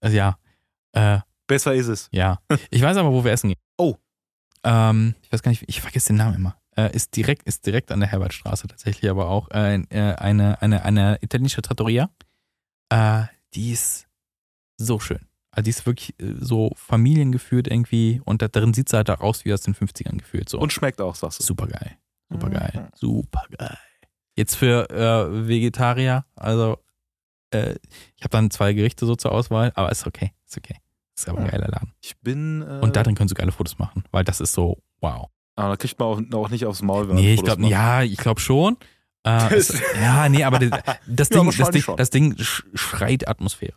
also 0.00 0.16
ja, 0.16 0.36
äh, 0.92 1.20
Besser 1.46 1.74
ist 1.74 1.86
es. 1.88 2.08
ja. 2.12 2.38
Ich 2.70 2.82
weiß 2.82 2.96
aber, 2.96 3.12
wo 3.12 3.22
wir 3.24 3.30
essen 3.32 3.48
gehen. 3.50 3.58
Ähm, 4.64 5.14
ich 5.22 5.32
weiß 5.32 5.42
gar 5.42 5.50
nicht, 5.50 5.64
ich 5.66 5.80
vergesse 5.80 6.08
den 6.08 6.16
Namen 6.16 6.36
immer. 6.36 6.56
Äh, 6.76 6.94
ist 6.94 7.16
direkt, 7.16 7.42
ist 7.44 7.66
direkt 7.66 7.90
an 7.90 8.00
der 8.00 8.10
Herbertstraße 8.10 8.68
tatsächlich, 8.68 9.10
aber 9.10 9.28
auch 9.28 9.50
äh, 9.50 9.76
äh, 9.90 10.14
eine, 10.14 10.60
eine, 10.62 10.84
eine 10.84 11.18
italienische 11.20 11.62
Trattoria. 11.62 12.10
Äh, 12.90 13.24
die 13.54 13.72
ist 13.72 14.08
so 14.76 14.98
schön. 14.98 15.26
Also 15.50 15.64
die 15.64 15.70
ist 15.70 15.86
wirklich 15.86 16.18
äh, 16.20 16.34
so 16.38 16.72
familiengeführt 16.76 17.66
irgendwie 17.68 18.20
und 18.24 18.42
da 18.42 18.48
drin 18.48 18.72
sieht 18.72 18.88
es 18.88 18.92
halt 18.92 19.10
auch 19.10 19.20
aus 19.20 19.44
wie 19.44 19.52
aus 19.52 19.62
den 19.62 19.74
50ern 19.74 20.18
gefühlt. 20.18 20.48
So. 20.48 20.60
Und 20.60 20.72
schmeckt 20.72 21.00
auch, 21.00 21.14
sagst 21.14 21.40
du. 21.40 21.44
super 21.44 21.66
geil. 21.66 21.96
Super 22.28 22.50
geil. 22.50 22.72
Mhm. 22.74 22.88
Super 22.94 23.44
geil. 23.58 23.78
Jetzt 24.36 24.54
für 24.54 24.88
äh, 24.90 25.48
Vegetarier, 25.48 26.24
also 26.36 26.78
äh, 27.50 27.74
ich 28.16 28.22
habe 28.22 28.30
dann 28.30 28.50
zwei 28.50 28.72
Gerichte 28.72 29.06
so 29.06 29.16
zur 29.16 29.32
Auswahl, 29.32 29.72
aber 29.74 29.90
ist 29.90 30.06
okay. 30.06 30.32
Ist 30.46 30.56
okay. 30.56 30.76
Ist 31.22 31.28
aber 31.28 31.38
ein 31.40 31.44
Ja. 31.46 31.50
geiler 31.52 31.68
Laden. 31.68 31.92
Ich 32.02 32.18
bin. 32.20 32.62
Äh, 32.62 32.80
Und 32.82 32.96
da 32.96 33.02
drin 33.02 33.14
können 33.14 33.28
sie 33.28 33.34
geile 33.34 33.52
Fotos 33.52 33.78
machen, 33.78 34.04
weil 34.10 34.24
das 34.24 34.40
ist 34.40 34.52
so, 34.52 34.78
wow. 35.00 35.28
Aber 35.56 35.70
da 35.70 35.76
kriegt 35.76 35.98
man 35.98 36.08
auch, 36.32 36.38
auch 36.38 36.48
nicht 36.50 36.64
aufs 36.66 36.82
Maul, 36.82 37.02
wenn 37.08 37.14
man 37.16 37.24
Nee, 37.24 37.34
ich 37.34 37.42
glaube, 37.42 37.66
ja, 37.66 38.02
ich 38.02 38.16
glaube 38.16 38.40
schon. 38.40 38.76
Äh, 39.24 39.54
es, 39.54 39.78
ja, 40.00 40.28
nee, 40.28 40.44
aber 40.44 40.58
das, 40.58 40.70
das 41.06 41.28
Ja, 41.28 41.36
Ding, 41.40 41.46
das 41.46 41.58
wahrscheinlich 41.58 41.84
Ding, 41.86 41.96
das 41.96 42.10
Ding 42.10 42.32
sch- 42.34 42.64
schreit 42.74 43.28
Atmosphäre. 43.28 43.74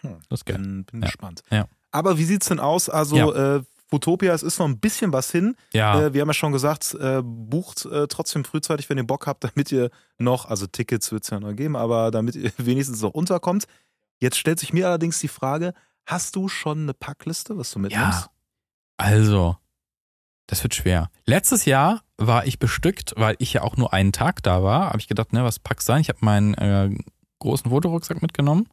Hm, 0.00 0.16
Das 0.28 0.40
ist 0.40 0.44
geil. 0.46 0.56
Bin, 0.58 0.84
bin 0.84 1.02
Ja. 1.02 1.06
gespannt. 1.08 1.42
Ja. 1.50 1.66
Aber 1.90 2.16
wie 2.18 2.24
sieht's 2.24 2.48
denn 2.48 2.60
aus? 2.60 2.88
Also, 2.88 3.16
Ja. 3.16 3.56
äh, 3.56 3.62
Fotopia, 3.88 4.32
es 4.32 4.44
ist 4.44 4.58
noch 4.60 4.66
ein 4.66 4.78
bisschen 4.78 5.12
was 5.12 5.32
hin. 5.32 5.56
Ja, 5.72 6.00
Äh, 6.00 6.14
wir 6.14 6.20
haben 6.20 6.28
ja 6.28 6.34
schon 6.34 6.52
gesagt, 6.52 6.94
äh, 6.94 7.20
bucht 7.24 7.84
äh, 7.86 8.06
trotzdem 8.06 8.44
frühzeitig, 8.44 8.88
wenn 8.88 8.96
ihr 8.98 9.06
Bock 9.06 9.26
habt, 9.26 9.42
damit 9.42 9.72
ihr 9.72 9.90
noch, 10.16 10.46
also 10.46 10.66
Tickets 10.68 11.10
wird 11.10 11.24
es 11.24 11.30
ja 11.30 11.40
noch 11.40 11.52
geben, 11.54 11.74
aber 11.74 12.12
damit 12.12 12.36
ihr 12.36 12.52
wenigstens 12.58 13.02
noch 13.02 13.10
unterkommt. 13.10 13.64
Jetzt 14.20 14.38
stellt 14.38 14.60
sich 14.60 14.72
mir 14.72 14.86
allerdings 14.86 15.18
die 15.18 15.28
Frage, 15.28 15.74
hast 16.06 16.36
du 16.36 16.48
schon 16.48 16.82
eine 16.82 16.94
Packliste, 16.94 17.56
was 17.56 17.70
du 17.70 17.78
mitnimmst? 17.78 18.24
ja. 18.24 18.30
Also, 18.96 19.56
das 20.46 20.62
wird 20.62 20.74
schwer. 20.74 21.10
Letztes 21.24 21.64
Jahr 21.64 22.02
war 22.18 22.46
ich 22.46 22.58
bestückt, 22.58 23.14
weil 23.16 23.36
ich 23.38 23.52
ja 23.52 23.62
auch 23.62 23.76
nur 23.76 23.92
einen 23.94 24.12
Tag 24.12 24.42
da 24.42 24.62
war. 24.62 24.88
Habe 24.88 24.98
ich 24.98 25.08
gedacht, 25.08 25.32
ne, 25.32 25.44
was 25.44 25.58
packst 25.58 25.88
du 25.88 25.92
sein? 25.92 26.00
Ich 26.02 26.08
habe 26.08 26.18
meinen 26.22 26.54
äh, 26.54 26.90
großen 27.38 27.70
Fotorucksack 27.70 28.20
mitgenommen 28.20 28.68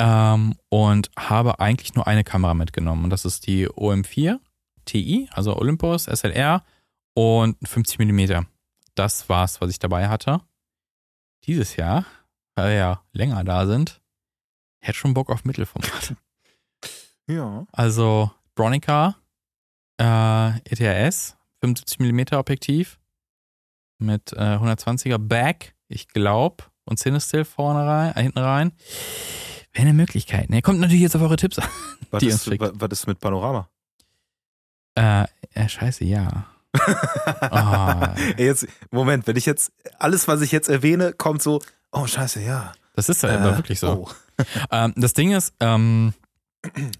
ähm, 0.00 0.56
und 0.68 1.10
habe 1.16 1.60
eigentlich 1.60 1.94
nur 1.94 2.06
eine 2.06 2.24
Kamera 2.24 2.54
mitgenommen. 2.54 3.04
Und 3.04 3.10
das 3.10 3.24
ist 3.24 3.46
die 3.46 3.68
OM4 3.68 4.38
TI, 4.84 5.28
also 5.32 5.56
Olympus 5.56 6.04
SLR 6.04 6.64
und 7.14 7.56
50 7.66 7.98
mm. 8.00 8.44
Das 8.94 9.28
war's, 9.28 9.60
was 9.60 9.70
ich 9.70 9.78
dabei 9.78 10.08
hatte. 10.08 10.40
Dieses 11.44 11.76
Jahr, 11.76 12.04
weil 12.54 12.70
wir 12.70 12.76
ja 12.76 13.02
länger 13.12 13.44
da 13.44 13.66
sind, 13.66 14.01
hätte 14.82 14.98
schon 14.98 15.14
Bock 15.14 15.30
auf 15.30 15.44
Mittelformat. 15.44 16.14
Ja. 17.28 17.66
Also 17.70 18.32
Bronica 18.56 19.14
äh, 19.98 20.58
ETRS, 20.68 21.36
75mm 21.64 22.36
Objektiv 22.36 22.98
mit 23.98 24.32
äh, 24.32 24.56
120er 24.56 25.18
Back, 25.18 25.74
ich 25.86 26.08
glaube, 26.08 26.64
und 26.84 26.98
Cinestill 26.98 27.44
vorne 27.44 27.86
rein, 27.86 28.16
äh, 28.16 28.22
hinten 28.22 28.40
rein. 28.40 28.72
Wäre 29.72 29.86
eine 29.86 29.94
Möglichkeit. 29.94 30.50
Ne? 30.50 30.62
Kommt 30.62 30.80
natürlich 30.80 31.00
jetzt 31.02 31.14
auf 31.14 31.22
eure 31.22 31.36
Tipps 31.36 31.60
an. 31.60 31.68
Was 32.10 32.24
ist, 32.24 32.32
uns 32.32 32.44
schickt. 32.44 32.60
wa- 32.60 32.72
was 32.74 32.90
ist 32.90 33.06
mit 33.06 33.20
Panorama? 33.20 33.70
Äh, 34.98 35.24
äh 35.54 35.68
scheiße, 35.68 36.04
ja. 36.04 36.46
Ey, 38.36 38.44
jetzt, 38.46 38.66
Moment, 38.90 39.26
wenn 39.28 39.36
ich 39.36 39.46
jetzt, 39.46 39.72
alles, 39.98 40.26
was 40.28 40.42
ich 40.42 40.52
jetzt 40.52 40.68
erwähne, 40.68 41.12
kommt 41.14 41.40
so, 41.40 41.62
oh 41.92 42.06
scheiße, 42.06 42.42
ja. 42.42 42.74
Das 42.94 43.08
ist 43.08 43.22
ja 43.22 43.30
Äh, 43.30 43.56
wirklich 43.56 43.80
so. 43.80 44.06
Oh. 44.06 44.10
Ähm, 44.70 44.92
das 44.96 45.12
Ding 45.14 45.30
ist, 45.32 45.54
ähm, 45.60 46.14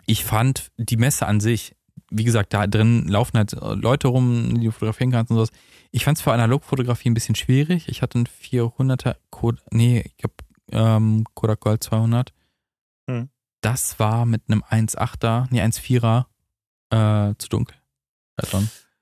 ich 0.07 0.25
fand 0.25 0.71
die 0.77 0.97
Messe 0.97 1.27
an 1.27 1.41
sich, 1.41 1.75
wie 2.11 2.25
gesagt, 2.25 2.53
da 2.53 2.67
drin 2.67 3.09
laufen 3.09 3.39
halt 3.39 3.55
äh, 3.55 3.75
Leute 3.75 4.09
rum, 4.09 4.55
die 4.61 4.67
du 4.67 4.71
fotografieren 4.71 5.11
kannst 5.11 5.31
und 5.31 5.37
sowas. 5.39 5.51
Ich 5.91 6.05
fand 6.05 6.19
es 6.19 6.23
für 6.23 6.33
Analogfotografie 6.33 7.11
ein 7.11 7.15
bisschen 7.15 7.35
schwierig. 7.35 7.89
Ich 7.89 8.01
hatte 8.03 8.17
einen 8.19 8.27
400er 8.27 9.17
Code, 9.31 9.61
nee, 9.71 10.03
ich 10.07 10.17
glaube 10.19 10.35
ähm, 10.71 11.25
Kodak 11.35 11.61
Gold 11.61 11.83
200. 11.83 12.33
Hm. 13.09 13.29
Das 13.61 13.99
war 13.99 14.25
mit 14.27 14.43
einem 14.49 14.63
1,8er, 14.63 15.47
nee 15.51 15.63
1,4er 15.63 16.27
äh, 16.91 17.35
zu 17.39 17.49
dunkel. 17.49 17.77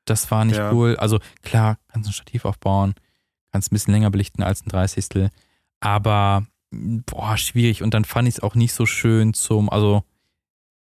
Das 0.04 0.30
war 0.30 0.44
nicht 0.44 0.56
Ja. 0.56 0.72
cool. 0.72 0.96
Also 0.96 1.18
klar, 1.42 1.78
kannst 1.88 2.08
ein 2.08 2.12
Stativ 2.12 2.44
aufbauen, 2.44 2.94
kannst 3.52 3.70
ein 3.70 3.74
bisschen 3.74 3.92
länger 3.92 4.10
belichten 4.10 4.42
als 4.42 4.64
ein 4.64 4.68
30. 4.70 5.30
Aber 5.80 6.46
boah, 6.70 7.36
schwierig. 7.36 7.82
Und 7.82 7.94
dann 7.94 8.04
fand 8.04 8.28
ich 8.28 8.34
es 8.36 8.40
auch 8.40 8.54
nicht 8.54 8.72
so 8.72 8.86
schön 8.86 9.34
zum, 9.34 9.68
also 9.70 10.02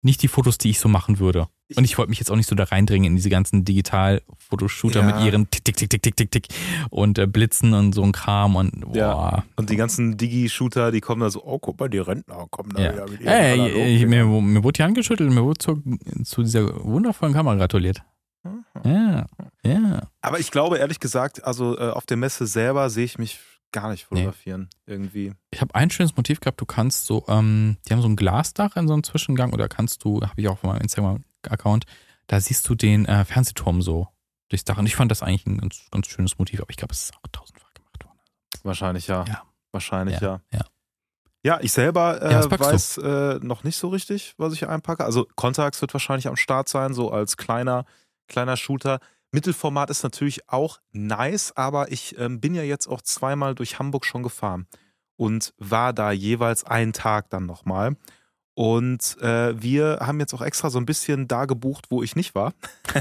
nicht 0.02 0.22
die 0.22 0.28
Fotos, 0.28 0.58
die 0.58 0.70
ich 0.70 0.80
so 0.80 0.88
machen 0.88 1.18
würde. 1.18 1.48
Und 1.76 1.84
ich 1.84 1.96
wollte 1.96 2.10
mich 2.10 2.18
jetzt 2.18 2.30
auch 2.30 2.36
nicht 2.36 2.46
so 2.48 2.54
da 2.54 2.64
reindringen 2.64 3.06
in 3.12 3.16
diese 3.16 3.30
ganzen 3.30 3.64
Digital-Fotoshooter 3.64 5.00
Ja. 5.00 5.06
mit 5.06 5.24
ihren 5.24 5.48
Tick, 5.48 5.64
Tick, 5.64 5.76
Tick, 5.76 5.88
Tick, 5.90 6.02
Tick, 6.02 6.16
Tick, 6.16 6.30
Tick 6.30 6.46
und 6.90 7.18
äh, 7.18 7.26
Blitzen 7.26 7.72
und 7.72 7.94
so 7.94 8.02
ein 8.02 8.12
Kram 8.12 8.54
und 8.56 8.80
boah. 8.82 8.94
Ja. 8.96 9.44
Und 9.56 9.70
die 9.70 9.76
ganzen 9.76 10.18
Digi-Shooter, 10.18 10.92
die 10.92 11.00
kommen 11.00 11.22
da 11.22 11.30
so, 11.30 11.42
oh, 11.42 11.58
guck 11.58 11.80
mal, 11.80 11.88
die 11.88 11.98
Rentner 11.98 12.46
kommen 12.50 12.70
da 12.74 12.82
Ja. 12.82 12.92
wieder 12.92 13.08
mit 13.08 13.20
ihren 13.22 13.28
Ey, 13.32 13.94
ich, 13.96 14.06
mir, 14.06 14.26
mir 14.26 14.62
wurde 14.62 14.76
die 14.76 14.82
Hand 14.82 14.94
geschüttelt 14.94 15.28
und 15.30 15.34
mir 15.34 15.42
wurde 15.44 15.58
zu, 15.58 15.82
zu 16.22 16.42
dieser 16.42 16.84
wundervollen 16.84 17.34
Kamera 17.34 17.54
gratuliert. 17.54 18.02
Mhm. 18.42 18.64
Ja, 18.84 19.26
ja. 19.64 20.02
Aber 20.20 20.38
ich 20.38 20.50
glaube, 20.50 20.76
ehrlich 20.76 21.00
gesagt, 21.00 21.44
also 21.44 21.78
äh, 21.78 21.88
auf 21.90 22.04
der 22.04 22.18
Messe 22.18 22.46
selber 22.46 22.90
sehe 22.90 23.06
ich 23.06 23.16
mich 23.18 23.38
gar 23.74 23.90
nicht 23.90 24.04
fotografieren. 24.04 24.70
Irgendwie. 24.86 25.34
Ich 25.50 25.60
habe 25.60 25.74
ein 25.74 25.90
schönes 25.90 26.16
Motiv 26.16 26.40
gehabt, 26.40 26.60
du 26.60 26.64
kannst 26.64 27.06
so, 27.06 27.24
ähm, 27.28 27.76
die 27.86 27.92
haben 27.92 28.00
so 28.00 28.08
ein 28.08 28.16
Glasdach 28.16 28.76
in 28.76 28.86
so 28.86 28.94
einem 28.94 29.02
Zwischengang 29.02 29.52
oder 29.52 29.68
kannst 29.68 30.04
du, 30.04 30.22
habe 30.22 30.40
ich 30.40 30.48
auch 30.48 30.52
auf 30.52 30.62
meinem 30.62 30.80
Instagram-Account, 30.80 31.84
da 32.28 32.40
siehst 32.40 32.66
du 32.68 32.74
den 32.74 33.04
äh, 33.04 33.24
Fernsehturm 33.24 33.82
so 33.82 34.08
durchs 34.48 34.64
Dach. 34.64 34.78
Und 34.78 34.86
ich 34.86 34.96
fand 34.96 35.10
das 35.10 35.22
eigentlich 35.22 35.44
ein 35.46 35.58
ganz, 35.58 35.88
ganz 35.90 36.06
schönes 36.06 36.38
Motiv, 36.38 36.60
aber 36.60 36.70
ich 36.70 36.76
glaube, 36.76 36.92
es 36.92 37.02
ist 37.02 37.14
auch 37.16 37.26
tausendfach 37.32 37.74
gemacht 37.74 38.04
worden. 38.04 38.18
Wahrscheinlich 38.62 39.08
ja. 39.08 39.24
Ja. 39.26 39.42
Wahrscheinlich 39.72 40.20
ja. 40.20 40.40
Ja, 40.52 40.58
ja. 40.58 40.64
Ja, 41.46 41.58
ich 41.60 41.72
selber 41.72 42.22
äh, 42.22 42.32
Ja, 42.32 42.50
weiß 42.50 42.96
äh, 42.98 43.38
noch 43.42 43.64
nicht 43.64 43.76
so 43.76 43.88
richtig, 43.88 44.34
was 44.38 44.54
ich 44.54 44.66
einpacke. 44.66 45.04
Also 45.04 45.26
Contax 45.34 45.78
wird 45.82 45.92
wahrscheinlich 45.92 46.26
am 46.26 46.36
Start 46.36 46.70
sein, 46.70 46.94
so 46.94 47.10
als 47.10 47.36
kleiner, 47.36 47.84
kleiner 48.28 48.56
Shooter. 48.56 48.98
Mittelformat 49.34 49.90
ist 49.90 50.04
natürlich 50.04 50.48
auch 50.48 50.78
nice, 50.92 51.52
aber 51.56 51.90
ich 51.90 52.16
ähm, 52.18 52.40
bin 52.40 52.54
ja 52.54 52.62
jetzt 52.62 52.86
auch 52.86 53.02
zweimal 53.02 53.56
durch 53.56 53.80
Hamburg 53.80 54.06
schon 54.06 54.22
gefahren 54.22 54.66
und 55.16 55.52
war 55.58 55.92
da 55.92 56.12
jeweils 56.12 56.62
einen 56.62 56.92
Tag 56.92 57.30
dann 57.30 57.44
nochmal. 57.44 57.96
Und 58.56 59.18
äh, 59.20 59.60
wir 59.60 59.98
haben 60.02 60.20
jetzt 60.20 60.32
auch 60.34 60.40
extra 60.40 60.70
so 60.70 60.78
ein 60.78 60.86
bisschen 60.86 61.26
da 61.26 61.46
gebucht, 61.46 61.86
wo 61.90 62.04
ich 62.04 62.14
nicht 62.14 62.36
war. 62.36 62.54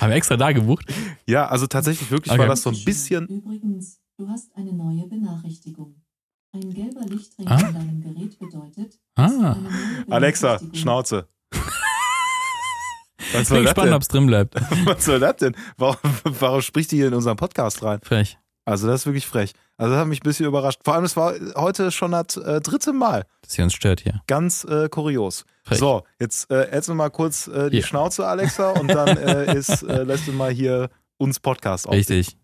Haben 0.00 0.10
wir 0.10 0.12
extra 0.16 0.36
da 0.36 0.52
gebucht? 0.52 0.86
Ja, 1.26 1.46
also 1.48 1.66
tatsächlich 1.66 2.08
wirklich 2.12 2.30
Okay. 2.30 2.38
war 2.40 2.46
das 2.46 2.62
so 2.62 2.70
ein 2.70 2.84
bisschen. 2.84 3.26
Übrigens, 3.26 3.98
du 4.16 4.28
hast 4.28 4.54
eine 4.54 4.72
neue 4.72 5.08
Benachrichtigung. 5.08 5.96
Ein 6.52 6.72
gelber 6.72 7.00
Lichtring 7.06 7.48
Ah. 7.48 7.56
an 7.56 7.74
deinem 7.74 8.00
Gerät 8.00 8.38
bedeutet, 8.38 9.00
Ah. 9.16 9.56
Alexa, 10.08 10.60
Schnauze. 10.72 11.26
Was 13.34 13.48
Bin 13.48 13.56
soll, 13.56 13.64
das 13.64 13.70
gespannt, 13.70 13.88
denn? 13.88 13.94
ob 13.94 14.02
es 14.02 14.08
drin 14.08 14.26
bleibt. 14.26 14.54
Was 14.84 15.04
soll 15.04 15.20
das 15.20 15.36
denn? 15.36 15.56
Warum, 15.76 15.96
warum 16.22 16.62
spricht 16.62 16.92
die 16.92 16.96
hier 16.96 17.08
in 17.08 17.14
unseren 17.14 17.36
Podcast 17.36 17.82
rein? 17.82 17.98
Frech. 18.02 18.38
Also 18.64 18.86
das 18.86 19.00
ist 19.00 19.06
wirklich 19.06 19.26
frech. 19.26 19.52
Also 19.76 19.92
das 19.92 20.00
hat 20.00 20.08
mich 20.08 20.20
ein 20.20 20.24
bisschen 20.24 20.46
überrascht. 20.46 20.80
Vor 20.84 20.94
allem, 20.94 21.04
es 21.04 21.16
war 21.16 21.34
heute 21.56 21.90
schon 21.90 22.12
das 22.12 22.36
äh, 22.36 22.60
dritte 22.60 22.92
Mal. 22.92 23.26
Dass 23.42 23.52
sie 23.52 23.62
uns 23.62 23.74
stört 23.74 24.00
hier. 24.00 24.22
Ganz 24.26 24.64
äh, 24.64 24.88
kurios. 24.88 25.44
Frech. 25.64 25.78
So, 25.78 26.04
jetzt 26.18 26.50
äh, 26.50 26.80
du 26.80 26.94
mal 26.94 27.10
kurz 27.10 27.48
äh, 27.48 27.70
die 27.70 27.78
Hier. 27.78 27.86
Schnauze, 27.86 28.26
Alexa, 28.26 28.70
und 28.70 28.88
dann 28.88 29.08
äh, 29.16 29.56
ist, 29.56 29.82
äh, 29.82 30.04
lässt 30.04 30.28
du 30.28 30.32
mal 30.32 30.50
hier 30.50 30.90
uns 31.18 31.40
Podcast 31.40 31.86
auf. 31.86 31.92
Richtig. 31.92 32.36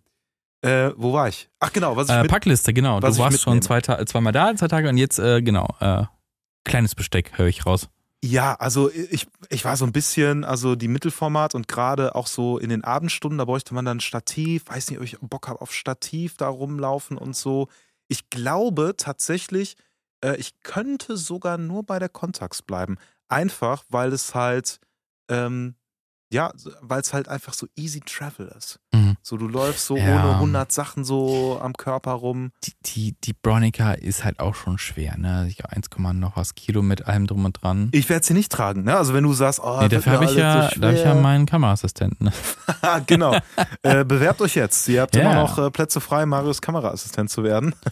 Äh, 0.62 0.90
wo 0.96 1.12
war 1.12 1.28
ich? 1.28 1.48
Ach 1.60 1.72
genau, 1.72 1.96
was 1.96 2.08
ich 2.10 2.16
mit 2.16 2.28
Packliste, 2.28 2.74
genau. 2.74 3.00
du 3.00 3.08
ich 3.08 3.18
warst 3.18 3.40
schon 3.40 3.62
zwei 3.62 3.80
Ta 3.80 4.04
zweimal 4.04 4.32
da, 4.32 4.54
zwei 4.56 4.68
Tage 4.68 4.88
und 4.90 4.98
jetzt, 4.98 5.16
genau, 5.16 5.68
kleines 6.64 6.94
Besteck 6.94 7.38
höre 7.38 7.46
ich 7.46 7.64
raus. 7.64 7.88
Ja, 8.22 8.54
also 8.56 8.90
ich, 8.90 9.26
ich 9.48 9.64
war 9.64 9.78
so 9.78 9.86
ein 9.86 9.92
bisschen, 9.92 10.44
also 10.44 10.76
die 10.76 10.88
Mittelformat 10.88 11.54
und 11.54 11.68
gerade 11.68 12.14
auch 12.14 12.26
so 12.26 12.58
in 12.58 12.68
den 12.68 12.84
Abendstunden, 12.84 13.38
da 13.38 13.46
bräuchte 13.46 13.72
man 13.72 13.86
dann 13.86 14.00
Stativ, 14.00 14.64
weiß 14.66 14.90
nicht, 14.90 14.98
ob 14.98 15.04
ich 15.04 15.18
Bock 15.20 15.48
habe 15.48 15.62
auf 15.62 15.72
Stativ 15.72 16.36
da 16.36 16.48
rumlaufen 16.48 17.16
und 17.16 17.34
so. 17.34 17.68
Ich 18.08 18.28
glaube 18.28 18.94
tatsächlich, 18.98 19.76
äh, 20.22 20.36
ich 20.36 20.60
könnte 20.62 21.16
sogar 21.16 21.56
nur 21.56 21.82
bei 21.82 21.98
der 21.98 22.10
Contax 22.10 22.60
bleiben. 22.60 22.98
Einfach, 23.28 23.84
weil 23.88 24.12
es 24.12 24.34
halt, 24.34 24.80
ähm, 25.30 25.76
ja, 26.30 26.52
weil 26.82 27.00
es 27.00 27.14
halt 27.14 27.28
einfach 27.28 27.54
so 27.54 27.68
easy 27.74 28.00
travel 28.00 28.48
ist. 28.48 28.80
Mhm. 28.92 28.99
So, 29.22 29.36
du 29.36 29.48
läufst 29.48 29.84
so 29.86 29.96
Ja. 29.96 30.24
ohne 30.24 30.34
100 30.38 30.72
Sachen 30.72 31.04
so 31.04 31.58
am 31.62 31.74
Körper 31.74 32.12
rum. 32.12 32.52
Die, 32.64 32.72
die, 32.86 33.14
die 33.22 33.32
Bronica 33.34 33.92
ist 33.92 34.24
halt 34.24 34.40
auch 34.40 34.54
schon 34.54 34.78
schwer, 34.78 35.16
ne? 35.18 35.46
Ich 35.48 35.56
glaub, 35.58 35.72
1, 35.72 35.88
noch 36.14 36.36
was 36.36 36.54
Kilo 36.54 36.80
mit 36.82 37.06
allem 37.06 37.26
drum 37.26 37.44
und 37.44 37.62
dran. 37.62 37.88
Ich 37.92 38.08
werde 38.08 38.24
sie 38.24 38.32
nicht 38.34 38.50
tragen, 38.50 38.84
ne? 38.84 38.96
Also 38.96 39.12
wenn 39.14 39.24
du 39.24 39.32
sagst, 39.34 39.60
oh, 39.62 39.78
nee, 39.82 39.88
dafür 39.88 40.12
habe 40.12 40.24
ich, 40.24 40.34
ja, 40.34 40.70
so 40.74 40.80
da 40.80 40.88
hab 40.88 40.94
ich 40.94 41.04
ja 41.04 41.14
meinen 41.14 41.46
Kameraassistenten. 41.46 42.26
Ne? 42.26 42.32
Genau. 43.06 43.36
äh, 43.82 44.04
bewerbt 44.04 44.40
euch 44.40 44.54
jetzt. 44.54 44.88
Ihr 44.88 45.02
habt 45.02 45.14
Ja. 45.14 45.22
immer 45.22 45.34
noch 45.34 45.58
äh, 45.58 45.70
Plätze 45.70 46.00
frei, 46.00 46.24
Marius 46.26 46.60
Kameraassistent 46.62 47.30
zu 47.30 47.42
werden. 47.44 47.74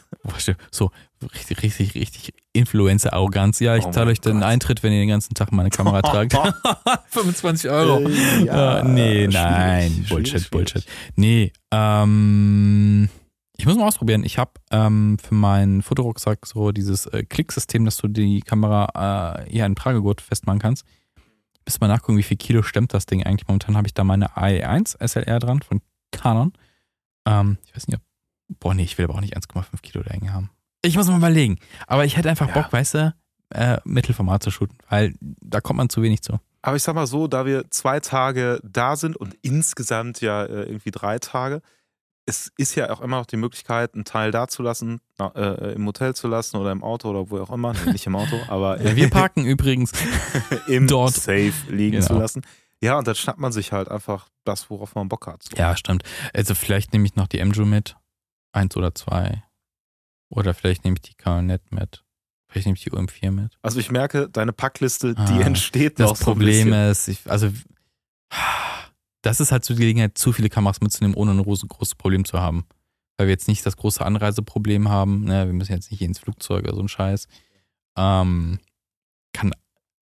So, 0.71 0.91
richtig, 1.23 1.63
richtig, 1.63 1.95
richtig 1.95 2.35
Influencer-Arroganz. 2.53 3.61
Ja, 3.61 3.77
ich 3.77 3.87
Oh 3.87 3.91
zahle 3.91 4.11
euch 4.11 4.21
den. 4.21 4.43
Eintritt, 4.43 4.83
wenn 4.83 4.93
ihr 4.93 5.01
den 5.01 5.09
ganzen 5.09 5.35
Tag 5.35 5.53
meine 5.53 5.71
Kamera 5.71 6.03
tragt. 6.03 6.37
25 7.11 7.71
Euro. 7.71 8.01
Äh, 8.09 8.45
ja, 8.45 8.79
Äh, 8.81 8.85
nee, 8.85 9.27
nein, 9.29 9.91
schwierig, 9.91 10.09
Bullshit, 10.09 10.31
schwierig. 10.43 10.51
Bullshit. 10.51 10.87
Nee, 11.17 11.53
ähm, 11.73 13.09
ich 13.57 13.67
muss 13.67 13.77
mal 13.77 13.87
ausprobieren. 13.89 14.23
Ich 14.25 14.39
habe 14.39 14.53
ähm, 14.71 15.19
für 15.23 15.35
meinen 15.35 15.83
Fotorucksack 15.83 16.47
so 16.47 16.71
dieses 16.73 17.07
äh, 17.07 17.25
Klicksystem, 17.25 17.85
dass 17.85 17.97
du 17.97 18.09
die 18.09 18.41
Kamera 18.41 19.43
äh, 19.45 19.51
hier 19.51 19.65
den 19.65 19.75
Tragegurt 19.77 20.21
festmachen 20.21 20.61
kannst. 20.61 20.85
Müssen 21.67 21.79
mal 21.81 21.89
nachgucken, 21.89 22.17
wie 22.19 22.23
viel 22.23 22.37
Kilo 22.37 22.63
stemmt 22.63 22.95
das 22.95 23.05
Ding 23.07 23.25
eigentlich. 23.25 23.47
Momentan 23.49 23.77
habe 23.77 23.87
ich 23.87 23.95
da 23.95 24.05
meine 24.05 24.37
AE1 24.37 24.97
SLR 25.07 25.39
dran 25.39 25.61
von 25.61 25.81
Canon. 26.13 26.53
Ähm, 27.27 27.59
ich 27.67 27.75
weiß 27.77 27.89
nicht, 27.89 27.99
ob, 27.99 28.59
boah, 28.61 28.75
nee, 28.75 28.85
ich 28.85 28.97
will 28.97 29.05
aber 29.05 29.17
auch 29.17 29.21
nicht 29.21 29.37
1,5 29.37 29.65
Kilo 29.83 30.03
da 30.03 30.11
hängen 30.13 30.33
haben. 30.33 30.51
Ich 30.83 30.97
muss 30.97 31.09
mal 31.09 31.17
überlegen. 31.17 31.59
Aber 31.87 32.05
ich 32.05 32.17
hätte 32.17 32.29
einfach 32.31 32.49
Ja. 32.49 32.55
Bock, 32.55 32.73
weißt 32.73 32.95
du, 32.95 33.15
äh, 33.51 33.79
Mittelformat 33.85 34.43
zu 34.43 34.51
shooten, 34.51 34.77
weil 34.89 35.15
da 35.21 35.61
kommt 35.61 35.79
man 35.79 35.89
zu 35.89 36.03
wenig 36.03 36.23
zu. 36.23 36.39
Aber 36.63 36.77
ich 36.77 36.83
sag 36.83 36.95
mal 36.95 37.07
so, 37.07 37.29
da 37.29 37.47
wir 37.47 37.71
zwei 37.71 38.01
Tage 38.01 38.61
da 38.63 38.97
sind 38.97 39.17
und 39.17 39.35
insgesamt 39.43 40.21
ja 40.21 40.45
äh, 40.45 40.65
irgendwie 40.65 40.91
drei 40.91 41.19
Tage, 41.19 41.63
es 42.27 42.53
ist 42.59 42.75
ja 42.75 42.91
auch 42.91 43.01
immer 43.01 43.17
noch 43.19 43.27
die 43.27 43.39
Möglichkeit, 43.39 43.95
einen 43.95 44.05
Teil 44.05 44.31
da 44.33 44.49
zu 44.49 44.63
lassen, 44.63 45.01
äh, 45.19 45.73
im 45.73 45.87
Hotel 45.87 46.15
zu 46.15 46.29
lassen 46.29 46.59
oder 46.59 46.73
im 46.73 46.85
Auto 46.85 47.09
oder 47.09 47.31
wo 47.31 47.39
auch 47.41 47.51
immer. 47.51 47.73
Nee, 47.73 47.93
nicht 47.93 48.07
im 48.07 48.17
Auto, 48.17 48.39
aber 48.49 48.81
Ja, 48.83 48.95
wir 48.97 49.09
parken 49.09 49.45
übrigens 49.47 49.93
im 50.67 50.87
dort. 50.89 51.15
Safe 51.15 51.53
liegen 51.71 51.93
Genau. 52.01 52.07
zu 52.07 52.13
lassen. 52.19 52.43
Ja, 52.83 52.99
und 52.99 53.09
dann 53.09 53.15
schnappt 53.15 53.41
man 53.41 53.51
sich 53.51 53.73
halt 53.73 53.89
einfach 53.91 54.29
das, 54.45 54.69
worauf 54.69 54.95
man 54.95 55.09
Bock 55.09 55.27
hat. 55.27 55.43
So. 55.43 55.57
Ja, 55.57 55.75
stimmt. 55.77 56.03
Also 56.35 56.55
vielleicht 56.55 56.93
nehme 56.93 57.07
ich 57.07 57.17
noch 57.17 57.27
die 57.29 57.43
MJU 57.43 57.65
mit. 57.65 57.97
Eins 58.53 58.77
oder 58.77 58.95
zwei. 58.95 59.43
Oder 60.31 60.55
vielleicht 60.55 60.85
nehme 60.85 60.97
ich 60.97 61.03
die 61.03 61.15
Coronet 61.15 61.73
mit. 61.73 62.05
Vielleicht 62.51 62.67
nehme 62.67 62.77
ich 62.77 62.85
die 62.85 62.91
UM4 62.93 63.31
mit. 63.31 63.59
Also 63.63 63.79
ich 63.79 63.91
merke, 63.91 64.29
deine 64.31 64.53
Packliste, 64.53 65.15
die 65.15 65.21
Ah, 65.21 65.41
entsteht 65.43 65.99
noch 65.99 66.11
Das 66.11 66.19
so 66.21 66.23
ein 66.23 66.25
Problem 66.25 66.67
bisschen. 66.71 66.91
ist, 66.91 67.09
ich, 67.09 67.31
also 67.31 67.51
das 69.23 69.41
ist 69.41 69.53
halt 69.53 69.65
so 69.65 69.75
die 69.75 69.81
Gelegenheit, 69.81 70.17
zu 70.17 70.33
viele 70.33 70.49
Kameras 70.49 70.81
mitzunehmen, 70.81 71.17
ohne 71.17 71.33
ein 71.33 71.43
großes, 71.43 71.69
großes 71.69 71.95
Problem 71.97 72.25
zu 72.25 72.41
haben. 72.41 72.67
Weil 73.17 73.27
wir 73.27 73.33
jetzt 73.35 73.49
nicht 73.49 73.67
das 73.67 73.77
große 73.77 74.05
Anreiseproblem 74.05 74.89
haben. 74.89 75.25
Ne? 75.25 75.47
Wir 75.47 75.53
müssen 75.53 75.73
jetzt 75.73 75.91
nicht 75.91 76.01
ins 76.03 76.21
Flugzeug 76.21 76.65
oder 76.65 76.75
so 76.77 76.81
ein 76.83 76.89
Scheiß. 76.89 77.27
Ähm, 77.97 78.61
kann, 79.33 79.53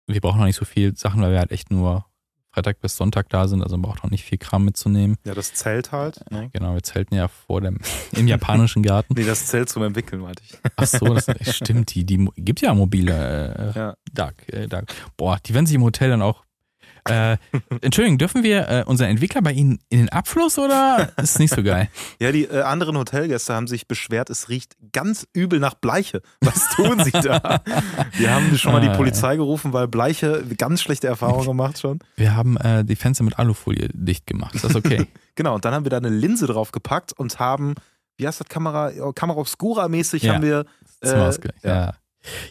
wir 0.06 0.20
brauchen 0.20 0.38
noch 0.38 0.46
nicht 0.46 0.56
so 0.56 0.64
viel 0.64 0.96
Sachen, 0.96 1.20
weil 1.20 1.32
wir 1.32 1.38
halt 1.40 1.50
echt 1.50 1.70
nur 1.70 2.06
Freitag 2.52 2.80
bis 2.80 2.96
Sonntag 2.96 3.28
da 3.28 3.46
sind. 3.46 3.62
Also 3.62 3.76
man 3.76 3.82
braucht 3.82 4.02
noch 4.02 4.10
nicht 4.10 4.24
viel 4.24 4.38
Kram 4.38 4.64
mitzunehmen. 4.64 5.16
Ja, 5.24 5.34
das 5.34 5.54
Zelt 5.54 5.92
halt. 5.92 6.20
Ne? 6.30 6.50
Genau, 6.52 6.74
wir 6.74 6.82
zelten 6.82 7.14
ja 7.14 7.28
vor 7.28 7.60
dem, 7.60 7.78
im 8.12 8.26
japanischen 8.26 8.82
Garten. 8.82 9.14
Nee, 9.16 9.24
das 9.24 9.46
Zelt 9.46 9.68
zum 9.68 9.82
Entwickeln, 9.82 10.22
meinte 10.22 10.42
ich. 10.44 10.58
Ach 10.76 10.86
so, 10.86 11.14
das 11.14 11.26
stimmt. 11.54 11.94
Die, 11.94 12.04
die 12.04 12.28
gibt 12.36 12.60
ja 12.60 12.74
mobile 12.74 13.72
äh, 13.74 13.78
Ja. 13.78 13.94
Dark, 14.12 14.52
äh, 14.52 14.66
Dark. 14.66 14.92
Boah, 15.16 15.38
die 15.44 15.54
werden 15.54 15.66
sich 15.66 15.76
im 15.76 15.82
Hotel 15.82 16.10
dann 16.10 16.22
auch. 16.22 16.44
Äh, 17.08 17.36
Entschuldigung, 17.80 18.18
dürfen 18.18 18.42
wir 18.42 18.68
äh, 18.68 18.84
unseren 18.86 19.08
Entwickler 19.10 19.42
bei 19.42 19.52
Ihnen 19.52 19.78
in 19.88 19.98
den 20.00 20.08
Abfluss 20.10 20.58
oder 20.58 21.10
ist 21.16 21.38
nicht 21.38 21.54
so 21.54 21.62
geil? 21.62 21.88
Ja, 22.20 22.32
die 22.32 22.44
äh, 22.44 22.62
anderen 22.62 22.96
Hotelgäste 22.98 23.54
haben 23.54 23.66
sich 23.66 23.88
beschwert, 23.88 24.28
es 24.30 24.48
riecht 24.48 24.76
ganz 24.92 25.26
übel 25.32 25.58
nach 25.60 25.74
Bleiche. 25.74 26.20
Was 26.40 26.68
tun 26.76 27.02
sie 27.02 27.10
da? 27.12 27.62
Wir 28.12 28.34
haben 28.34 28.56
schon 28.58 28.72
mal 28.72 28.80
die 28.80 28.88
Ah, 28.88 28.96
Polizei 28.96 29.36
gerufen, 29.36 29.72
weil 29.72 29.88
Bleiche 29.88 30.44
ganz 30.58 30.82
schlechte 30.82 31.06
Erfahrungen 31.06 31.46
gemacht 31.46 31.78
schon. 31.80 32.00
Wir 32.16 32.34
haben 32.36 32.56
äh, 32.58 32.84
die 32.84 32.96
Fenster 32.96 33.24
mit 33.24 33.38
Alufolie 33.38 33.88
dicht 33.92 34.26
gemacht. 34.26 34.54
Ist 34.54 34.64
das 34.64 34.74
okay? 34.74 35.06
Genau, 35.36 35.54
und 35.54 35.64
dann 35.64 35.72
haben 35.72 35.84
wir 35.84 35.90
da 35.90 35.96
eine 35.96 36.10
Linse 36.10 36.46
drauf 36.46 36.70
gepackt 36.72 37.12
und 37.14 37.38
haben, 37.38 37.74
wie 38.18 38.26
heißt 38.26 38.40
das, 38.40 38.48
Kamera, 38.48 38.90
Kamera 39.14 39.38
Obscura 39.38 39.88
mäßig 39.88 40.24
Ja. 40.24 40.34
haben 40.34 40.42
wir. 40.42 40.66
Das 41.00 41.38
Äh, 41.38 41.48
ja. 41.62 41.74
ja. 41.86 41.94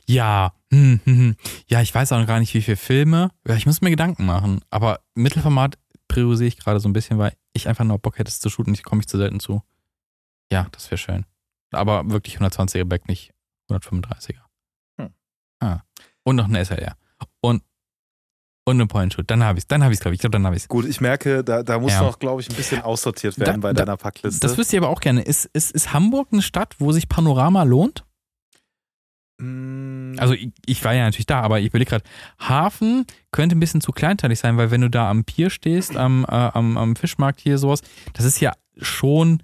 Ja, 0.08 0.54
hm, 0.72 1.00
hm, 1.04 1.18
hm. 1.18 1.36
ja, 1.68 1.82
ich 1.82 1.94
weiß 1.94 2.12
auch 2.12 2.20
noch 2.20 2.28
gar 2.28 2.40
nicht, 2.40 2.54
wie 2.54 2.62
viele 2.62 2.78
Filme. 2.78 3.30
Ja, 3.48 3.56
ich 3.56 3.66
muss 3.66 3.82
mir 3.82 3.90
Gedanken 3.90 4.26
machen. 4.26 4.62
Aber 4.70 5.02
Mittelformat 5.16 5.78
priorisiere 6.08 6.48
ich 6.48 6.58
gerade 6.58 6.80
so 6.80 6.90
ein 6.90 6.94
bisschen, 6.94 7.18
weil 7.20 7.34
ich 7.54 7.68
einfach 7.68 7.86
nur 7.86 8.00
Bock 8.00 8.18
hätte, 8.18 8.30
es 8.30 8.40
zu 8.40 8.50
shooten. 8.50 8.74
Ich 8.74 8.84
komme 8.84 9.02
ich 9.02 9.08
zu 9.08 9.18
selten 9.18 9.40
zu. 9.40 9.62
Ja, 10.52 10.68
das 10.72 10.90
wäre 10.90 10.98
schön. 10.98 11.26
Aber 11.72 12.10
wirklich 12.10 12.38
120er 12.40 12.86
Back, 12.86 13.08
nicht 13.08 13.32
135er. 13.72 14.40
Hm. 15.00 15.10
Ah. 15.60 15.82
Und 16.24 16.36
noch 16.38 16.46
eine 16.46 16.64
SLR. 16.66 16.96
Und, 17.42 17.62
und 18.66 18.76
eine 18.76 18.88
Point 18.88 19.14
Shoot. 19.14 19.30
Dann 19.30 19.44
habe 19.44 19.60
ich 19.60 19.64
es, 19.64 19.68
dann 19.68 19.84
habe 19.84 19.94
ich 19.94 19.98
es, 20.00 20.02
glaube 20.02 20.16
ich. 20.16 20.18
Ich 20.18 20.22
glaube, 20.22 20.32
dann 20.32 20.46
habe 20.48 20.56
ich 20.56 20.64
es. 20.64 20.68
Gut, 20.68 20.86
ich 20.86 21.00
merke, 21.02 21.44
da, 21.44 21.62
da 21.62 21.78
muss 21.80 21.92
Ja. 21.92 22.02
noch, 22.02 22.18
glaube 22.18 22.42
ich, 22.42 22.50
ein 22.50 22.56
bisschen 22.56 22.82
aussortiert 22.82 23.38
werden 23.40 23.62
Da- 23.62 23.68
bei 23.68 23.74
da- 23.74 23.86
deiner 23.86 23.98
Packliste. 23.98 24.40
Das 24.40 24.58
wüsst 24.58 24.74
ihr 24.74 24.80
aber 24.80 24.90
auch 24.90 25.02
gerne. 25.02 25.22
Ist, 25.22 25.46
ist, 25.54 25.72
ist 25.72 25.94
Hamburg 25.94 26.30
eine 26.32 26.42
Stadt, 26.42 26.76
wo 26.80 26.92
sich 26.92 27.08
Panorama 27.08 27.62
lohnt? 27.64 28.04
Mm, 29.40 30.16
Also 30.18 30.34
ich, 30.34 30.52
ich 30.66 30.84
war 30.84 30.94
ja 30.94 31.06
natürlich 31.06 31.26
da, 31.26 31.42
aber 31.42 31.60
ich 31.60 31.68
überlege 31.68 31.90
gerade, 31.90 32.04
Hafen 32.40 33.06
könnte 33.32 33.56
ein 33.56 33.60
bisschen 33.60 33.82
zu 33.82 33.92
kleinteilig 33.92 34.40
sein, 34.40 34.58
weil 34.58 34.72
wenn 34.72 34.82
du 34.82 34.90
da 34.90 35.10
am 35.10 35.24
Pier 35.24 35.50
stehst, 35.50 35.96
am, 35.96 36.26
äh, 36.26 36.34
am, 36.34 36.78
am 36.78 36.96
Fischmarkt 36.96 37.40
hier 37.40 37.58
sowas, 37.58 37.82
das 38.14 38.26
ist 38.26 38.40
ja 38.40 38.54
schon 38.78 39.42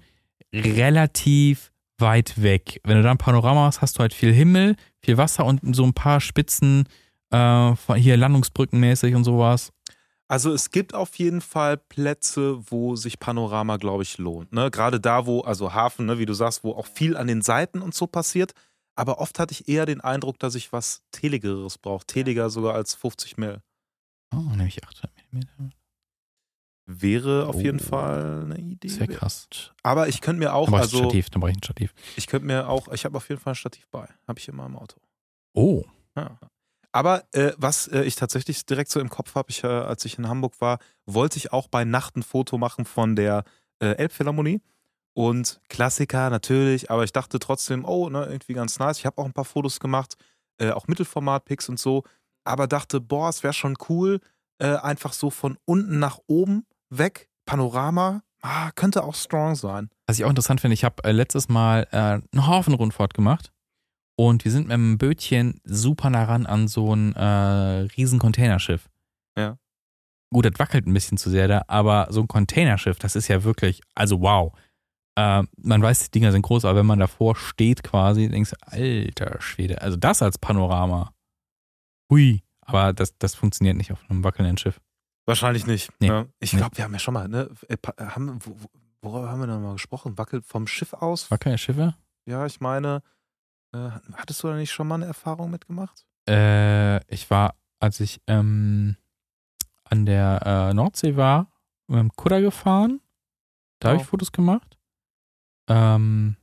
relativ 0.52 1.72
weit 1.98 2.40
weg. 2.42 2.80
Wenn 2.84 2.98
du 2.98 3.02
da 3.02 3.10
ein 3.10 3.18
Panorama 3.18 3.66
hast, 3.66 3.80
hast 3.80 3.96
du 3.96 4.00
halt 4.00 4.12
viel 4.12 4.32
Himmel, 4.32 4.76
viel 5.00 5.16
Wasser 5.16 5.44
und 5.44 5.74
so 5.74 5.84
ein 5.84 5.94
paar 5.94 6.20
Spitzen, 6.20 6.88
äh, 7.30 7.72
hier 7.96 8.16
Landungsbrückenmäßig 8.16 9.14
und 9.14 9.24
sowas. 9.24 9.72
Also 10.28 10.52
es 10.52 10.72
gibt 10.72 10.92
auf 10.92 11.14
jeden 11.16 11.40
Fall 11.40 11.76
Plätze, 11.76 12.58
wo 12.70 12.96
sich 12.96 13.20
Panorama, 13.20 13.76
glaube 13.76 14.02
ich, 14.02 14.18
lohnt. 14.18 14.52
Ne? 14.52 14.70
Gerade 14.72 14.98
da, 14.98 15.24
wo, 15.24 15.42
also 15.42 15.72
Hafen, 15.72 16.06
ne, 16.06 16.18
wie 16.18 16.26
du 16.26 16.34
sagst, 16.34 16.64
wo 16.64 16.72
auch 16.72 16.86
viel 16.86 17.16
an 17.16 17.28
den 17.28 17.42
Seiten 17.42 17.80
und 17.80 17.94
so 17.94 18.08
passiert. 18.08 18.52
Aber 18.96 19.18
oft 19.20 19.38
hatte 19.38 19.52
ich 19.52 19.68
eher 19.68 19.86
den 19.86 20.00
Eindruck, 20.00 20.38
dass 20.38 20.54
ich 20.54 20.72
was 20.72 21.02
Teligeres 21.12 21.78
brauche. 21.78 22.04
Teliger 22.06 22.50
sogar 22.50 22.74
als 22.74 22.94
50 22.94 23.36
Mil. 23.36 23.60
Oh, 24.34 24.38
nämlich 24.38 24.82
800 24.82 25.12
mm. 25.32 25.68
Wäre 26.88 27.46
auf 27.48 27.60
jeden 27.60 27.80
Oh. 27.80 27.82
Fall 27.82 28.42
eine 28.44 28.58
Idee. 28.58 28.88
Sehr 28.88 29.08
krass. 29.08 29.48
Aber 29.82 30.06
ich 30.08 30.20
könnte 30.20 30.38
mir 30.38 30.54
auch, 30.54 30.66
Dann 30.66 30.74
ich 30.76 30.80
also 30.82 30.98
Stativ, 30.98 31.30
dann 31.30 31.40
brauche 31.40 31.50
ich 31.50 31.56
ein 31.56 31.62
Stativ. 31.62 31.92
ich 32.16 32.26
könnte 32.28 32.46
mir 32.46 32.68
auch, 32.68 32.88
ich 32.92 33.04
habe 33.04 33.16
auf 33.16 33.28
jeden 33.28 33.40
Fall 33.40 33.52
ein 33.54 33.56
Stativ 33.56 33.88
bei. 33.90 34.08
Habe 34.28 34.38
ich 34.38 34.46
immer 34.48 34.66
im 34.66 34.76
Auto. 34.76 35.00
Oh, 35.54 35.84
Ja. 36.16 36.38
Aber 36.92 37.24
äh, 37.32 37.52
was 37.58 37.88
äh, 37.88 38.04
ich 38.04 38.14
tatsächlich 38.14 38.64
direkt 38.64 38.90
so 38.90 39.00
im 39.00 39.10
Kopf 39.10 39.34
habe, 39.34 39.50
ich, 39.50 39.62
äh, 39.64 39.66
als 39.66 40.04
ich 40.06 40.16
in 40.16 40.28
Hamburg 40.28 40.58
war, 40.62 40.78
wollte 41.04 41.36
ich 41.36 41.52
auch 41.52 41.68
bei 41.68 41.84
Nacht 41.84 42.16
ein 42.16 42.22
Foto 42.22 42.56
machen 42.56 42.86
von 42.86 43.16
der 43.16 43.44
äh, 43.80 43.88
Elbphilharmonie. 43.96 44.62
Und 45.16 45.62
Klassiker 45.70 46.28
natürlich, 46.28 46.90
aber 46.90 47.02
ich 47.02 47.10
dachte 47.10 47.38
trotzdem, 47.38 47.86
oh, 47.86 48.10
ne, 48.10 48.26
irgendwie 48.26 48.52
ganz 48.52 48.78
nice. 48.78 48.98
Ich 48.98 49.06
habe 49.06 49.16
auch 49.16 49.24
ein 49.24 49.32
paar 49.32 49.46
Fotos 49.46 49.80
gemacht, 49.80 50.14
äh, 50.58 50.72
auch 50.72 50.88
Mittelformat-Pics 50.88 51.70
und 51.70 51.78
so. 51.78 52.04
Aber 52.44 52.66
dachte, 52.66 53.00
boah, 53.00 53.30
es 53.30 53.42
wäre 53.42 53.54
schon 53.54 53.78
cool, 53.88 54.20
äh, 54.58 54.76
einfach 54.76 55.14
so 55.14 55.30
von 55.30 55.56
unten 55.64 55.98
nach 55.98 56.18
oben 56.26 56.66
weg, 56.90 57.30
Panorama, 57.46 58.24
ah, 58.42 58.70
könnte 58.72 59.04
auch 59.04 59.14
strong 59.14 59.54
sein. 59.54 59.88
Was 60.06 60.18
ich 60.18 60.26
auch 60.26 60.28
interessant 60.28 60.60
finde, 60.60 60.74
ich 60.74 60.84
habe 60.84 61.02
äh, 61.02 61.12
letztes 61.12 61.48
Mal 61.48 61.88
äh, 61.92 61.96
eine 61.96 62.46
Hafenrundfahrt 62.46 63.14
gemacht 63.14 63.54
und 64.16 64.44
wir 64.44 64.52
sind 64.52 64.64
mit 64.64 64.74
einem 64.74 64.98
Bötchen 64.98 65.62
super 65.64 66.10
nah 66.10 66.24
ran 66.24 66.44
an 66.44 66.68
so 66.68 66.94
ein 66.94 67.16
äh, 67.16 67.88
riesen 67.96 68.18
Containerschiff. 68.18 68.90
Ja. 69.38 69.56
gut, 70.30 70.44
das 70.44 70.58
wackelt 70.58 70.86
ein 70.86 70.92
bisschen 70.92 71.16
zu 71.16 71.30
sehr 71.30 71.48
da, 71.48 71.62
aber 71.68 72.08
so 72.10 72.20
ein 72.20 72.28
Containerschiff, 72.28 72.98
das 72.98 73.16
ist 73.16 73.28
ja 73.28 73.44
wirklich, 73.44 73.80
also 73.94 74.20
wow. 74.20 74.52
Äh, 75.16 75.44
man 75.56 75.82
weiß, 75.82 76.04
die 76.04 76.10
Dinger 76.10 76.30
sind 76.32 76.42
groß, 76.42 76.64
aber 76.64 76.78
wenn 76.78 76.86
man 76.86 76.98
davor 76.98 77.36
steht 77.36 77.82
quasi, 77.82 78.28
denkst 78.28 78.50
du, 78.50 78.56
alter 78.66 79.40
Schwede, 79.40 79.80
also 79.82 79.96
das 79.96 80.22
als 80.22 80.38
Panorama. 80.38 81.12
Hui. 82.10 82.42
Aber 82.60 82.92
das, 82.92 83.16
das 83.18 83.34
funktioniert 83.34 83.76
nicht 83.76 83.92
auf 83.92 84.02
einem 84.10 84.24
wackelnden 84.24 84.58
Schiff. 84.58 84.80
Wahrscheinlich 85.24 85.66
nicht. 85.66 85.90
Nee. 86.00 86.08
Ja. 86.08 86.26
Ich 86.40 86.52
Nee. 86.52 86.58
glaube, 86.58 86.76
wir 86.76 86.84
haben 86.84 86.92
ja 86.92 86.98
schon 86.98 87.14
mal, 87.14 87.28
ne? 87.28 87.48
äh, 87.68 87.76
pa- 87.76 87.94
Haben, 88.14 88.38
wo- 88.44 88.56
wo- 88.58 88.70
worüber 89.02 89.30
haben 89.30 89.40
wir 89.40 89.46
denn 89.46 89.62
mal 89.62 89.72
gesprochen? 89.72 90.18
Wackelt 90.18 90.44
vom 90.44 90.66
Schiff 90.66 90.92
aus? 90.92 91.30
Wackelnde 91.30 91.58
Schiffe? 91.58 91.94
Ja, 92.26 92.44
ich 92.46 92.60
meine, 92.60 93.02
äh, 93.72 93.90
hattest 94.14 94.42
du 94.42 94.48
da 94.48 94.54
nicht 94.56 94.72
schon 94.72 94.86
mal 94.88 94.96
eine 94.96 95.06
Erfahrung 95.06 95.50
mitgemacht? 95.50 96.04
Äh, 96.28 96.98
ich 97.12 97.30
war, 97.30 97.54
als 97.80 98.00
ich 98.00 98.20
ähm, 98.26 98.96
an 99.84 100.06
der 100.06 100.42
äh, 100.70 100.74
Nordsee 100.74 101.16
war, 101.16 101.50
mit 101.86 101.98
dem 102.00 102.10
Kudder 102.16 102.40
gefahren. 102.40 103.00
Da 103.78 103.88
habe 103.90 103.98
Oh. 103.98 104.02
ich 104.02 104.06
Fotos 104.08 104.32
gemacht. 104.32 104.75
Ähm, 105.68 106.36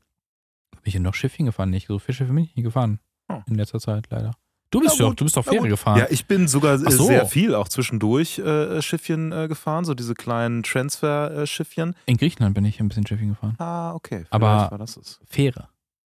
bin 0.71 0.81
ich 0.83 0.93
denn 0.93 1.01
noch 1.03 1.13
Schiffchen 1.13 1.45
gefahren? 1.45 1.69
Nicht 1.69 1.87
so 1.87 1.99
viele 1.99 2.15
Schiffe 2.15 2.33
bin 2.33 2.43
ich 2.43 2.55
nie 2.55 2.63
gefahren. 2.63 2.99
Oh. 3.29 3.41
In 3.47 3.55
letzter 3.55 3.79
Zeit 3.79 4.07
leider. 4.09 4.31
Du 4.69 4.79
bist 4.79 4.99
Na 4.99 5.05
doch, 5.05 5.13
du 5.13 5.23
bist 5.23 5.37
doch 5.37 5.45
Fähre 5.45 5.67
gefahren. 5.69 5.99
Ja, 5.99 6.07
ich 6.09 6.25
bin 6.25 6.47
sogar 6.47 6.73
äh, 6.75 6.91
so. 6.91 7.05
sehr 7.05 7.27
viel 7.27 7.53
auch 7.53 7.67
zwischendurch 7.67 8.39
äh, 8.39 8.81
Schiffchen 8.81 9.31
äh, 9.31 9.47
gefahren, 9.47 9.85
so 9.85 9.93
diese 9.93 10.15
kleinen 10.15 10.63
Transfer-Schiffchen. 10.63 11.95
In 12.07 12.17
Griechenland 12.17 12.55
bin 12.55 12.65
ich 12.65 12.79
ein 12.79 12.87
bisschen 12.89 13.05
Schiffchen 13.05 13.29
gefahren. 13.29 13.55
Ah, 13.59 13.93
okay. 13.93 14.25
Aber- 14.31 14.57
vielleicht 14.57 14.71
war 14.71 14.77
das 14.79 14.97
es. 14.97 15.19
Fähre. 15.25 15.69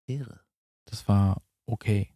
Ehre. 0.07 0.41
Das 0.85 1.07
war 1.07 1.41
okay. 1.67 2.09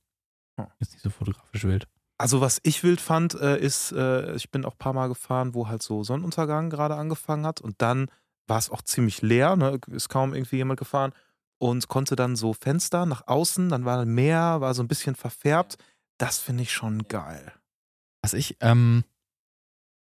Hm. 0.60 0.68
Ist 0.80 0.92
nicht 0.92 1.02
so 1.02 1.10
fotografisch 1.10 1.64
wild. 1.64 1.88
Also 2.18 2.42
was 2.42 2.60
ich 2.64 2.84
wild 2.84 3.02
fand, 3.02 3.36
äh, 3.36 3.58
ist, 3.60 3.92
äh, 3.94 4.36
ich 4.36 4.52
bin 4.52 4.66
auch 4.66 4.74
ein 4.74 4.78
paar 4.78 4.94
Mal 4.94 5.08
gefahren, 5.08 5.54
wo 5.54 5.68
halt 5.68 5.82
so 5.82 6.04
Sonnenuntergang 6.04 6.70
gerade 6.70 6.96
angefangen 6.96 7.46
hat 7.46 7.62
und 7.62 7.82
dann 7.82 8.08
war 8.48 8.58
es 8.58 8.70
auch 8.70 8.82
ziemlich 8.82 9.22
leer, 9.22 9.56
ne? 9.56 9.80
ist 9.92 10.10
kaum 10.10 10.34
irgendwie 10.34 10.58
jemand 10.58 10.80
gefahren 10.80 11.14
und 11.58 11.88
konnte 11.88 12.16
dann 12.16 12.36
so 12.36 12.54
Fenster 12.54 13.06
nach 13.06 13.28
außen, 13.28 13.70
dann 13.70 13.86
war 13.86 14.06
Meer, 14.06 14.60
war 14.60 14.74
so 14.74 14.84
ein 14.84 14.88
bisschen 14.88 15.16
verfärbt. 15.16 15.78
Das 16.18 16.40
finde 16.40 16.64
ich 16.64 16.74
schon 16.74 17.08
geil. 17.08 17.54
Was 18.22 18.34
ich 18.34 18.58
ähm, 18.60 19.04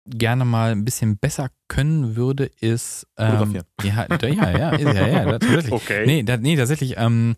gerne 0.07 0.45
mal 0.45 0.72
ein 0.72 0.85
bisschen 0.85 1.18
besser 1.18 1.51
können 1.68 2.16
würde, 2.16 2.51
ist. 2.61 3.07
Ähm. 3.16 3.62
Ja, 3.83 4.07
ja, 4.09 4.18
ja, 4.18 4.77
ja, 4.77 5.07
ja, 5.07 5.24
tatsächlich. 5.39 5.72
Okay. 5.72 6.07
Nee, 6.07 6.22
da, 6.22 6.37
nee, 6.37 6.57
tatsächlich 6.57 6.97
ähm, 6.97 7.37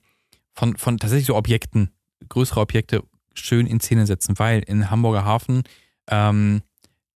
von, 0.55 0.77
von 0.77 0.99
tatsächlich 0.99 1.27
so 1.27 1.37
Objekten, 1.37 1.91
größere 2.29 2.61
Objekte 2.61 3.03
schön 3.35 3.67
in 3.67 3.81
Szene 3.81 4.07
setzen, 4.07 4.39
weil 4.39 4.61
in 4.61 4.91
Hamburger 4.91 5.25
Hafen, 5.25 5.63
ähm, 6.09 6.63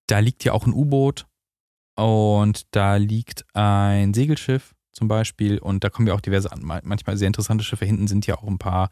da 0.07 0.18
liegt 0.18 0.45
ja 0.45 0.53
auch 0.53 0.66
ein 0.66 0.75
U-Boot 0.75 1.27
und 2.01 2.67
da 2.75 2.97
liegt 2.97 3.45
ein 3.55 4.15
Segelschiff 4.15 4.75
zum 4.93 5.09
Beispiel 5.09 5.59
und 5.59 5.85
da 5.85 5.91
kommen 5.91 6.09
ja 6.09 6.15
auch 6.15 6.21
diverse, 6.21 6.51
an- 6.53 6.63
manchmal 6.85 7.17
sehr 7.17 7.27
interessante 7.27 7.65
Schiffe. 7.65 7.85
Hinten 7.85 8.09
sind 8.09 8.27
ja 8.27 8.37
auch 8.37 8.47
ein 8.49 8.59
paar, 8.59 8.91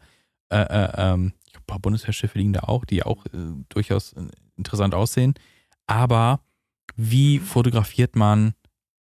äh, 0.49 0.57
äh, 0.61 0.91
ähm, 0.95 1.33
ein 1.55 1.63
paar 1.67 1.79
Bundeswehrschiffe 1.79 2.37
liegen 2.37 2.53
da 2.53 2.61
auch, 2.61 2.85
die 2.85 3.03
auch 3.03 3.25
äh, 3.27 3.29
durchaus 3.69 4.13
äh, 4.13 4.21
interessant 4.57 4.93
aussehen. 4.93 5.33
Aber 5.87 6.41
wie 6.95 7.39
fotografiert 7.39 8.15
man 8.15 8.53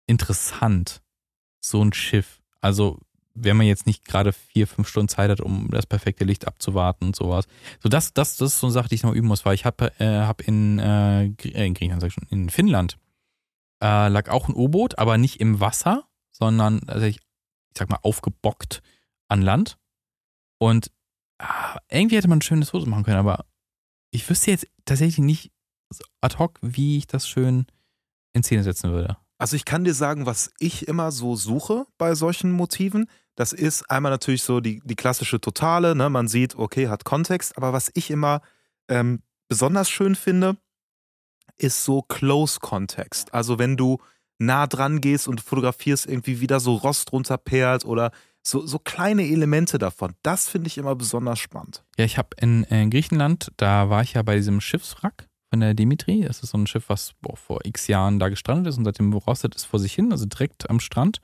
interessant 0.07 1.03
so 1.61 1.83
ein 1.85 1.93
Schiff? 1.93 2.41
Also 2.61 2.99
wenn 3.35 3.57
man 3.57 3.67
jetzt 3.67 3.87
nicht 3.87 4.05
gerade 4.05 4.33
vier, 4.33 4.67
fünf 4.67 4.89
Stunden 4.89 5.09
Zeit 5.09 5.31
hat, 5.31 5.41
um 5.41 5.69
das 5.71 5.87
perfekte 5.87 6.25
Licht 6.25 6.47
abzuwarten 6.47 7.07
und 7.07 7.17
sowas. 7.17 7.47
So 7.83 7.89
das, 7.89 8.13
das, 8.13 8.37
das 8.37 8.55
ist 8.55 8.61
so 8.61 8.67
eine 8.67 8.73
Sache, 8.73 8.89
die 8.89 8.97
ich 8.97 9.03
noch 9.03 9.15
üben 9.15 9.29
muss, 9.29 9.45
weil 9.45 9.55
ich 9.55 9.65
habe 9.65 9.93
äh, 9.99 10.05
hab 10.27 10.43
in, 10.43 10.79
äh, 10.79 11.27
äh, 11.27 11.67
in 11.67 11.75
Griechenland, 11.75 12.01
sag 12.03 12.09
ich 12.09 12.15
schon, 12.15 12.27
in 12.31 12.51
Finnland 12.51 12.99
äh, 13.81 14.09
lag 14.09 14.29
auch 14.29 14.49
ein 14.49 14.55
U-Boot, 14.55 14.99
aber 14.99 15.19
nicht 15.19 15.41
im 15.41 15.61
Wasser, 15.61 16.05
sondern 16.31 16.81
also 16.89 17.07
ich, 17.07 17.17
ich 17.17 17.79
sag 17.79 17.89
mal 17.89 17.99
aufgebockt 18.03 18.83
an 19.29 19.43
Land. 19.43 19.79
Und 20.59 20.91
ah, 21.39 21.79
irgendwie 21.91 22.17
hätte 22.17 22.29
man 22.29 22.39
ein 22.39 22.43
schönes 22.43 22.71
Foto 22.71 22.87
machen 22.87 23.05
können, 23.05 23.19
aber 23.19 23.47
ich 24.11 24.29
wüsste 24.29 24.51
jetzt 24.51 24.67
tatsächlich 24.85 25.19
nicht 25.19 25.53
ad 26.21 26.39
hoc, 26.39 26.59
wie 26.63 26.99
ich 26.99 27.07
das 27.07 27.29
schön 27.29 27.67
in 28.33 28.43
Szene 28.43 28.63
setzen 28.63 28.91
würde. 28.93 29.17
Also 29.39 29.57
ich 29.57 29.65
kann 29.65 29.85
dir 29.85 29.95
sagen, 29.95 30.27
was 30.27 30.53
ich 30.59 30.87
immer 30.87 31.11
so 31.13 31.35
suche 31.35 31.87
bei 31.97 32.15
solchen 32.15 32.53
Motiven. 32.53 33.07
Das 33.37 33.55
ist 33.55 33.91
einmal 33.91 34.13
natürlich 34.13 34.43
so 34.43 34.61
die, 34.61 34.83
die 34.85 34.97
klassische 34.97 35.41
Totale. 35.41 35.95
Ne? 35.97 36.11
Man 36.11 36.29
sieht, 36.29 36.57
okay, 36.57 36.89
hat 36.89 37.05
Kontext. 37.05 37.57
Aber 37.57 37.73
was 37.73 37.91
ich 37.95 38.11
immer 38.11 38.43
ähm, 38.89 39.23
besonders 39.49 39.89
schön 39.89 40.15
finde, 40.15 40.59
ist 41.63 41.85
so 41.85 42.03
Close 42.03 42.61
Context. 42.61 43.33
Also 43.35 43.59
wenn 43.59 43.77
du 43.77 43.99
nah 44.39 44.67
dran 44.67 45.01
gehst 45.01 45.29
und 45.29 45.41
fotografierst 45.41 46.07
irgendwie 46.07 46.41
wieder 46.41 46.61
so 46.61 46.75
Rost 46.75 47.13
runterperlt 47.13 47.85
oder 47.85 48.11
so, 48.43 48.67
so 48.67 48.79
kleine 48.79 49.23
Elemente 49.25 49.79
davon. 49.79 50.15
Das 50.23 50.49
finde 50.49 50.69
ich 50.69 50.79
immer 50.79 50.95
besonders 50.97 51.39
spannend. 51.39 51.85
Ja, 51.99 52.07
ich 52.07 52.17
habe 52.17 52.31
in, 52.41 52.65
äh, 52.71 52.89
Griechenland, 52.89 53.53
da 53.59 53.91
war 53.91 54.03
ich 54.03 54.15
ja 54.15 54.23
bei 54.23 54.37
diesem 54.37 54.63
Schiffswrack 54.63 55.29
von 55.51 55.61
der 55.61 55.75
Dimitri. 55.75 56.23
Das 56.23 56.43
ist 56.43 56.51
so 56.51 56.59
ein 56.59 56.67
Schiff, 56.67 56.89
was 56.89 57.13
boah, 57.21 57.37
vor 57.37 57.61
x 57.65 57.87
Jahren 57.87 58.19
da 58.19 58.31
gestrandet 58.31 58.69
ist 58.69 58.79
und 58.79 58.85
seitdem 58.85 59.13
rostet 59.13 59.57
es 59.57 59.65
vor 59.65 59.79
sich 59.79 59.93
hin, 59.93 60.11
also 60.11 60.25
direkt 60.25 60.71
am 60.71 60.81
Strand. 60.81 61.21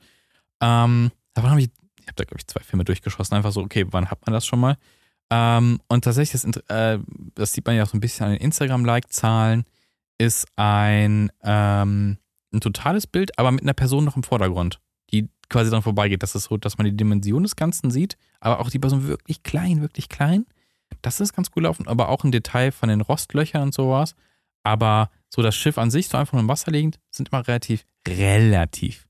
Ähm, 0.61 1.11
davon 1.33 1.49
habe 1.49 1.61
ich, 1.61 1.69
ich 1.99 2.07
habe 2.07 2.15
da 2.17 2.23
glaube 2.23 2.39
ich 2.39 2.47
zwei 2.47 2.61
Filme 2.61 2.85
durchgeschossen, 2.85 3.35
einfach 3.35 3.51
so, 3.51 3.61
okay, 3.61 3.85
wann 3.89 4.11
hat 4.11 4.25
man 4.27 4.33
das 4.33 4.45
schon 4.45 4.59
mal? 4.59 4.77
Ähm, 5.31 5.79
und 5.87 6.03
tatsächlich, 6.03 6.41
das, 6.41 6.61
äh, 6.69 6.99
das 7.33 7.53
sieht 7.53 7.65
man 7.65 7.75
ja 7.75 7.83
auch 7.83 7.89
so 7.89 7.97
ein 7.97 7.99
bisschen 7.99 8.27
an 8.27 8.33
den 8.33 8.41
Instagram-Like-Zahlen, 8.41 9.65
ist 10.17 10.47
ein, 10.55 11.31
ähm, 11.43 12.17
ein 12.53 12.61
totales 12.61 13.07
Bild, 13.07 13.37
aber 13.37 13.51
mit 13.51 13.63
einer 13.63 13.73
Person 13.73 14.05
noch 14.05 14.15
im 14.15 14.23
Vordergrund, 14.23 14.79
die 15.11 15.29
quasi 15.49 15.69
dran 15.69 15.81
vorbeigeht. 15.81 16.23
Das 16.23 16.35
ist 16.35 16.45
so, 16.45 16.57
dass 16.57 16.77
man 16.77 16.85
die 16.85 16.97
Dimension 16.97 17.43
des 17.43 17.55
Ganzen 17.55 17.91
sieht, 17.91 18.17
aber 18.39 18.59
auch 18.59 18.69
die 18.69 18.79
Person 18.79 19.07
wirklich 19.07 19.43
klein, 19.43 19.81
wirklich 19.81 20.09
klein. 20.09 20.45
Das 21.01 21.19
ist 21.19 21.33
ganz 21.33 21.49
cool 21.55 21.63
laufen, 21.63 21.87
aber 21.87 22.09
auch 22.09 22.23
ein 22.23 22.31
Detail 22.31 22.71
von 22.71 22.89
den 22.89 23.01
Rostlöchern 23.01 23.63
und 23.63 23.73
sowas. 23.73 24.15
Aber 24.63 25.09
so 25.29 25.41
das 25.41 25.55
Schiff 25.55 25.77
an 25.77 25.91
sich, 25.91 26.07
so 26.07 26.17
einfach 26.17 26.33
nur 26.33 26.41
im 26.41 26.47
Wasser 26.47 26.71
liegend, 26.71 26.99
sind 27.11 27.29
immer 27.29 27.47
relativ, 27.47 27.85
relativ 28.07 29.07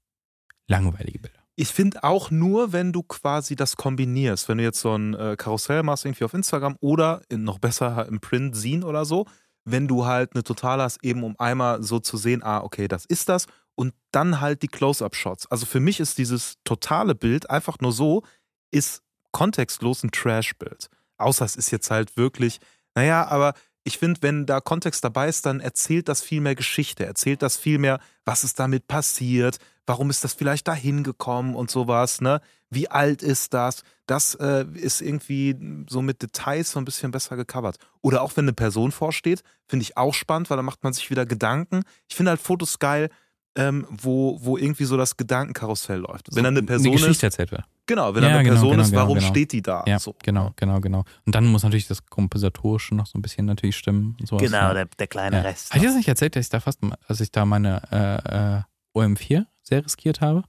langweilige 0.67 1.19
Bilder. 1.19 1.37
Ich 1.55 1.69
finde 1.69 2.03
auch 2.03 2.29
nur, 2.29 2.71
wenn 2.71 2.93
du 2.93 3.01
quasi 3.01 3.55
das 3.55 3.77
kombinierst, 3.77 4.47
wenn 4.47 4.59
du 4.59 4.63
jetzt 4.63 4.79
so 4.79 4.95
ein 4.95 5.15
äh, 5.15 5.35
Karussell 5.37 5.81
machst, 5.81 6.05
irgendwie 6.05 6.25
auf 6.25 6.35
Instagram 6.35 6.77
oder 6.81 7.21
noch 7.31 7.57
besser 7.57 8.07
im 8.07 8.19
Print 8.19 8.55
sehen 8.55 8.83
oder 8.83 9.05
so, 9.05 9.25
wenn 9.69 9.87
du 9.87 10.05
halt 10.05 10.33
eine 10.33 10.43
Total 10.43 10.81
hast, 10.81 11.03
eben 11.03 11.23
um 11.23 11.35
einmal 11.39 11.83
so 11.83 11.99
zu 11.99 12.17
sehen, 12.17 12.41
ah, 12.43 12.61
okay, 12.61 12.87
das 12.87 13.05
ist 13.05 13.29
das 13.29 13.47
und 13.75 13.93
dann 14.11 14.41
halt 14.41 14.63
die 14.63 14.67
Close-Up-Shots. 14.67 15.47
Also 15.51 15.65
für 15.65 15.79
mich 15.79 15.99
ist 15.99 16.17
dieses 16.17 16.55
totale 16.63 17.13
Bild 17.15 17.49
einfach 17.49 17.79
nur 17.79 17.91
so, 17.91 18.23
ist 18.71 19.03
kontextlos 19.31 20.03
ein 20.03 20.11
Trash-Bild. 20.11 20.89
Außer 21.17 21.45
es 21.45 21.55
ist 21.55 21.71
jetzt 21.71 21.91
halt 21.91 22.17
wirklich, 22.17 22.59
naja, 22.95 23.27
aber 23.27 23.53
ich 23.83 23.97
finde, 23.97 24.21
wenn 24.21 24.45
da 24.45 24.59
Kontext 24.59 25.03
dabei 25.03 25.29
ist, 25.29 25.45
dann 25.45 25.59
erzählt 25.59 26.09
das 26.09 26.21
viel 26.21 26.41
mehr 26.41 26.55
Geschichte, 26.55 27.05
erzählt 27.05 27.41
das 27.41 27.55
viel 27.55 27.77
mehr, 27.77 27.99
was 28.25 28.43
ist 28.43 28.59
damit 28.59 28.87
passiert, 28.87 29.59
warum 29.87 30.09
ist 30.11 30.23
das 30.23 30.33
vielleicht 30.33 30.67
dahin 30.67 31.03
gekommen 31.03 31.55
und 31.55 31.71
sowas, 31.71 32.21
ne? 32.21 32.41
Wie 32.69 32.91
alt 32.91 33.23
ist 33.23 33.53
das? 33.53 33.83
Das 34.05 34.35
äh, 34.35 34.65
ist 34.73 35.01
irgendwie 35.01 35.55
so 35.89 36.01
mit 36.01 36.21
Details 36.21 36.71
so 36.71 36.79
ein 36.79 36.85
bisschen 36.85 37.11
besser 37.11 37.37
gecovert. 37.37 37.77
Oder 38.01 38.21
auch 38.21 38.35
wenn 38.35 38.43
eine 38.43 38.53
Person 38.53 38.91
vorsteht, 38.91 39.41
finde 39.65 39.83
ich 39.83 39.95
auch 39.95 40.13
spannend, 40.13 40.49
weil 40.49 40.57
da 40.57 40.63
macht 40.63 40.83
man 40.83 40.91
sich 40.91 41.09
wieder 41.09 41.25
Gedanken. 41.25 41.83
Ich 42.09 42.15
finde 42.15 42.31
halt 42.31 42.41
Fotos 42.41 42.77
geil, 42.79 43.09
ähm, 43.55 43.87
wo, 43.89 44.37
wo 44.41 44.57
irgendwie 44.57 44.83
so 44.83 44.97
das 44.97 45.15
Gedankenkarussell 45.17 45.99
läuft. 45.99 46.27
Wenn 46.35 46.43
dann 46.43 46.57
eine 46.57 46.65
Person 46.65 46.87
eine 46.87 46.95
Geschichte 46.97 47.25
ist, 47.27 47.33
erzählt 47.39 47.51
wird. 47.51 47.63
genau, 47.85 48.13
wenn 48.13 48.21
Ja, 48.21 48.29
dann 48.29 48.37
eine 48.39 48.43
genau, 48.43 48.55
Person 48.55 48.71
genau, 48.71 48.83
ist, 48.83 48.89
genau, 48.91 49.01
warum 49.01 49.17
genau. 49.17 49.27
steht 49.29 49.51
die 49.53 49.61
da? 49.61 49.83
Ja, 49.87 49.97
So. 49.97 50.13
genau, 50.21 50.51
genau, 50.57 50.79
genau. 50.81 51.05
Und 51.25 51.33
dann 51.33 51.47
muss 51.47 51.63
natürlich 51.63 51.87
das 51.87 52.05
Kompositorische 52.05 52.93
noch 52.95 53.07
so 53.07 53.17
ein 53.17 53.21
bisschen 53.21 53.45
natürlich 53.45 53.77
stimmen. 53.77 54.15
Und 54.19 54.27
sowas. 54.27 54.43
Genau, 54.43 54.57
ja. 54.57 54.73
der, 54.73 54.85
der 54.85 55.07
kleine 55.07 55.37
ja. 55.37 55.41
Rest. 55.43 55.69
Habe 55.71 55.79
ich 55.79 55.85
das 55.85 55.95
nicht 55.95 56.07
erzählt, 56.09 56.35
dass 56.35 56.45
ich 56.45 56.49
da 56.49 56.59
fast, 56.59 56.79
als 57.07 57.21
ich 57.21 57.31
da 57.31 57.45
meine 57.45 57.81
äh, 57.91 58.57
äh, 58.57 58.61
OM4 58.99 59.45
sehr 59.67 59.83
riskiert 59.85 60.21
habe? 60.21 60.43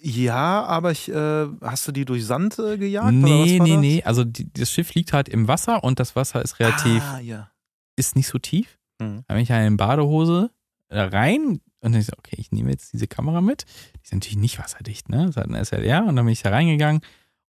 Ja, 0.00 0.64
aber 0.64 0.90
ich, 0.92 1.08
äh, 1.10 1.46
hast 1.60 1.86
du 1.86 1.92
die 1.92 2.04
durch 2.06 2.24
Sand 2.24 2.58
äh, 2.58 2.78
gejagt? 2.78 3.08
oder 3.08 3.40
was 3.40 3.46
nee, 3.50 3.58
nee, 3.60 3.70
das? 3.72 3.80
nee. 3.80 4.02
Also 4.04 4.24
die, 4.24 4.50
das 4.52 4.70
Schiff 4.70 4.94
liegt 4.94 5.12
halt 5.12 5.28
im 5.28 5.48
Wasser 5.48 5.84
und 5.84 6.00
das 6.00 6.16
Wasser 6.16 6.42
ist 6.42 6.58
relativ, 6.60 7.02
Ah, 7.02 7.18
ja. 7.20 7.50
ist 7.96 8.16
nicht 8.16 8.28
so 8.28 8.38
tief. 8.38 8.78
Mhm. 8.98 9.24
Da 9.28 9.34
bin 9.34 9.42
ich 9.42 9.50
ja 9.50 9.62
in 9.66 9.76
Badehose 9.76 10.50
da 10.88 11.06
rein 11.08 11.60
und 11.80 11.92
dann 11.92 12.00
ich 12.00 12.06
so, 12.06 12.12
okay, 12.16 12.36
ich 12.38 12.52
nehme 12.52 12.70
jetzt 12.70 12.92
diese 12.94 13.06
Kamera 13.06 13.40
mit. 13.42 13.64
Die 13.96 14.04
ist 14.04 14.12
natürlich 14.14 14.38
nicht 14.38 14.58
wasserdicht, 14.58 15.10
ne? 15.10 15.26
Das 15.26 15.36
hat 15.36 15.44
eine 15.46 15.62
SLR 15.62 16.04
und 16.06 16.16
dann 16.16 16.24
bin 16.24 16.32
ich 16.32 16.42
da 16.42 16.50
reingegangen 16.50 17.02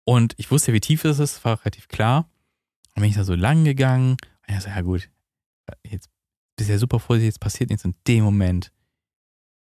und 0.05 0.35
ich 0.37 0.51
wusste, 0.51 0.73
wie 0.73 0.81
tief 0.81 1.05
es 1.05 1.21
ist, 1.21 1.45
war 1.45 1.61
relativ 1.61 1.87
klar. 1.87 2.29
Dann 2.95 3.03
bin 3.03 3.11
ich 3.11 3.17
da 3.17 3.25
so 3.25 3.35
lang 3.35 3.65
gegangen 3.65 4.17
und 4.49 4.55
ich 4.55 4.61
so, 4.63 4.69
ja 4.69 4.81
gut, 4.81 5.09
jetzt 5.87 6.09
bist 6.57 6.71
ja 6.71 6.79
super 6.79 6.99
vorsichtig, 6.99 7.27
jetzt 7.35 7.41
passiert 7.41 7.71
nichts 7.71 7.85
und 7.85 7.93
in 7.93 8.15
dem 8.15 8.25
Moment 8.25 8.73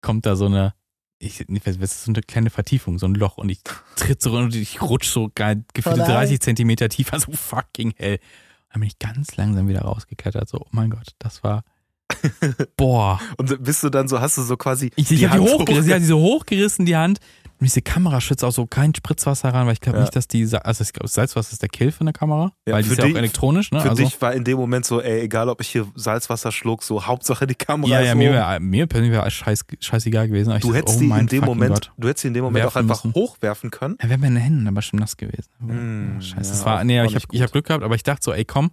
kommt 0.02 0.26
da 0.26 0.36
so 0.36 0.46
eine, 0.46 0.74
ich, 1.22 1.44
das 1.64 1.76
ist 1.76 2.04
so 2.04 2.10
eine 2.10 2.22
kleine 2.22 2.50
Vertiefung, 2.50 2.98
so 2.98 3.06
ein 3.06 3.14
Loch 3.14 3.36
und 3.38 3.48
ich 3.50 3.60
tritt 3.94 4.20
so 4.22 4.32
und 4.36 4.54
ich 4.54 4.80
rutsch 4.82 5.08
so 5.08 5.30
geil, 5.34 5.62
nein. 5.84 5.98
30 5.98 6.40
Zentimeter 6.40 6.88
tiefer, 6.88 7.20
so 7.20 7.30
fucking 7.32 7.92
hell. 7.96 8.18
Dann 8.72 8.80
bin 8.80 8.88
ich 8.88 8.98
ganz 8.98 9.36
langsam 9.36 9.68
wieder 9.68 9.82
rausgeklettert, 9.82 10.48
so, 10.48 10.58
oh 10.58 10.68
mein 10.72 10.90
Gott, 10.90 11.14
das 11.18 11.42
war 11.44 11.62
Boah. 12.76 13.20
Und 13.36 13.62
bist 13.62 13.82
du 13.84 13.90
dann 13.90 14.08
so, 14.08 14.20
hast 14.20 14.36
du 14.36 14.42
so 14.42 14.56
quasi. 14.56 14.90
Ich, 14.96 15.10
ich 15.12 15.28
habe 15.28 15.38
die 15.44 15.46
Hand 15.48 15.60
hochgerissen, 15.60 15.84
hoch- 15.84 15.90
ja, 15.90 15.98
diese 15.98 16.16
hochgerissen, 16.16 16.84
die 16.86 16.96
Hand. 16.96 17.20
Und 17.60 17.66
diese 17.66 17.82
Kamera 17.82 18.22
schützt 18.22 18.42
auch 18.42 18.52
so 18.52 18.64
kein 18.66 18.94
Spritzwasser 18.94 19.52
ran, 19.52 19.66
weil 19.66 19.74
ich 19.74 19.80
glaube 19.82 19.98
Ja. 19.98 20.04
nicht, 20.04 20.16
dass 20.16 20.26
die, 20.26 20.48
also 20.62 20.82
ich 20.82 20.94
glaube, 20.94 21.08
Salzwasser 21.08 21.52
ist 21.52 21.60
der 21.60 21.68
Kill 21.68 21.92
von 21.92 22.06
der 22.06 22.14
Kamera, 22.14 22.52
Ja, 22.66 22.72
weil 22.72 22.82
die 22.82 22.88
für 22.88 22.94
ist 22.94 23.02
ja 23.02 23.04
auch 23.04 23.18
elektronisch, 23.18 23.70
ne? 23.70 23.82
Für 23.82 23.90
also, 23.90 24.02
dich 24.02 24.18
war 24.22 24.32
in 24.32 24.44
dem 24.44 24.56
Moment 24.56 24.86
so, 24.86 25.02
ey, 25.02 25.20
egal 25.20 25.50
ob 25.50 25.60
ich 25.60 25.68
hier 25.68 25.86
Salzwasser 25.94 26.52
schluck, 26.52 26.82
so 26.82 27.06
Hauptsache 27.06 27.46
die 27.46 27.54
Kamera 27.54 27.90
ja, 27.90 28.00
ist 28.00 28.06
ja, 28.06 28.14
mir, 28.14 28.32
wär, 28.32 28.60
mir 28.60 28.86
persönlich 28.86 29.12
wäre 29.12 29.30
scheiß, 29.30 29.66
scheißegal 29.78 30.28
gewesen. 30.28 30.58
Du 30.60 30.74
hättest 30.74 30.96
oh 30.96 31.00
die 31.00 31.06
mein 31.06 31.20
in 31.20 31.26
dem 31.26 31.44
Moment, 31.44 31.74
Gott. 31.74 31.92
du 31.98 32.08
hättest 32.08 32.24
die 32.24 32.28
in 32.28 32.34
dem 32.34 32.44
Moment 32.44 32.64
auch 32.64 32.76
einfach 32.76 33.04
müssen. 33.04 33.14
hochwerfen 33.14 33.70
können. 33.70 33.98
Ja, 34.02 34.08
wäre 34.08 34.18
meine 34.18 34.40
Hände 34.40 34.66
aber 34.66 34.80
schon 34.80 34.98
nass 34.98 35.18
gewesen. 35.18 35.50
Mm, 35.58 36.18
Scheiße, 36.22 36.50
das 36.50 36.64
war, 36.64 36.82
nee, 36.84 37.04
ich 37.04 37.14
habe 37.14 37.38
hab. 37.42 37.52
Glück 37.52 37.66
gehabt, 37.66 37.84
aber 37.84 37.94
ich 37.94 38.02
dachte 38.04 38.24
so, 38.24 38.32
ey, 38.32 38.46
komm, 38.46 38.70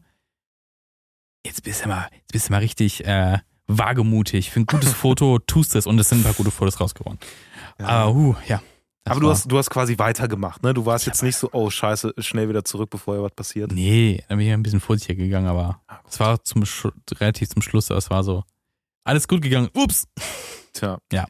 jetzt 1.46 1.62
bist 1.64 1.84
du 1.84 1.90
mal, 1.90 2.08
jetzt 2.14 2.32
bist 2.32 2.48
du 2.48 2.54
mal 2.54 2.60
richtig 2.60 3.06
äh, 3.06 3.40
wagemutig. 3.68 4.52
Für 4.52 4.62
ein 4.62 4.66
gutes 4.66 4.94
Foto 4.94 5.40
tust 5.40 5.76
es 5.76 5.88
und 5.88 6.00
es 6.00 6.10
sind 6.10 6.20
ein 6.20 6.24
paar 6.24 6.34
gute 6.34 6.52
Fotos 6.52 6.80
rausgeworden. 6.80 7.20
Ja. 7.80 7.88
Aber, 7.88 8.16
uh, 8.16 8.36
ja. 8.48 8.62
Das 9.08 9.12
Aber 9.12 9.20
du 9.22 9.30
hast, 9.30 9.52
du 9.52 9.58
hast 9.58 9.70
quasi 9.70 9.98
weitergemacht, 9.98 10.64
ne? 10.64 10.74
Du 10.74 10.86
warst 10.86 11.06
jetzt 11.06 11.24
nicht 11.24 11.36
so, 11.38 11.50
oh 11.54 11.70
scheiße, 11.70 12.14
schnell 12.20 12.50
wieder 12.50 12.64
zurück, 12.64 12.90
bevor 12.90 13.16
hier 13.16 13.24
was 13.24 13.32
passiert. 13.34 13.72
Nee, 13.72 14.24
da 14.28 14.36
bin 14.36 14.46
ich 14.48 14.54
ein 14.54 14.64
bisschen 14.64 14.80
vorsichtiger 14.80 15.24
gegangen, 15.24 15.48
aber 15.48 15.82
Ah, 15.88 16.00
es 16.10 16.20
war 16.20 16.44
zum 16.44 16.64
relativ 17.20 17.50
zum 17.50 17.62
Schluss, 17.62 17.90
aber 17.92 17.98
es 18.00 18.10
war 18.10 18.24
so 18.24 18.44
alles 19.04 19.28
gut 19.28 19.42
gegangen. 19.42 19.70
Ups. 19.74 20.08
Tja. 20.74 20.98
Ja. 21.12 21.26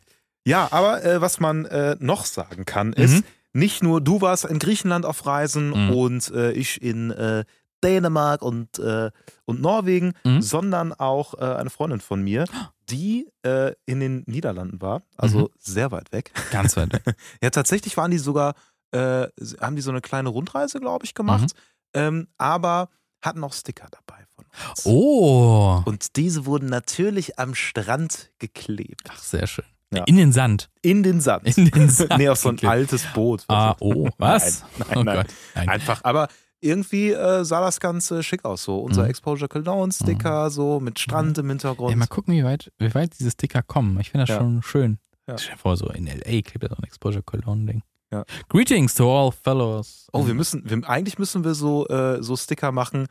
Ja, 0.46 0.68
aber 0.72 1.04
äh, 1.04 1.22
was 1.22 1.40
man 1.40 1.66
äh, 1.66 1.96
noch 2.00 2.26
sagen 2.26 2.66
kann, 2.66 2.94
ist, 2.94 3.16
Mhm. 3.18 3.24
nicht 3.54 3.84
nur 3.84 4.02
du 4.02 4.22
warst 4.22 4.46
in 4.46 4.60
Griechenland 4.60 5.06
auf 5.06 5.26
Reisen 5.26 5.70
Mhm. 5.70 5.90
und 5.92 6.32
äh, 6.32 6.52
ich 6.54 6.82
in 6.82 7.12
äh, 7.12 7.44
Dänemark 7.84 8.42
und, 8.42 8.80
äh, 8.80 9.12
und 9.46 9.62
Norwegen, 9.62 10.14
Mhm. 10.24 10.42
sondern 10.42 10.94
auch 10.94 11.36
äh, 11.36 11.44
eine 11.56 11.70
Freundin 11.70 12.00
von 12.02 12.24
mir, 12.24 12.46
die 12.90 13.30
äh, 13.44 13.74
in 13.86 14.00
den 14.00 14.24
Niederlanden 14.28 14.82
war, 14.82 15.02
also 15.18 15.40
Mhm. 15.40 15.48
sehr 15.60 15.92
weit 15.92 16.12
weg. 16.12 16.32
Ganz 16.52 16.78
weit 16.78 16.94
weg. 16.94 17.04
Ja, 17.44 17.50
tatsächlich 17.50 17.98
waren 17.98 18.12
die 18.12 18.18
sogar, 18.18 18.56
äh, 18.92 19.28
haben 19.62 19.76
die 19.76 19.82
so 19.82 19.92
eine 19.92 20.02
kleine 20.02 20.30
Rundreise, 20.30 20.80
glaube 20.80 21.06
ich, 21.06 21.14
gemacht, 21.14 21.52
ähm, 21.94 22.28
aber 22.38 22.90
hatten 23.22 23.44
auch 23.44 23.54
Sticker 23.54 23.88
dabei 23.92 24.24
von 24.36 24.46
uns. 24.70 24.86
Oh. 24.86 25.82
Und 25.86 26.16
diese 26.16 26.46
wurden 26.46 26.70
natürlich 26.70 27.40
am 27.40 27.56
Strand 27.56 28.32
geklebt. 28.40 29.02
Ach, 29.10 29.20
sehr 29.20 29.48
schön. 29.48 29.66
Ja. 29.94 30.04
In 30.04 30.18
den 30.18 30.34
Sand. 30.34 30.70
In 30.82 31.02
den 31.02 31.22
Sand. 31.22 31.58
In 31.58 31.70
den 31.70 31.90
Sand. 31.90 32.18
nee, 32.18 32.28
auf 32.30 32.40
so 32.40 32.50
ein 32.50 32.60
altes 32.66 33.04
Boot. 33.14 33.44
Ah, 33.48 33.76
oh, 33.80 34.10
was? 34.18 34.62
Nein, 34.62 34.70
nein, 34.90 34.98
oh 34.98 35.04
nein. 35.04 35.16
Gott. 35.18 35.28
Nein. 35.56 35.70
Einfach, 35.70 36.04
aber 36.04 36.28
irgendwie 36.62 37.12
äh, 37.12 37.44
sah 37.46 37.62
das 37.62 37.80
Ganze 37.80 38.24
schick 38.24 38.44
aus. 38.46 38.64
So 38.64 38.80
unser 38.80 39.04
Mhm. 39.04 39.10
Exposure 39.10 39.48
Cologne 39.48 39.92
Sticker, 39.92 40.50
so 40.50 40.80
mit 40.80 41.00
Strand 41.00 41.38
im 41.38 41.50
Hintergrund. 41.50 41.92
Ja, 41.92 41.98
mal 41.98 42.08
gucken, 42.08 42.34
wie 42.34 42.44
weit, 42.44 42.72
wie 42.80 42.94
weit 42.96 43.18
diese 43.20 43.32
Sticker 43.32 43.62
kommen. 43.62 44.00
Ich 44.00 44.12
finde 44.12 44.26
das 44.26 44.36
Ja. 44.36 44.42
schon 44.42 44.62
schön. 44.64 44.98
Ja. 45.28 45.38
Stell 45.38 45.54
dir 45.56 45.60
vor, 45.60 45.76
so 45.78 45.88
in 45.90 46.08
L.A. 46.08 46.42
klebt 46.42 46.64
da 46.64 46.70
so 46.70 46.76
ein 46.78 46.84
Exposure 46.84 47.22
Cologne-Ding. 47.24 47.82
Ja. 48.12 48.24
Greetings 48.50 48.96
to 48.96 49.04
all 49.12 49.32
fellows. 49.32 50.08
oh, 50.14 50.26
wir 50.26 50.34
müssen, 50.34 50.64
wir, 50.70 50.88
eigentlich 50.90 51.20
müssen 51.20 51.44
wir 51.44 51.54
so, 51.54 51.86
äh, 51.90 52.24
so 52.24 52.36
Sticker 52.38 52.72
machen. 52.72 53.08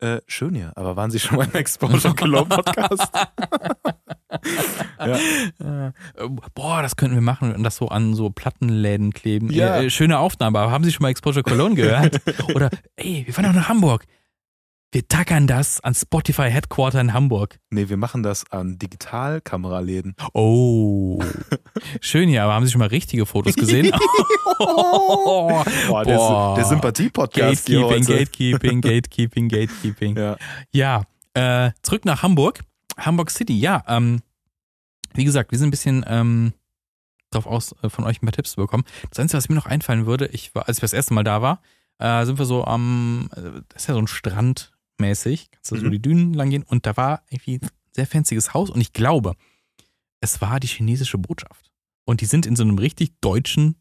Äh, 0.00 0.20
schön 0.26 0.54
hier, 0.54 0.72
aber 0.76 0.96
waren 0.96 1.10
Sie 1.10 1.20
schon 1.20 1.36
mal 1.36 1.46
im 1.46 1.52
Exposure 1.54 2.14
Cologne 2.14 2.48
Podcast? 2.48 3.06
Äh, 5.00 5.92
Boah, 6.54 6.82
das 6.82 6.96
könnten 6.96 7.14
wir 7.14 7.22
machen 7.22 7.54
und 7.54 7.62
das 7.62 7.76
so 7.76 7.88
an 7.88 8.14
so 8.14 8.30
Plattenläden 8.30 9.12
kleben. 9.12 9.50
Ja. 9.50 9.80
Äh, 9.80 9.90
schöne 9.90 10.18
Aufnahme, 10.18 10.58
aber 10.58 10.70
haben 10.70 10.84
Sie 10.84 10.92
schon 10.92 11.02
mal 11.02 11.10
Exposure 11.10 11.42
Cologne 11.42 11.74
gehört? 11.74 12.20
Oder, 12.54 12.70
ey, 12.96 13.22
wir 13.26 13.34
fahren 13.34 13.46
doch 13.46 13.54
nach 13.54 13.68
Hamburg. 13.68 14.04
Wir 14.92 15.06
tackern 15.06 15.46
das 15.46 15.80
an 15.80 15.94
Spotify 15.94 16.50
Headquarter 16.50 17.00
in 17.00 17.12
Hamburg. 17.12 17.60
nee, 17.70 17.88
wir 17.88 17.96
machen 17.96 18.24
das 18.24 18.50
an 18.50 18.76
Digitalkameraläden. 18.76 20.16
Oh. 20.34 21.22
Schön 22.00 22.28
hier, 22.28 22.42
aber 22.42 22.54
haben 22.54 22.66
Sie 22.66 22.72
schon 22.72 22.80
mal 22.80 22.88
richtige 22.88 23.24
Fotos 23.24 23.54
gesehen? 23.54 23.92
oh, 24.58 25.62
Boah, 25.86 26.04
der, 26.04 26.54
der 26.56 26.64
Sympathie-Podcast 26.64 27.68
hier 27.68 27.82
Gatekeeping, 27.82 28.04
heute. 28.04 28.18
Gatekeeping, 28.18 28.80
Gatekeeping, 28.80 29.48
Gatekeeping. 29.48 30.16
Ja. 30.16 30.36
Ja, 30.72 31.02
äh, 31.34 31.70
zurück 31.82 32.04
nach 32.04 32.24
Hamburg. 32.24 32.58
Hamburg 32.98 33.30
City, 33.30 33.56
ja. 33.60 33.84
Ähm, 33.86 34.22
wie 35.14 35.24
gesagt, 35.24 35.50
wir 35.50 35.58
sind 35.58 35.68
ein 35.68 35.72
bisschen 35.72 36.04
ähm, 36.06 36.52
drauf 37.30 37.46
aus, 37.46 37.74
äh, 37.82 37.88
von 37.90 38.04
euch 38.04 38.20
ein 38.22 38.26
paar 38.26 38.32
Tipps 38.32 38.52
zu 38.52 38.56
bekommen. 38.56 38.84
Das 39.10 39.18
Einzige, 39.18 39.38
was 39.38 39.48
mir 39.48 39.54
noch 39.54 39.66
einfallen 39.66 40.06
würde, 40.06 40.26
ich 40.28 40.54
war, 40.54 40.68
als 40.68 40.78
ich 40.78 40.82
das 40.82 40.92
erste 40.92 41.14
Mal 41.14 41.24
da 41.24 41.42
war, 41.42 41.60
äh, 41.98 42.24
sind 42.26 42.38
wir 42.38 42.46
so 42.46 42.64
am, 42.64 43.28
äh, 43.36 43.60
das 43.68 43.82
ist 43.82 43.88
ja 43.88 43.94
so 43.94 44.00
ein 44.00 44.06
Strand 44.06 44.72
mäßig, 44.98 45.50
kannst 45.50 45.70
du 45.72 45.76
so 45.76 45.86
Mhm. 45.86 45.90
die 45.92 46.02
Dünen 46.02 46.34
lang 46.34 46.50
gehen 46.50 46.62
und 46.62 46.86
da 46.86 46.96
war 46.96 47.22
irgendwie 47.30 47.58
ein 47.58 47.68
sehr 47.92 48.06
fancyes 48.06 48.52
Haus 48.54 48.70
und 48.70 48.80
ich 48.80 48.92
glaube, 48.92 49.34
es 50.20 50.40
war 50.40 50.60
die 50.60 50.66
chinesische 50.68 51.18
Botschaft. 51.18 51.70
Und 52.04 52.20
die 52.20 52.26
sind 52.26 52.44
in 52.46 52.56
so 52.56 52.62
einem 52.62 52.78
richtig 52.78 53.12
deutschen 53.20 53.76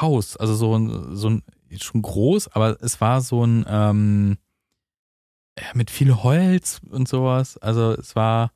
Haus, 0.00 0.36
also 0.36 0.54
so 0.54 0.76
ein, 0.76 1.16
so 1.16 1.30
ein 1.30 1.42
schon 1.78 2.02
groß, 2.02 2.48
aber 2.48 2.78
es 2.82 3.00
war 3.00 3.20
so 3.20 3.44
ein 3.44 3.64
ähm, 3.68 4.38
mit 5.74 5.90
viel 5.90 6.14
Holz 6.14 6.80
und 6.88 7.06
sowas. 7.08 7.56
Also 7.58 7.92
es 7.92 8.16
war, 8.16 8.52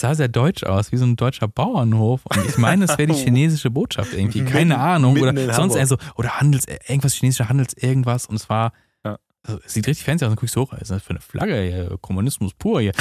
sah 0.00 0.14
sehr 0.14 0.28
deutsch 0.28 0.64
aus, 0.64 0.92
wie 0.92 0.96
so 0.96 1.04
ein 1.04 1.16
deutscher 1.16 1.48
Bauernhof. 1.48 2.22
Und 2.26 2.44
ich 2.46 2.58
meine, 2.58 2.84
es 2.84 2.96
wäre 2.98 3.06
die 3.06 3.14
chinesische 3.24 3.70
Botschaft 3.70 4.12
irgendwie, 4.12 4.44
keine 4.44 4.74
Mitten- 4.74 4.80
Ahnung. 4.80 5.14
mitten 5.14 5.38
Oder 5.38 5.52
sonst 5.54 5.74
eher 5.76 5.86
so, 5.86 5.96
oder 6.16 6.38
Handels, 6.40 6.64
irgendwas 6.66 7.14
chinesischer 7.14 7.48
Handels, 7.48 7.72
irgendwas. 7.74 8.26
Und 8.26 8.36
es 8.36 8.48
war, 8.48 8.72
Ja. 9.04 9.16
also, 9.42 9.60
es 9.64 9.72
sieht 9.74 9.86
richtig 9.86 10.04
fancy 10.04 10.24
aus. 10.24 10.30
Dann 10.30 10.36
guckst 10.36 10.56
du 10.56 10.60
hoch, 10.62 10.72
was 10.72 10.82
ist 10.82 10.90
das 10.90 11.02
für 11.02 11.10
eine 11.10 11.20
Flagge 11.20 11.60
hier? 11.62 11.98
Kommunismus 12.00 12.52
pur 12.54 12.80
hier. 12.80 12.92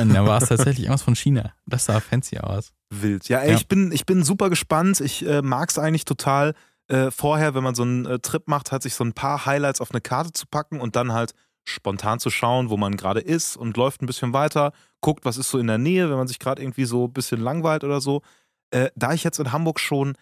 Und 0.00 0.14
da 0.14 0.24
war 0.26 0.42
es 0.42 0.48
tatsächlich 0.48 0.80
irgendwas 0.84 1.02
von 1.02 1.14
China. 1.16 1.52
Das 1.66 1.84
sah 1.86 2.00
fancy 2.00 2.38
aus. 2.38 2.72
Wild. 2.90 3.28
Ja, 3.28 3.38
ey, 3.38 3.50
Ja. 3.50 3.56
Ich, 3.56 3.68
bin, 3.68 3.90
ich 3.92 4.04
bin 4.06 4.22
super 4.22 4.50
gespannt. 4.50 5.00
Ich 5.00 5.26
äh, 5.26 5.40
mag 5.42 5.70
es 5.70 5.78
eigentlich 5.78 6.04
total, 6.04 6.54
äh, 6.88 7.10
vorher, 7.10 7.54
wenn 7.54 7.62
man 7.64 7.74
so 7.74 7.82
einen 7.84 8.04
äh, 8.06 8.18
Trip 8.18 8.46
macht, 8.48 8.72
halt 8.72 8.82
sich 8.82 8.94
so 8.94 9.04
ein 9.04 9.14
paar 9.14 9.46
Highlights 9.46 9.80
auf 9.80 9.92
eine 9.92 10.00
Karte 10.00 10.32
zu 10.32 10.46
packen 10.46 10.80
und 10.80 10.96
dann 10.96 11.12
halt 11.12 11.32
spontan 11.64 12.18
zu 12.18 12.30
schauen, 12.30 12.70
wo 12.70 12.76
man 12.76 12.96
gerade 12.96 13.20
ist 13.20 13.56
und 13.56 13.76
läuft 13.76 14.02
ein 14.02 14.06
bisschen 14.06 14.32
weiter, 14.32 14.72
guckt, 15.00 15.24
was 15.24 15.36
ist 15.36 15.50
so 15.50 15.58
in 15.58 15.66
der 15.66 15.78
Nähe, 15.78 16.10
wenn 16.10 16.16
man 16.16 16.28
sich 16.28 16.38
gerade 16.38 16.62
irgendwie 16.62 16.84
so 16.84 17.06
ein 17.06 17.12
bisschen 17.12 17.40
langweilt 17.40 17.84
oder 17.84 18.00
so. 18.00 18.22
Äh, 18.70 18.90
da 18.94 19.12
ich 19.12 19.24
jetzt 19.24 19.38
in 19.38 19.52
Hamburg 19.52 19.80
schon 19.80 20.16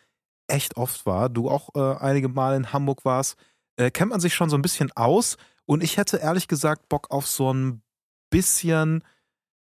echt 0.49 0.76
oft 0.76 1.07
war, 1.07 1.28
du 1.28 1.49
auch 1.49 1.70
äh, 1.74 1.99
einige 1.99 2.28
Mal 2.28 2.57
in 2.57 2.72
Hamburg 2.72 3.05
warst, 3.05 3.36
äh, 3.76 3.91
kennt 3.91 4.11
man 4.11 4.20
sich 4.20 4.34
schon 4.34 4.51
so 4.51 4.57
ein 4.57 4.62
bisschen 4.62 4.93
aus 4.93 5.36
und 5.66 5.82
ich 5.82 5.97
hätte 5.97 6.18
ehrlich 6.18 6.49
gesagt 6.49 6.88
Bock 6.88 7.11
auf 7.11 7.26
so 7.26 7.53
ein 7.53 7.82
bisschen, 8.30 9.05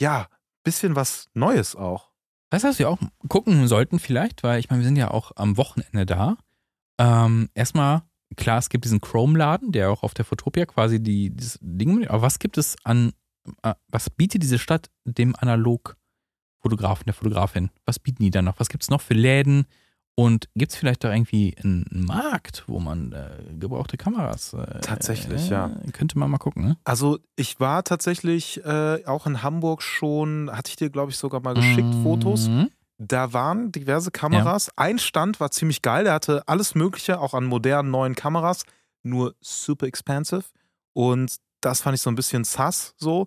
ja, 0.01 0.29
bisschen 0.65 0.97
was 0.97 1.29
Neues 1.35 1.77
auch. 1.77 2.11
Weißt 2.51 2.65
du, 2.65 2.69
was 2.69 2.79
wir 2.79 2.89
auch 2.89 2.99
gucken 3.29 3.69
sollten 3.69 3.99
vielleicht? 3.99 4.43
Weil 4.43 4.61
ich 4.61 4.71
meine, 4.71 4.83
wir 4.83 4.87
sind 4.87 4.97
ja 4.97 5.11
auch 5.11 5.33
am 5.37 5.57
Wochenende 5.57 6.07
da. 6.07 6.37
Ähm, 6.99 7.51
erstmal, 7.55 8.03
klar, 8.37 8.59
es 8.59 8.69
gibt 8.69 8.85
diesen 8.85 9.01
Chrome-Laden, 9.01 9.73
der 9.73 9.91
auch 9.91 10.03
auf 10.03 10.15
der 10.15 10.25
Fotopia 10.25 10.67
quasi 10.67 11.03
die, 11.03 11.31
dieses 11.31 11.59
Ding, 11.61 12.07
aber 12.07 12.23
was 12.23 12.39
gibt 12.39 12.59
es 12.59 12.77
an, 12.85 13.13
äh, 13.63 13.75
was 13.89 14.11
bietet 14.11 14.43
diese 14.43 14.59
Stadt 14.59 14.91
dem 15.05 15.35
Analog-Fotografen, 15.37 17.05
der 17.07 17.15
Fotografin? 17.15 17.71
Was 17.85 17.99
bieten 17.99 18.23
die 18.23 18.31
da 18.31 18.43
noch? 18.43 18.61
Was 18.61 18.69
gibt 18.69 18.83
es 18.83 18.91
noch 18.91 19.01
für 19.01 19.15
Läden? 19.15 19.67
Und 20.19 20.49
gibt 20.57 20.73
es 20.73 20.79
vielleicht 20.79 21.05
da 21.05 21.13
irgendwie 21.13 21.55
einen 21.63 21.87
Markt, 21.93 22.65
wo 22.67 22.81
man 22.81 23.13
äh, 23.13 23.31
gebrauchte 23.57 23.97
Kameras. 23.97 24.53
Äh, 24.53 24.81
Tatsächlich, 24.81 25.49
äh, 25.49 25.55
ja. 25.55 25.71
Könnte 25.93 26.19
man 26.19 26.29
mal 26.29 26.39
gucken, 26.39 26.65
ne? 26.65 26.77
Also 26.83 27.21
ich 27.37 27.61
war 27.61 27.85
tatsächlich 27.85 28.65
äh, 28.65 29.05
auch 29.07 29.29
in 29.29 29.45
Hamburg 29.45 29.81
schon, 29.81 30.51
hatte 30.51 30.71
ich 30.71 30.77
dir, 30.77 30.91
glaube 30.91 31.13
ich, 31.13 31.19
sogar 31.19 31.41
mal 31.41 31.55
geschickt, 31.55 31.95
Fotos. 32.03 32.51
Da 32.99 33.33
waren 33.33 33.71
diverse 33.71 34.11
Kameras. 34.11 34.71
Ein 34.77 34.99
Stand 34.99 35.41
war 35.41 35.51
ziemlich 35.51 35.83
geil, 35.83 36.05
der 36.05 36.15
hatte 36.15 36.43
alles 36.47 36.75
Mögliche, 36.75 37.21
auch 37.21 37.33
an 37.33 37.45
modernen 37.45 37.91
neuen 37.91 38.15
Kameras, 38.15 38.65
nur 39.03 39.35
super 39.41 39.87
expensive. 39.87 40.45
Und 40.93 41.37
das 41.61 41.81
fand 41.81 41.95
ich 41.95 42.03
so 42.03 42.11
ein 42.11 42.17
bisschen 42.17 42.45
sass 42.45 42.95
so. 42.97 43.27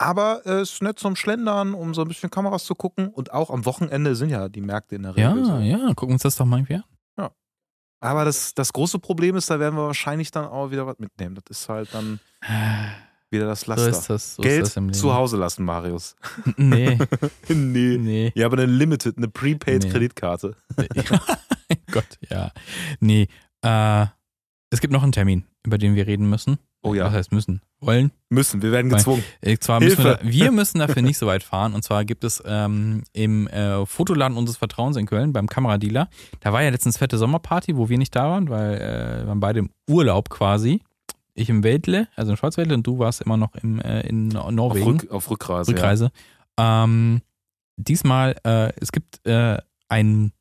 Aber 0.00 0.46
es 0.46 0.74
ist 0.74 0.82
nett 0.82 1.00
zum 1.00 1.16
Schlendern, 1.16 1.74
um 1.74 1.92
so 1.92 2.02
ein 2.02 2.08
bisschen 2.08 2.30
Kameras 2.30 2.64
zu 2.64 2.76
gucken. 2.76 3.08
Und 3.08 3.32
auch 3.32 3.50
am 3.50 3.66
Wochenende 3.66 4.14
sind 4.14 4.30
ja 4.30 4.48
die 4.48 4.60
Märkte 4.60 4.94
in 4.94 5.02
der 5.02 5.16
Regel. 5.16 5.38
Ja, 5.38 5.44
so. 5.44 5.58
ja, 5.58 5.94
gucken 5.94 6.12
uns 6.12 6.22
das 6.22 6.36
doch 6.36 6.44
mal 6.44 6.58
irgendwie 6.58 6.76
an. 6.76 6.84
Aber 8.00 8.24
das, 8.24 8.54
das 8.54 8.72
große 8.72 8.98
Problem 8.98 9.36
ist, 9.36 9.50
da 9.50 9.58
werden 9.58 9.76
wir 9.76 9.86
wahrscheinlich 9.86 10.30
dann 10.30 10.46
auch 10.46 10.70
wieder 10.70 10.86
was 10.86 10.98
mitnehmen. 10.98 11.34
Das 11.34 11.44
ist 11.58 11.68
halt 11.68 11.92
dann 11.92 12.20
wieder 13.30 13.46
das 13.46 13.62
So 13.62 13.72
Laster. 13.72 13.88
ist 13.90 14.10
das. 14.10 14.34
So 14.36 14.42
Geld 14.42 14.62
ist 14.62 14.76
das 14.76 14.98
zu 14.98 15.14
Hause 15.14 15.36
lassen, 15.36 15.64
Marius. 15.64 16.16
Nee, 16.56 16.98
nee. 17.48 17.96
nee. 17.98 18.32
Ja, 18.34 18.46
aber 18.46 18.58
eine 18.58 18.66
Limited, 18.66 19.16
eine 19.16 19.28
Prepaid 19.28 19.84
Nee. 19.84 19.92
Gott, 21.92 22.18
ja. 22.30 22.50
Nee, 23.00 23.28
äh, 23.62 24.06
es 24.70 24.80
gibt 24.80 24.92
noch 24.92 25.02
einen 25.02 25.12
Termin, 25.12 25.44
über 25.64 25.78
den 25.78 25.94
wir 25.94 26.06
reden 26.06 26.28
müssen. 26.28 26.58
Oh 26.82 26.94
ja. 26.94 27.06
Was 27.06 27.12
heißt 27.12 27.32
müssen? 27.32 27.60
Wollen? 27.80 28.12
Müssen, 28.28 28.62
wir 28.62 28.70
werden 28.72 28.90
gezwungen. 28.90 29.24
Äh, 29.40 29.56
Zwar 29.58 29.80
müssen 29.80 29.98
wir, 29.98 30.04
Hilfe. 30.16 30.24
da, 30.24 30.30
wir 30.30 30.52
müssen 30.52 30.78
dafür 30.78 31.02
nicht 31.02 31.18
so 31.18 31.26
weit 31.26 31.42
fahren. 31.42 31.74
Und 31.74 31.82
zwar 31.82 32.04
gibt 32.04 32.22
es 32.24 32.42
ähm, 32.46 33.02
im 33.12 33.46
äh, 33.48 33.84
Fotoladen 33.84 34.36
unseres 34.36 34.58
Vertrauens 34.58 34.96
in 34.96 35.06
Köln 35.06 35.32
beim 35.32 35.48
Kameradealer. 35.48 36.08
Da 36.40 36.52
war 36.52 36.62
ja 36.62 36.70
letztens 36.70 36.98
fette 36.98 37.18
Sommerparty, 37.18 37.76
wo 37.76 37.88
wir 37.88 37.98
nicht 37.98 38.14
da 38.14 38.30
waren, 38.30 38.48
weil 38.48 38.74
äh, 38.76 39.20
wir 39.22 39.26
waren 39.28 39.40
beide 39.40 39.58
im 39.60 39.70
Urlaub 39.88 40.30
quasi. 40.30 40.80
Ich 41.38 41.48
im 41.48 41.62
Weltle, 41.62 42.08
also 42.16 42.32
im 42.32 42.36
Schwarzwäldle, 42.36 42.74
und 42.74 42.86
du 42.86 42.98
warst 42.98 43.22
immer 43.22 43.36
noch 43.36 43.54
im, 43.54 43.80
äh, 43.80 44.00
in 44.00 44.36
Auf, 44.36 44.50
Norwegen. 44.50 45.00
Rück, 45.00 45.10
auf 45.10 45.30
Rückreise. 45.30 45.70
Rückreise. 45.70 46.10
Ähm, 46.58 47.22
diesmal, 47.76 48.36
äh, 48.44 48.72
es 48.80 48.90
gibt 48.90 49.24
äh, 49.26 49.58
ein, 49.88 50.32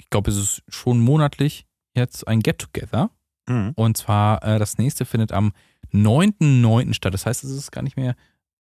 ich 0.00 0.10
glaube, 0.10 0.30
es 0.30 0.36
ist 0.36 0.62
schon 0.68 1.00
monatlich 1.00 1.66
jetzt 1.94 2.26
ein 2.26 2.40
Get-Together. 2.40 3.10
Mhm. 3.48 3.72
Und 3.76 3.96
zwar, 3.96 4.42
äh, 4.42 4.58
das 4.58 4.78
nächste 4.78 5.04
findet 5.04 5.32
am 5.32 5.52
9.9. 5.92 6.94
statt. 6.94 7.14
Das 7.14 7.26
heißt, 7.26 7.44
es 7.44 7.50
ist 7.50 7.70
gar 7.70 7.82
nicht 7.82 7.96
mehr 7.96 8.16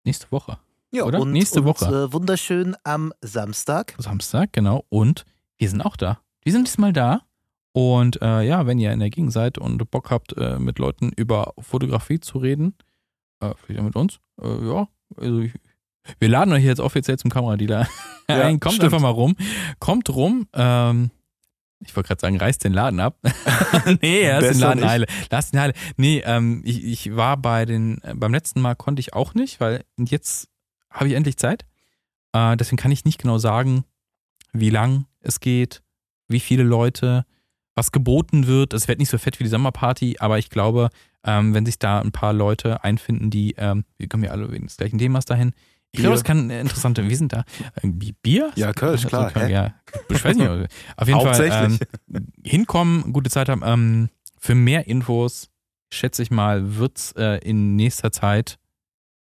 nächste 0.04 0.32
Woche. 0.32 0.60
Ja, 0.92 1.04
Oder? 1.04 1.20
Und, 1.20 1.32
Nächste 1.32 1.60
und, 1.62 1.66
Woche. 1.66 1.86
Äh, 1.86 2.14
wunderschön 2.14 2.76
am 2.84 3.14
Samstag. 3.22 3.96
Samstag, 3.98 4.54
genau. 4.54 4.86
Und 4.90 5.26
wir 5.58 5.70
sind 5.70 5.82
auch 5.82 5.98
da. 5.98 6.20
Wir 6.44 6.54
sind 6.54 6.68
diesmal 6.68 6.94
da. 6.94 7.22
Und 7.78 8.20
äh, 8.24 8.42
ja, 8.42 8.66
wenn 8.66 8.80
ihr 8.80 8.92
in 8.92 9.00
der 9.00 9.12
Gegend 9.12 9.32
seid 9.32 9.60
und 9.60 9.92
Bock 9.92 10.10
habt, 10.10 10.36
äh, 10.36 10.58
mit 10.58 10.80
Leuten 10.80 11.12
über 11.16 11.54
Fotografie 11.60 12.20
zu 12.20 12.40
reden, 12.40 12.74
äh, 13.40 13.54
vielleicht 13.56 13.80
auch 13.82 13.86
mit 13.86 13.96
uns, 13.96 14.20
äh, 14.42 14.68
ja, 14.68 14.88
also 15.16 15.42
ich, 15.42 15.54
wir 16.18 16.28
laden 16.28 16.52
euch 16.54 16.64
jetzt 16.64 16.80
offiziell 16.80 17.20
zum 17.20 17.30
Kameradealer 17.30 17.88
Ja, 18.28 18.42
ein. 18.42 18.60
Kommt 18.60 18.78
stimmt. 18.78 18.86
einfach 18.86 19.00
mal 19.00 19.12
rum. 19.12 19.36
Kommt 19.78 20.10
rum. 20.10 20.48
Ähm, 20.54 21.12
ich 21.80 21.96
wollte 21.96 22.08
gerade 22.08 22.20
sagen, 22.20 22.38
reißt 22.38 22.64
den 22.64 22.74
Laden 22.74 23.00
ab. 23.00 23.20
nee, 24.02 24.28
lass 24.28 24.40
den 24.40 24.48
Besser 24.48 24.60
Laden 24.60 24.80
nicht. 24.80 24.90
heile. 24.90 25.06
Lass 25.30 25.52
den 25.52 25.60
heile. 25.60 25.74
Nee, 25.98 26.24
ähm, 26.26 26.64
ich, 26.66 26.84
ich 26.84 27.16
war 27.16 27.38
bei 27.38 27.66
den, 27.66 28.02
äh, 28.02 28.16
beim 28.16 28.34
letzten 28.34 28.60
Mal 28.60 28.74
konnte 28.74 29.02
ich 29.02 29.14
auch 29.14 29.36
nicht, 29.36 29.60
weil 29.60 29.86
jetzt 30.00 30.50
habe 30.90 31.10
ich 31.10 31.14
endlich 31.14 31.38
Zeit. 31.38 31.68
Äh, 32.34 32.58
deswegen 32.58 32.78
kann 32.78 32.92
ich 32.92 33.06
nicht 33.06 33.22
genau 33.22 33.38
sagen, 33.38 33.84
wie 34.52 34.72
lang 34.72 35.06
es 35.20 35.40
geht, 35.40 35.84
wie 36.28 36.40
viele 36.40 36.64
Leute, 36.64 37.24
was 37.78 37.92
geboten 37.92 38.48
wird. 38.48 38.74
Es 38.74 38.88
wird 38.88 38.98
nicht 39.00 39.10
so 39.10 39.18
fett 39.18 39.40
wie 39.40 39.44
die 39.44 39.50
Sommerparty, 39.50 40.18
aber 40.20 40.40
ich 40.40 40.50
glaube, 40.50 40.90
ähm, 41.24 41.54
wenn 41.54 41.66
sich 41.66 41.78
da 41.80 42.00
ein 42.02 42.12
paar 42.12 42.34
Leute 42.34 42.84
einfinden, 42.84 43.30
die, 43.30 43.54
ähm, 43.58 43.86
wir 43.98 44.10
kommen 44.10 44.24
ja 44.24 44.32
alle 44.32 44.52
wegen 44.52 44.66
des 44.66 44.78
gleichen 44.78 44.98
Themas 44.98 45.26
dahin. 45.26 45.54
Ich 45.92 46.00
glaube, 46.02 46.16
das 46.16 46.24
kann 46.24 46.50
äh, 46.50 46.60
interessant 46.60 46.98
Wir 46.98 47.16
sind 47.18 47.32
da. 47.34 47.44
Äh, 47.82 47.88
Bi- 47.88 48.14
Bier? 48.22 48.52
Ja, 48.56 48.74
Kölsch, 48.74 49.06
Also, 49.06 49.08
klar? 49.10 49.48
Ja, 49.48 49.74
ich 50.10 50.24
weiß 50.26 50.36
nicht. 50.36 50.50
Auf 50.98 51.08
jeden 51.08 51.22
Fall 51.22 51.80
ähm, 52.12 52.26
hinkommen, 52.44 53.14
gute 53.14 53.30
Zeit 53.30 53.48
haben. 53.50 53.62
Ähm, 53.64 54.10
für 54.40 54.56
mehr 54.56 54.88
Infos, 54.88 55.50
schätze 55.94 56.24
ich 56.24 56.32
mal, 56.32 56.76
wird 56.78 56.98
es 56.98 57.12
äh, 57.14 57.38
in 57.48 57.76
nächster 57.76 58.12
Zeit 58.12 58.58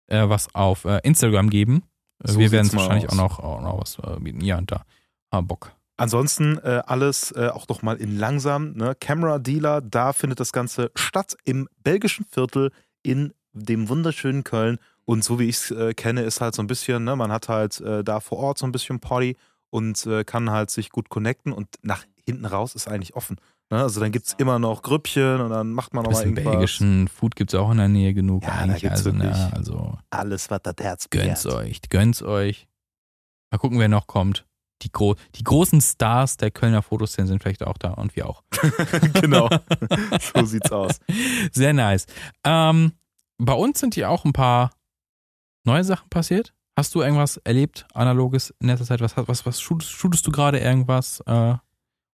äh, 0.08 0.28
was 0.30 0.54
auf 0.54 0.86
äh, 0.86 1.00
Instagram 1.04 1.50
geben. 1.50 1.84
So 2.24 2.38
wir 2.40 2.52
werden 2.52 2.68
es 2.68 2.76
wahrscheinlich 2.76 3.10
auch 3.10 3.16
noch, 3.16 3.40
auch 3.40 3.62
noch 3.62 3.80
was 3.82 3.98
äh, 4.00 4.20
bieten. 4.20 4.42
Ja, 4.42 4.58
und 4.58 4.72
da. 4.72 4.84
Ah, 5.32 5.42
Bock. 5.42 5.72
Ansonsten 6.02 6.58
äh, 6.64 6.82
alles 6.88 7.32
äh, 7.34 7.50
auch 7.50 7.68
noch 7.68 7.84
mal 7.84 7.96
in 7.98 8.18
langsam. 8.18 8.74
Ne? 8.74 8.96
Camera 9.00 9.38
Dealer, 9.38 9.82
da 9.82 10.14
findet 10.14 10.40
das 10.40 10.52
Ganze 10.52 10.90
statt 10.96 11.38
im 11.44 11.70
belgischen 11.84 12.26
Viertel 12.26 12.72
in 13.04 13.34
dem 13.54 13.88
wunderschönen 13.88 14.44
Köln. 14.44 14.80
Und 15.06 15.24
so 15.24 15.38
wie 15.38 15.48
ich 15.48 15.58
es 15.58 15.70
äh, 15.70 15.94
kenne, 15.94 16.24
ist 16.24 16.42
halt 16.42 16.56
so 16.56 16.64
ein 16.64 16.68
bisschen, 16.68 17.04
ne, 17.04 17.16
man 17.16 17.32
hat 17.32 17.50
halt 17.50 17.80
äh, 17.82 18.04
da 18.04 18.20
vor 18.20 18.40
Ort 18.40 18.58
so 18.58 18.66
ein 18.66 18.72
bisschen 18.72 19.00
Party 19.00 19.38
und 19.70 20.04
äh, 20.08 20.24
kann 20.24 20.50
halt 20.50 20.72
sich 20.72 20.90
gut 20.90 21.10
connecten 21.10 21.54
und 21.54 21.68
nach 21.84 22.04
hinten 22.26 22.46
raus 22.46 22.74
ist 22.74 22.88
eigentlich 22.88 23.16
offen. 23.16 23.38
Ne? 23.70 23.80
Also 23.84 24.00
dann 24.00 24.12
gibt 24.12 24.26
es 24.26 24.34
immer 24.40 24.58
noch 24.58 24.82
Grüppchen 24.82 25.40
und 25.40 25.52
dann 25.52 25.72
macht 25.72 25.94
man 25.94 26.04
noch 26.04 26.12
mal 26.14 26.18
Bisschen 26.18 26.32
irgendwas. 26.36 26.52
belgischen 26.54 27.08
Food 27.10 27.36
gibt 27.36 27.54
es 27.54 27.60
auch 27.60 27.70
in 27.70 27.78
der 27.78 27.90
Nähe 27.90 28.16
genug. 28.16 28.42
Ja, 28.42 28.50
da 28.50 28.56
eigentlich. 28.56 28.82
gibt's 28.82 29.06
also, 29.06 29.12
na, 29.14 29.52
also 29.54 29.98
Alles, 30.10 30.50
was 30.50 30.62
das 30.64 30.76
Herz 30.80 31.10
gönnt's 31.12 31.44
begehrt. 31.44 31.62
euch, 31.62 31.82
gönnt's 31.90 32.24
euch. 32.24 32.68
Mal 33.52 33.60
gucken, 33.60 33.78
wer 33.78 33.88
noch 33.88 34.08
kommt. 34.08 34.48
Die, 34.82 34.92
gro 34.92 35.16
die 35.36 35.44
großen 35.44 35.82
Stars 35.82 36.38
der 36.38 36.52
Kölner 36.52 36.82
Fotoszene 36.82 37.28
sind 37.28 37.42
vielleicht 37.42 37.64
auch 37.64 37.78
da 37.78 37.92
und 37.92 38.16
wir 38.16 38.28
auch. 38.28 38.44
genau. 39.22 39.50
so 40.34 40.46
sieht's 40.46 40.72
aus. 40.72 41.00
Sehr 41.52 41.74
nice. 41.74 42.08
Ähm, 42.44 42.94
bei 43.38 43.54
uns 43.54 43.80
sind 43.80 43.96
hier 43.96 44.10
auch 44.10 44.26
ein 44.26 44.34
paar 44.34 44.72
neue 45.64 45.84
Sachen 45.84 46.10
passiert. 46.10 46.54
Hast 46.78 46.96
du 46.96 47.02
irgendwas 47.02 47.38
erlebt, 47.38 47.86
analoges 47.94 48.54
in 48.60 48.68
letzter 48.68 48.86
Zeit? 48.86 49.02
Was, 49.02 49.16
was, 49.16 49.46
was 49.46 49.62
shootest, 49.62 49.92
shootest 49.92 50.26
du 50.26 50.32
gerade 50.32 50.60
irgendwas? 50.60 51.22
Äh, 51.26 51.56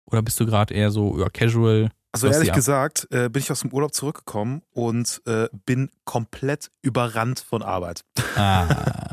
oder 0.05 0.22
bist 0.22 0.39
du 0.39 0.45
gerade 0.45 0.74
eher 0.74 0.89
so 0.91 1.20
ja, 1.20 1.30
casual? 1.30 1.91
Also 2.24 2.36
ehrlich 2.36 2.53
gesagt 2.53 3.07
äh, 3.11 3.30
bin 3.30 3.41
ich 3.41 3.51
aus 3.51 3.61
dem 3.61 3.72
Urlaub 3.72 3.93
zurückgekommen 3.93 4.61
und 4.72 5.22
äh, 5.26 5.47
bin 5.65 5.89
komplett 6.05 6.70
überrannt 6.82 7.39
von 7.39 7.61
Arbeit. 7.61 8.01
Ah, 8.36 8.68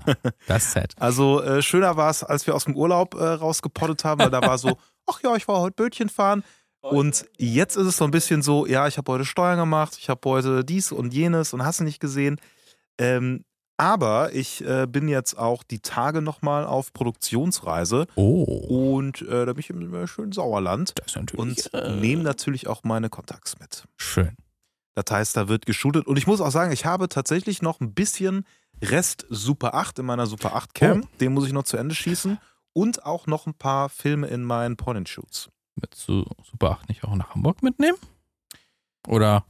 das 0.46 0.64
ist 0.64 0.72
sad. 0.72 0.94
Also 0.98 1.42
äh, 1.42 1.62
schöner 1.62 1.96
war 1.96 2.10
es, 2.10 2.22
als 2.22 2.46
wir 2.46 2.54
aus 2.54 2.64
dem 2.64 2.76
Urlaub 2.76 3.14
äh, 3.14 3.24
rausgepottet 3.24 4.04
haben, 4.04 4.20
weil 4.20 4.30
da 4.30 4.42
war 4.42 4.58
so, 4.58 4.76
ach 5.06 5.20
ja, 5.22 5.34
ich 5.36 5.46
war 5.48 5.60
heute 5.60 5.74
Bötchen 5.74 6.08
fahren. 6.08 6.44
Und 6.80 7.26
jetzt 7.38 7.76
ist 7.76 7.86
es 7.86 7.96
so 7.96 8.04
ein 8.04 8.10
bisschen 8.10 8.42
so, 8.42 8.66
ja, 8.66 8.86
ich 8.86 8.98
habe 8.98 9.10
heute 9.10 9.24
Steuern 9.24 9.58
gemacht, 9.58 9.96
ich 9.98 10.10
habe 10.10 10.20
heute 10.28 10.64
dies 10.66 10.92
und 10.92 11.14
jenes 11.14 11.54
und 11.54 11.64
hast 11.64 11.80
du 11.80 11.84
nicht 11.84 11.98
gesehen. 11.98 12.38
Ähm, 12.98 13.44
aber 13.76 14.32
ich 14.34 14.64
äh, 14.64 14.86
bin 14.86 15.08
jetzt 15.08 15.36
auch 15.38 15.62
die 15.62 15.80
Tage 15.80 16.22
nochmal 16.22 16.64
auf 16.64 16.92
Produktionsreise 16.92 18.06
Oh, 18.14 18.42
und 18.42 19.22
äh, 19.22 19.46
da 19.46 19.52
bin 19.52 19.60
ich 19.60 19.70
im 19.70 19.94
äh, 19.94 20.06
schönen 20.06 20.32
Sauerland 20.32 20.92
das 20.98 21.06
ist 21.06 21.16
natürlich 21.16 21.72
und 21.72 21.74
äh, 21.74 21.96
nehme 21.96 22.22
natürlich 22.22 22.66
auch 22.66 22.84
meine 22.84 23.08
Kontakts 23.10 23.58
mit. 23.58 23.84
schön. 23.96 24.36
Das 24.96 25.06
heißt, 25.10 25.36
da 25.36 25.48
wird 25.48 25.66
geshootet. 25.66 26.06
Und 26.06 26.18
ich 26.18 26.28
muss 26.28 26.40
auch 26.40 26.52
sagen, 26.52 26.70
ich 26.70 26.86
habe 26.86 27.08
tatsächlich 27.08 27.62
noch 27.62 27.80
ein 27.80 27.94
bisschen 27.94 28.46
Rest 28.80 29.26
Super 29.28 29.74
8 29.74 29.98
in 29.98 30.06
meiner 30.06 30.26
Super 30.26 30.54
8 30.54 30.72
Cam. 30.72 31.00
Oh. 31.02 31.08
Den 31.20 31.32
muss 31.34 31.46
ich 31.46 31.52
noch 31.52 31.64
zu 31.64 31.76
Ende 31.76 31.96
schießen. 31.96 32.38
Und 32.72 33.04
auch 33.04 33.26
noch 33.26 33.46
ein 33.48 33.54
paar 33.54 33.88
Filme 33.88 34.28
in 34.28 34.44
meinen 34.44 34.76
Point-and-Shoots. 34.76 35.48
Willst 35.74 36.06
du 36.08 36.24
Super 36.48 36.70
8 36.70 36.88
nicht 36.88 37.02
auch 37.02 37.16
nach 37.16 37.34
Hamburg 37.34 37.62
mitnehmen? 37.64 37.98
Oder? 39.08 39.44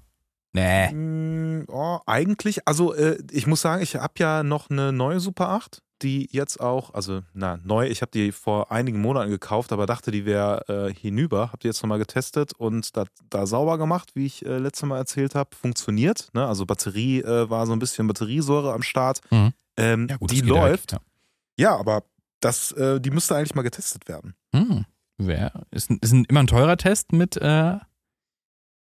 Nee. 0.54 0.92
Mm, 0.92 1.64
oh, 1.68 1.98
eigentlich, 2.06 2.66
also 2.66 2.94
äh, 2.94 3.18
ich 3.30 3.46
muss 3.46 3.60
sagen, 3.60 3.82
ich 3.82 3.96
habe 3.96 4.14
ja 4.18 4.42
noch 4.42 4.70
eine 4.70 4.92
neue 4.92 5.18
Super 5.20 5.48
8, 5.50 5.82
die 6.02 6.28
jetzt 6.30 6.60
auch, 6.60 6.94
also 6.94 7.22
na, 7.32 7.58
neu, 7.64 7.86
ich 7.88 8.02
habe 8.02 8.10
die 8.12 8.30
vor 8.30 8.70
einigen 8.70 9.00
Monaten 9.00 9.30
gekauft, 9.30 9.72
aber 9.72 9.86
dachte, 9.86 10.10
die 10.10 10.24
wäre 10.24 10.88
äh, 10.90 10.94
hinüber. 10.94 11.48
Habe 11.48 11.58
die 11.58 11.66
jetzt 11.66 11.82
nochmal 11.82 11.98
getestet 11.98 12.52
und 12.52 12.96
da, 12.96 13.04
da 13.30 13.46
sauber 13.46 13.78
gemacht, 13.78 14.10
wie 14.14 14.26
ich 14.26 14.44
äh, 14.46 14.58
letztes 14.58 14.88
Mal 14.88 14.98
erzählt 14.98 15.34
habe. 15.34 15.50
Funktioniert. 15.56 16.28
Ne? 16.34 16.46
Also 16.46 16.66
Batterie 16.66 17.20
äh, 17.22 17.50
war 17.50 17.66
so 17.66 17.72
ein 17.72 17.78
bisschen 17.80 18.06
Batteriesäure 18.06 18.72
am 18.72 18.82
Start. 18.82 19.20
Mhm. 19.30 19.52
Ähm, 19.76 20.06
Ja, 20.08 20.16
gut, 20.18 20.30
die 20.30 20.38
ja 20.38 20.46
läuft. 20.46 20.92
weg, 20.92 21.00
Ja, 21.58 21.76
aber 21.76 22.04
das, 22.40 22.70
äh, 22.72 23.00
die 23.00 23.10
müsste 23.10 23.34
eigentlich 23.34 23.54
mal 23.56 23.62
getestet 23.62 24.06
werden. 24.08 24.34
Ja. 24.52 24.60
Hm. 24.60 24.84
Wer? 25.16 25.52
Ist, 25.70 25.90
ist 25.90 26.12
ein, 26.12 26.24
immer 26.26 26.40
ein 26.40 26.46
teurer 26.48 26.76
Test 26.76 27.12
mit 27.12 27.36
äh, 27.36 27.76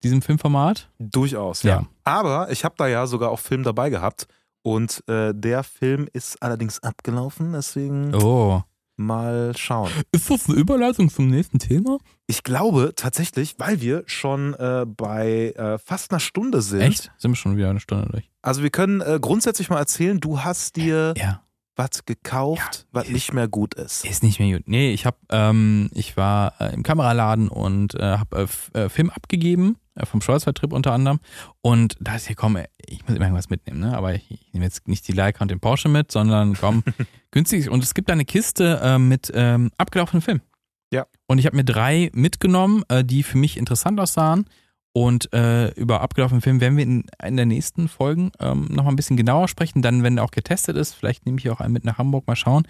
diesem 0.05 0.23
Filmformat? 0.23 0.89
Durchaus, 0.99 1.63
Ja. 1.65 1.71
ja. 1.81 1.87
Aber 2.05 2.51
ich 2.53 2.65
habe 2.65 2.75
da 2.79 2.87
ja 2.87 3.07
sogar 3.07 3.31
auch 3.31 3.41
Film 3.41 3.63
dabei 3.65 3.91
gehabt. 3.91 4.29
Und 4.63 5.03
äh, 5.09 5.35
der 5.35 5.63
Film 5.63 6.09
ist 6.13 6.43
allerdings 6.43 6.83
abgelaufen, 6.83 7.53
deswegen 7.53 8.15
Oh. 8.15 8.63
mal 8.97 9.53
schauen. 9.57 9.91
Ist 10.13 10.31
das 10.31 10.49
eine 10.49 10.57
Überleitung 10.57 11.11
zum 11.11 11.29
nächsten 11.29 11.59
Thema? 11.59 11.99
Ich 12.27 12.43
glaube 12.45 12.93
tatsächlich, 12.97 13.57
weil 13.59 13.81
wir 13.83 14.05
schon 14.07 14.55
äh, 14.55 14.87
bei 14.87 15.53
äh, 15.57 15.77
fast 15.79 16.11
einer 16.13 16.21
Stunde 16.21 16.63
sind. 16.63 16.81
Echt? 16.81 17.13
Sind 17.19 17.33
wir 17.33 17.37
schon 17.37 17.57
wieder 17.59 17.69
eine 17.71 17.81
Stunde 17.81 18.09
durch? 18.11 18.31
Also 18.41 18.63
wir 18.63 18.71
können 18.71 19.01
äh, 19.03 19.19
grundsätzlich 19.21 19.69
mal 19.69 19.79
erzählen, 19.79 20.19
du 20.21 20.41
hast 20.41 20.77
dir 20.77 21.13
Ja. 21.17 21.43
Was 21.77 22.05
gekauft, 22.05 22.87
was 22.93 23.09
nicht 23.09 23.33
mehr 23.33 23.49
gut 23.49 23.75
ist. 23.75 24.05
Ist 24.05 24.23
nicht 24.23 24.39
mehr 24.39 24.59
gut. 24.59 24.69
Nee, 24.69 24.93
ich 24.93 25.07
hab, 25.07 25.19
ähm, 25.31 25.91
ich 25.93 26.17
war 26.17 26.55
äh, 26.61 26.73
im 26.73 26.83
Kameraladen 26.83 27.49
und 27.49 27.95
äh, 27.95 28.19
habe 28.19 28.49
äh, 28.75 28.85
äh, 28.85 28.89
Film 28.89 29.11
abgegeben, 29.11 29.77
äh, 29.95 30.07
vom 30.07 30.21
Schwarzwaldtrip 30.21 30.73
unter 30.73 30.93
anderem. 30.93 31.19
Und 31.63 31.97
da 32.01 32.15
ist 32.15 32.27
hier, 32.27 32.37
komm, 32.37 32.59
ich 32.87 33.03
muss 33.07 33.17
immer 33.17 33.27
irgendwas 33.27 33.51
mitnehmen, 33.51 33.81
ne? 33.81 33.97
Aber 33.97 34.15
ich, 34.15 34.31
ich 34.31 34.53
nehme 34.53 34.65
jetzt 34.65 34.87
nicht 34.87 35.07
die 35.09 35.13
Leica 35.13 35.43
und 35.43 35.51
den 35.51 35.61
Porsche 35.61 35.89
mit, 35.89 36.13
sondern 36.13 36.55
komm, 36.55 36.85
günstig. 37.33 37.69
Und 37.69 37.83
es 37.83 37.95
gibt 37.95 38.09
da 38.09 38.13
eine 38.13 38.25
Kiste 38.25 38.81
äh, 38.83 38.99
mit 38.99 39.33
ähm, 39.35 39.71
abgelaufenen 39.77 40.23
Filmen. 40.23 40.43
Ja. 40.93 41.07
Und 41.27 41.39
ich 41.39 41.47
habe 41.47 41.57
mir 41.57 41.65
drei 41.65 42.11
mitgenommen, 42.15 42.85
äh, 42.89 43.05
die 43.05 43.25
für 43.25 43.39
mich 43.39 43.57
interessant 43.57 43.99
aussahen. 43.99 44.47
Und 44.97 45.33
äh, 45.33 45.71
über 45.73 46.03
abgelaufene 46.03 46.41
Filme 46.41 46.61
werden 46.61 46.77
wir 46.77 46.85
in, 46.85 47.05
in 47.21 47.37
der 47.37 47.47
nächsten 47.47 47.89
Folgen 47.89 48.31
ähm, 48.39 48.67
nochmal 48.71 48.93
ein 48.93 48.97
bisschen 48.97 49.17
genauer 49.17 49.49
sprechen. 49.49 49.83
Dann, 49.83 50.05
wenn 50.05 50.19
er 50.19 50.25
auch 50.25 50.31
getestet 50.31 50.77
ist, 50.77 50.95
vielleicht 50.95 51.27
nehme 51.27 51.39
ich 51.39 51.51
auch 51.51 51.59
einen 51.61 51.73
mit 51.73 51.85
nach 51.85 51.99
Hamburg, 51.99 52.29
mal 52.29 52.37
schauen. 52.37 52.63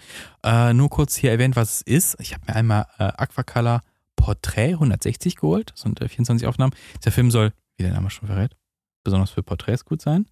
Äh, 0.43 0.73
nur 0.73 0.89
kurz 0.89 1.15
hier 1.15 1.29
erwähnt, 1.29 1.55
was 1.55 1.75
es 1.75 1.81
ist. 1.83 2.19
Ich 2.19 2.33
habe 2.33 2.43
mir 2.47 2.55
einmal 2.55 2.87
äh, 2.97 3.03
Aquacolor 3.03 3.81
Portrait 4.15 4.73
160 4.73 5.35
geholt. 5.35 5.69
Das 5.73 5.81
sind 5.81 6.01
äh, 6.01 6.07
24 6.07 6.47
Aufnahmen. 6.47 6.73
Der 7.05 7.11
Film 7.11 7.29
soll, 7.29 7.53
wie 7.77 7.83
der 7.83 7.93
Name 7.93 8.09
schon 8.09 8.27
verrät, 8.27 8.55
besonders 9.03 9.29
für 9.29 9.43
Porträts 9.43 9.85
gut 9.85 10.01
sein. 10.01 10.25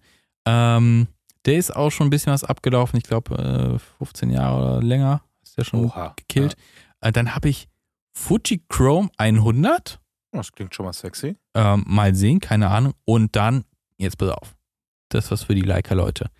Ähm, 0.46 1.06
der 1.44 1.58
ist 1.58 1.76
auch 1.76 1.90
schon 1.90 2.08
ein 2.08 2.10
bisschen 2.10 2.32
was 2.32 2.42
abgelaufen. 2.42 2.96
Ich 2.96 3.04
glaube, 3.04 3.78
äh, 3.78 3.98
15 3.98 4.30
Jahre 4.30 4.78
oder 4.78 4.82
länger 4.82 5.22
ist 5.44 5.56
der 5.58 5.62
schon 5.62 5.84
Oha. 5.84 6.14
gekillt. 6.16 6.56
Äh, 7.00 7.12
dann 7.12 7.36
habe 7.36 7.48
ich 7.48 7.68
Fuji 8.14 8.64
Chrome 8.68 9.10
100. 9.16 10.00
Das 10.34 10.52
klingt 10.52 10.74
schon 10.74 10.84
mal 10.86 10.92
sexy. 10.92 11.36
Ähm, 11.54 11.84
mal 11.86 12.14
sehen, 12.14 12.40
keine 12.40 12.68
Ahnung. 12.70 12.94
Und 13.04 13.34
dann, 13.36 13.64
jetzt 13.98 14.18
pass 14.18 14.30
auf, 14.30 14.54
das 15.08 15.26
ist 15.26 15.30
was 15.30 15.42
für 15.44 15.54
die 15.54 15.60
Leica-Leute. 15.62 16.30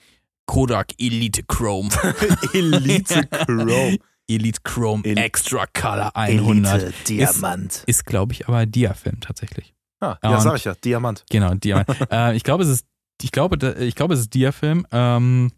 Kodak 0.47 0.93
Elite 0.99 1.43
Chrome. 1.45 1.89
Elite 2.53 3.27
Chrome. 3.29 3.99
Elite 4.29 4.61
Chrome 4.65 5.05
El- 5.05 5.19
Extra 5.19 5.67
Color 5.67 6.11
100. 6.17 6.83
Elite 6.83 6.95
Diamant. 7.09 7.85
Ist, 7.87 8.05
glaube 8.07 8.33
ich, 8.33 8.49
aber 8.49 8.67
Diafilm 8.67 9.21
tatsächlich. 9.21 9.75
Ah, 10.01 10.17
Ja, 10.23 10.35
und- 10.37 10.41
sag 10.41 10.57
ich 10.57 10.65
ja, 10.65 10.75
Diamant. 10.75 11.25
Genau, 11.31 11.55
Diamant. 11.55 11.89
äh, 12.11 12.35
ich 12.37 12.43
glaube, 12.43 12.65
es 12.65 12.69
ist, 12.71 12.87
ich 13.23 13.33
glaube, 13.33 13.57
ich 13.81 13.95
glaube, 13.95 14.15
es 14.15 14.21
ist 14.21 14.35
Diafilm. 14.35 14.87
Ähm, 14.91 15.53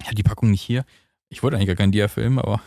ich 0.00 0.06
habe 0.06 0.14
die 0.16 0.22
Packung 0.22 0.50
nicht 0.50 0.62
hier. 0.62 0.84
Ich 1.30 1.42
wollte 1.42 1.56
eigentlich 1.56 1.68
gar 1.68 1.76
keinen 1.76 1.92
Diafilm, 1.92 2.38
aber 2.38 2.60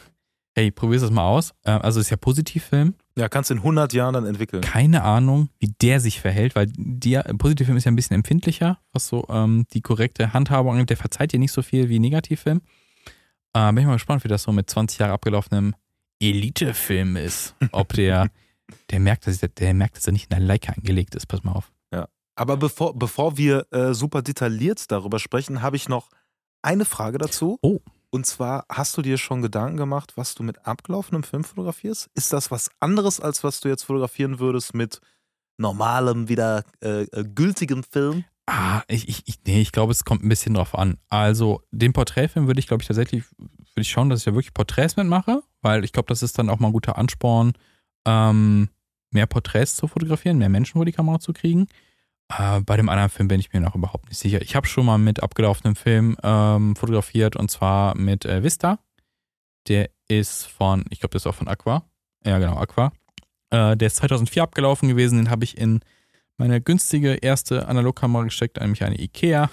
Hey, 0.55 0.71
probier's 0.71 1.03
das 1.03 1.11
mal 1.11 1.23
aus. 1.27 1.53
Äh, 1.65 1.71
also 1.71 1.99
ist 1.99 2.09
ja 2.09 2.17
Positivfilm. 2.17 2.95
Ja, 3.17 3.29
kannst 3.29 3.49
in 3.49 3.57
100 3.57 3.93
Jahren 3.93 4.13
dann 4.13 4.25
entwickeln. 4.25 4.61
Keine 4.61 5.03
Ahnung, 5.03 5.49
wie 5.59 5.73
der 5.81 5.99
sich 5.99 6.21
verhält, 6.21 6.55
weil 6.55 6.67
der 6.77 7.23
Positivfilm 7.23 7.77
ist 7.77 7.85
ja 7.85 7.91
ein 7.91 7.95
bisschen 7.95 8.15
empfindlicher, 8.15 8.79
was 8.93 9.07
so 9.07 9.25
ähm, 9.29 9.65
die 9.73 9.81
korrekte 9.81 10.33
Handhabung 10.33 10.73
angeht. 10.73 10.91
Der 10.91 10.97
verzeiht 10.97 11.33
dir 11.33 11.39
nicht 11.39 11.51
so 11.51 11.61
viel 11.61 11.89
wie 11.89 11.99
Negativfilm. 11.99 12.61
Äh, 13.53 13.67
bin 13.73 13.79
ich 13.79 13.85
mal 13.87 13.93
gespannt, 13.93 14.23
wie 14.23 14.27
das 14.27 14.43
so 14.43 14.51
mit 14.51 14.69
20 14.69 14.99
Jahre 14.99 15.13
abgelaufenem 15.13 15.73
Elitefilm 16.21 17.15
ist. 17.15 17.55
Ob 17.71 17.93
der, 17.93 18.29
der 18.91 18.99
merkt, 18.99 19.25
dass, 19.25 19.39
der 19.39 19.73
merkt, 19.73 19.97
dass 19.97 20.05
er 20.05 20.13
nicht 20.13 20.25
in 20.25 20.37
der 20.37 20.39
Leica 20.39 20.73
angelegt 20.73 21.15
ist. 21.15 21.25
Pass 21.25 21.43
mal 21.43 21.53
auf. 21.53 21.71
Aber 22.37 22.55
bevor, 22.55 22.93
bevor 22.97 23.35
wir 23.37 23.65
äh, 23.71 23.93
super 23.93 24.21
detailliert 24.21 24.91
darüber 24.91 25.17
sprechen, 25.17 25.63
habe 25.63 25.75
ich 25.75 25.89
noch 25.89 26.09
eine 26.61 26.85
Frage 26.85 27.17
dazu. 27.17 27.57
Oh. 27.63 27.79
Und 28.09 28.25
zwar, 28.25 28.65
hast 28.69 28.97
du 28.97 29.01
dir 29.01 29.17
schon 29.17 29.41
Gedanken 29.41 29.77
gemacht, 29.77 30.13
was 30.15 30.33
du 30.33 30.43
mit 30.43 30.65
abgelaufenem 30.65 31.23
Film 31.23 31.43
fotografierst? 31.43 32.09
Ist 32.13 32.31
das 32.31 32.51
was 32.51 32.69
anderes, 32.79 33.19
als 33.19 33.43
was 33.43 33.59
du 33.59 33.67
jetzt 33.67 33.83
fotografieren 33.83 34.39
würdest 34.39 34.73
mit 34.73 35.01
normalem, 35.57 36.29
wieder 36.29 36.63
äh, 36.81 37.03
äh, 37.03 37.23
gültigem 37.23 37.83
Film? 37.83 38.23
Ah, 38.45 38.83
ich, 38.87 39.09
ich, 39.09 39.23
ich, 39.27 39.39
nee, 39.45 39.59
ich 39.59 39.73
glaube, 39.73 39.91
es 39.91 40.05
kommt 40.05 40.23
ein 40.23 40.29
bisschen 40.29 40.53
drauf 40.53 40.73
an. 40.73 40.97
Also, 41.09 41.63
den 41.71 41.91
Porträtfilm 41.91 42.47
würde 42.47 42.61
ich, 42.61 42.67
glaube 42.67 42.81
ich, 42.81 42.87
tatsächlich, 42.87 43.25
würde 43.37 43.81
ich 43.81 43.89
schauen, 43.89 44.09
dass 44.09 44.19
ich 44.19 44.25
da 44.25 44.33
wirklich 44.33 44.53
Porträts 44.53 44.95
mitmache, 44.95 45.41
weil 45.61 45.83
ich 45.83 45.91
glaube, 45.91 46.07
das 46.07 46.23
ist 46.23 46.39
dann 46.39 46.49
auch 46.49 46.59
mal 46.59 46.69
ein 46.69 46.73
guter 46.73 46.97
Ansporn, 46.97 47.53
ähm, 48.05 48.69
mehr 49.11 49.27
Porträts 49.27 49.75
zu 49.75 49.87
fotografieren, 49.87 50.37
mehr 50.37 50.49
Menschen 50.49 50.73
vor 50.73 50.85
die 50.85 50.93
Kamera 50.93 51.19
zu 51.19 51.33
kriegen. 51.33 51.67
Äh, 52.29 52.61
bei 52.61 52.77
dem 52.77 52.89
anderen 52.89 53.09
Film 53.09 53.27
bin 53.27 53.39
ich 53.39 53.53
mir 53.53 53.61
noch 53.61 53.75
überhaupt 53.75 54.09
nicht 54.09 54.17
sicher. 54.17 54.41
Ich 54.41 54.55
habe 54.55 54.67
schon 54.67 54.85
mal 54.85 54.97
mit 54.97 55.23
abgelaufenem 55.23 55.75
Film 55.75 56.17
ähm, 56.23 56.75
fotografiert 56.75 57.35
und 57.35 57.49
zwar 57.49 57.95
mit 57.97 58.25
äh, 58.25 58.43
Vista. 58.43 58.79
Der 59.67 59.89
ist 60.07 60.45
von, 60.47 60.85
ich 60.89 60.99
glaube, 60.99 61.13
das 61.13 61.21
ist 61.23 61.27
auch 61.27 61.35
von 61.35 61.47
Aqua. 61.47 61.83
Ja, 62.25 62.39
genau, 62.39 62.57
Aqua. 62.57 62.91
Äh, 63.49 63.77
der 63.77 63.87
ist 63.87 63.97
2004 63.97 64.43
abgelaufen 64.43 64.89
gewesen. 64.89 65.17
Den 65.17 65.29
habe 65.29 65.43
ich 65.43 65.57
in 65.57 65.81
meine 66.37 66.61
günstige 66.61 67.15
erste 67.15 67.67
Analogkamera 67.67 68.23
gesteckt, 68.23 68.59
nämlich 68.59 68.83
eine 68.83 68.99
Ikea-Kamera. 68.99 69.49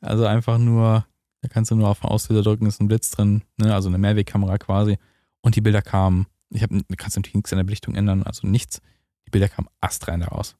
Also 0.00 0.26
einfach 0.26 0.58
nur, 0.58 1.06
da 1.42 1.48
kannst 1.48 1.70
du 1.70 1.76
nur 1.76 1.88
auf 1.88 2.00
den 2.00 2.10
Auslöser 2.10 2.42
drücken, 2.42 2.66
ist 2.66 2.80
ein 2.80 2.88
Blitz 2.88 3.10
drin, 3.10 3.42
ne? 3.56 3.74
also 3.74 3.88
eine 3.88 3.98
Mehrwegkamera 3.98 4.58
quasi. 4.58 4.98
Und 5.42 5.56
die 5.56 5.60
Bilder 5.60 5.82
kamen, 5.82 6.26
ich 6.50 6.62
habe, 6.62 6.78
du 6.78 6.96
kannst 6.96 7.16
natürlich 7.16 7.34
nichts 7.34 7.52
an 7.52 7.58
der 7.58 7.64
Belichtung 7.64 7.94
ändern, 7.94 8.22
also 8.22 8.46
nichts. 8.46 8.80
Die 9.26 9.30
Bilder 9.30 9.48
kamen 9.48 9.68
astrein 9.80 10.20
daraus. 10.20 10.56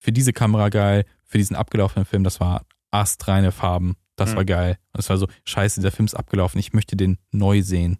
Für 0.00 0.10
diese 0.12 0.32
Kamera 0.32 0.68
geil, 0.70 1.04
für 1.24 1.38
diesen 1.38 1.54
abgelaufenen 1.54 2.04
Film, 2.06 2.24
das 2.24 2.40
war 2.40 2.66
astreine 2.90 3.52
Farben, 3.52 3.96
das 4.16 4.32
Mhm. 4.32 4.36
war 4.36 4.44
geil. 4.44 4.78
Und 4.92 4.98
es 5.00 5.08
war 5.08 5.16
so, 5.18 5.28
scheiße, 5.44 5.80
der 5.80 5.92
Film 5.92 6.06
ist 6.06 6.14
abgelaufen, 6.14 6.58
ich 6.58 6.72
möchte 6.72 6.96
den 6.96 7.18
neu 7.30 7.62
sehen. 7.62 7.98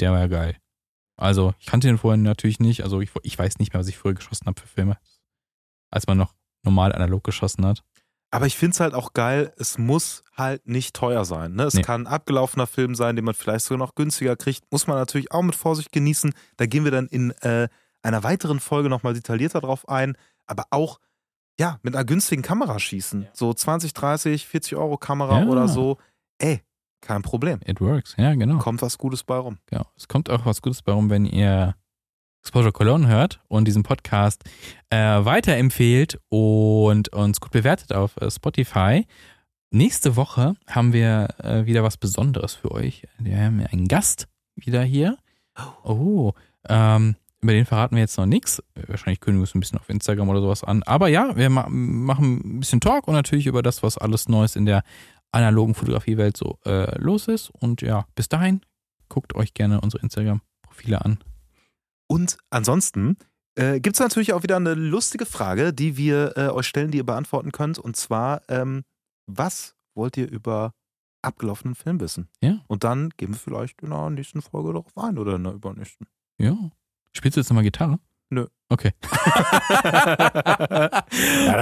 Der 0.00 0.12
war 0.12 0.18
ja 0.20 0.26
geil. 0.26 0.56
Also, 1.16 1.54
ich 1.60 1.66
kannte 1.66 1.86
den 1.86 1.96
vorher 1.98 2.18
natürlich 2.18 2.58
nicht, 2.58 2.82
also 2.82 3.00
ich, 3.00 3.10
ich 3.22 3.38
weiß 3.38 3.58
nicht 3.58 3.72
mehr, 3.72 3.80
was 3.80 3.88
ich 3.88 3.96
früher 3.96 4.14
geschossen 4.14 4.46
habe 4.46 4.60
für 4.60 4.66
Filme. 4.66 4.98
Als 5.90 6.06
man 6.06 6.18
noch 6.18 6.34
normal 6.64 6.92
analog 6.92 7.22
geschossen 7.24 7.64
hat. 7.64 7.84
Aber 8.32 8.46
ich 8.46 8.56
finde 8.56 8.72
es 8.74 8.80
halt 8.80 8.94
auch 8.94 9.12
geil, 9.12 9.52
es 9.58 9.78
muss 9.78 10.24
halt 10.36 10.66
nicht 10.66 10.96
teuer 10.96 11.24
sein. 11.24 11.54
Ne? 11.54 11.62
Es 11.64 11.74
Nee. 11.74 11.82
kann 11.82 12.02
ein 12.02 12.12
abgelaufener 12.12 12.66
Film 12.66 12.96
sein, 12.96 13.14
den 13.14 13.24
man 13.24 13.34
vielleicht 13.34 13.64
sogar 13.64 13.78
noch 13.78 13.94
günstiger 13.94 14.34
kriegt. 14.34 14.64
Muss 14.72 14.88
man 14.88 14.96
natürlich 14.96 15.30
auch 15.30 15.42
mit 15.42 15.54
Vorsicht 15.54 15.92
genießen. 15.92 16.34
Da 16.56 16.66
gehen 16.66 16.82
wir 16.82 16.90
dann 16.90 17.06
in 17.06 17.30
äh, 17.42 17.68
einer 18.02 18.24
weiteren 18.24 18.58
Folge 18.58 18.88
nochmal 18.88 19.14
detaillierter 19.14 19.60
drauf 19.60 19.88
ein. 19.88 20.16
Aber 20.46 20.64
auch, 20.70 21.00
ja, 21.58 21.78
mit 21.82 21.94
einer 21.94 22.04
günstigen 22.04 22.42
Kamera 22.42 22.78
schießen. 22.78 23.28
So 23.32 23.52
20, 23.52 23.92
30, 23.94 24.46
40 24.46 24.76
Euro 24.76 24.96
Kamera 24.96 25.40
Ja. 25.40 25.46
oder 25.46 25.68
so. 25.68 25.98
Ey, 26.38 26.62
kein 27.00 27.22
Problem. 27.22 27.60
It 27.64 27.80
works, 27.80 28.14
ja, 28.18 28.34
genau. 28.34 28.58
Kommt 28.58 28.82
was 28.82 28.98
Gutes 28.98 29.24
bei 29.24 29.36
rum. 29.36 29.58
Genau. 29.66 29.86
Es 29.96 30.08
kommt 30.08 30.30
auch 30.30 30.44
was 30.46 30.62
Gutes 30.62 30.82
bei 30.82 30.92
rum, 30.92 31.10
wenn 31.10 31.24
ihr 31.26 31.74
Exposure 32.42 32.72
Cologne 32.72 33.06
hört 33.08 33.40
und 33.48 33.66
diesen 33.66 33.82
Podcast 33.84 34.44
äh, 34.90 34.96
weiterempfehlt 35.24 36.20
und 36.28 37.08
uns 37.12 37.40
gut 37.40 37.52
bewertet 37.52 37.92
auf 37.94 38.16
äh, 38.20 38.30
Spotify. 38.30 39.06
Nächste 39.70 40.16
Woche 40.16 40.54
haben 40.68 40.92
wir 40.92 41.28
äh, 41.42 41.66
wieder 41.66 41.82
was 41.82 41.96
Besonderes 41.96 42.54
für 42.54 42.70
euch. 42.70 43.06
Wir 43.18 43.38
haben 43.38 43.60
einen 43.66 43.88
Gast 43.88 44.28
wieder 44.56 44.82
hier. 44.82 45.16
Oh, 45.84 46.32
ähm, 46.68 47.16
über 47.44 47.52
den 47.52 47.66
verraten 47.66 47.94
wir 47.94 48.00
jetzt 48.00 48.16
noch 48.16 48.24
nichts. 48.24 48.62
Wahrscheinlich 48.74 49.20
kündigen 49.20 49.42
wir 49.42 49.44
es 49.44 49.54
ein 49.54 49.60
bisschen 49.60 49.78
auf 49.78 49.90
Instagram 49.90 50.30
oder 50.30 50.40
sowas 50.40 50.64
an. 50.64 50.82
Aber 50.84 51.08
ja, 51.08 51.36
wir 51.36 51.50
ma 51.50 51.68
machen 51.68 52.56
ein 52.56 52.60
bisschen 52.60 52.80
Talk 52.80 53.06
und 53.06 53.12
natürlich 53.12 53.46
über 53.46 53.62
das, 53.62 53.82
was 53.82 53.98
alles 53.98 54.30
Neues 54.30 54.56
in 54.56 54.64
der 54.64 54.82
analogen 55.30 55.74
Fotografiewelt 55.74 56.38
so 56.38 56.58
äh, 56.64 56.98
los 56.98 57.28
ist. 57.28 57.50
Und 57.50 57.82
ja, 57.82 58.06
bis 58.14 58.30
dahin, 58.30 58.62
guckt 59.10 59.34
euch 59.34 59.52
gerne 59.52 59.82
unsere 59.82 60.02
Instagram-Profile 60.02 61.04
an. 61.04 61.18
Und 62.08 62.38
ansonsten 62.48 63.18
äh, 63.56 63.78
gibt 63.78 63.96
es 63.96 64.00
natürlich 64.00 64.32
auch 64.32 64.42
wieder 64.42 64.56
eine 64.56 64.72
lustige 64.72 65.26
Frage, 65.26 65.74
die 65.74 65.98
wir 65.98 66.38
äh, 66.38 66.48
euch 66.48 66.66
stellen, 66.66 66.92
die 66.92 66.98
ihr 66.98 67.06
beantworten 67.06 67.52
könnt. 67.52 67.78
Und 67.78 67.94
zwar, 67.94 68.40
ähm, 68.48 68.84
was 69.26 69.74
wollt 69.94 70.16
ihr 70.16 70.30
über 70.30 70.72
abgelaufenen 71.20 71.74
Film 71.74 72.00
wissen? 72.00 72.30
Ja. 72.40 72.60
Und 72.68 72.84
dann 72.84 73.10
gehen 73.18 73.32
wir 73.32 73.38
vielleicht 73.38 73.82
in 73.82 73.90
der 73.90 74.08
nächsten 74.08 74.40
Folge 74.40 74.72
darauf 74.72 74.96
ein 74.96 75.18
oder 75.18 75.36
in 75.36 75.44
der 75.44 75.52
übernächsten. 75.52 76.06
Ja. 76.38 76.70
Spielst 77.16 77.36
du 77.36 77.40
jetzt 77.40 77.48
nochmal 77.50 77.64
Gitarre? 77.64 77.98
Nö. 78.30 78.46
Okay. 78.68 78.92
ja, 79.84 81.02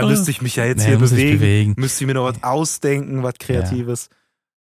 da 0.00 0.06
müsste 0.06 0.30
ich 0.30 0.40
mich 0.42 0.56
ja 0.56 0.64
jetzt 0.64 0.82
Nee, 0.82 0.88
hier 0.90 0.98
muss 0.98 1.12
ich 1.12 1.18
bewegen. 1.18 1.38
bewegen. 1.38 1.74
Müsste 1.76 2.04
ich 2.04 2.06
mir 2.06 2.14
noch 2.14 2.24
was 2.24 2.42
ausdenken, 2.42 3.22
was 3.22 3.34
Kreatives. 3.38 4.08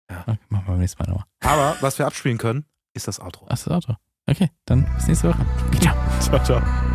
Okay, 0.08 0.38
machen 0.48 0.66
wir 0.66 0.72
beim 0.72 0.78
nächsten 0.80 1.02
Mal 1.02 1.08
nochmal. 1.10 1.26
Aber 1.42 1.76
was 1.80 1.98
wir 1.98 2.06
abspielen 2.06 2.38
können, 2.38 2.66
ist 2.94 3.08
das 3.08 3.20
Outro. 3.20 3.46
Ach, 3.46 3.56
das 3.56 3.68
Auto. 3.68 3.94
Okay, 4.26 4.50
dann 4.66 4.86
bis 4.96 5.08
nächste 5.08 5.28
Woche. 5.30 5.44
Ciao. 5.80 5.96
Ciao, 6.20 6.42
ciao. 6.44 6.91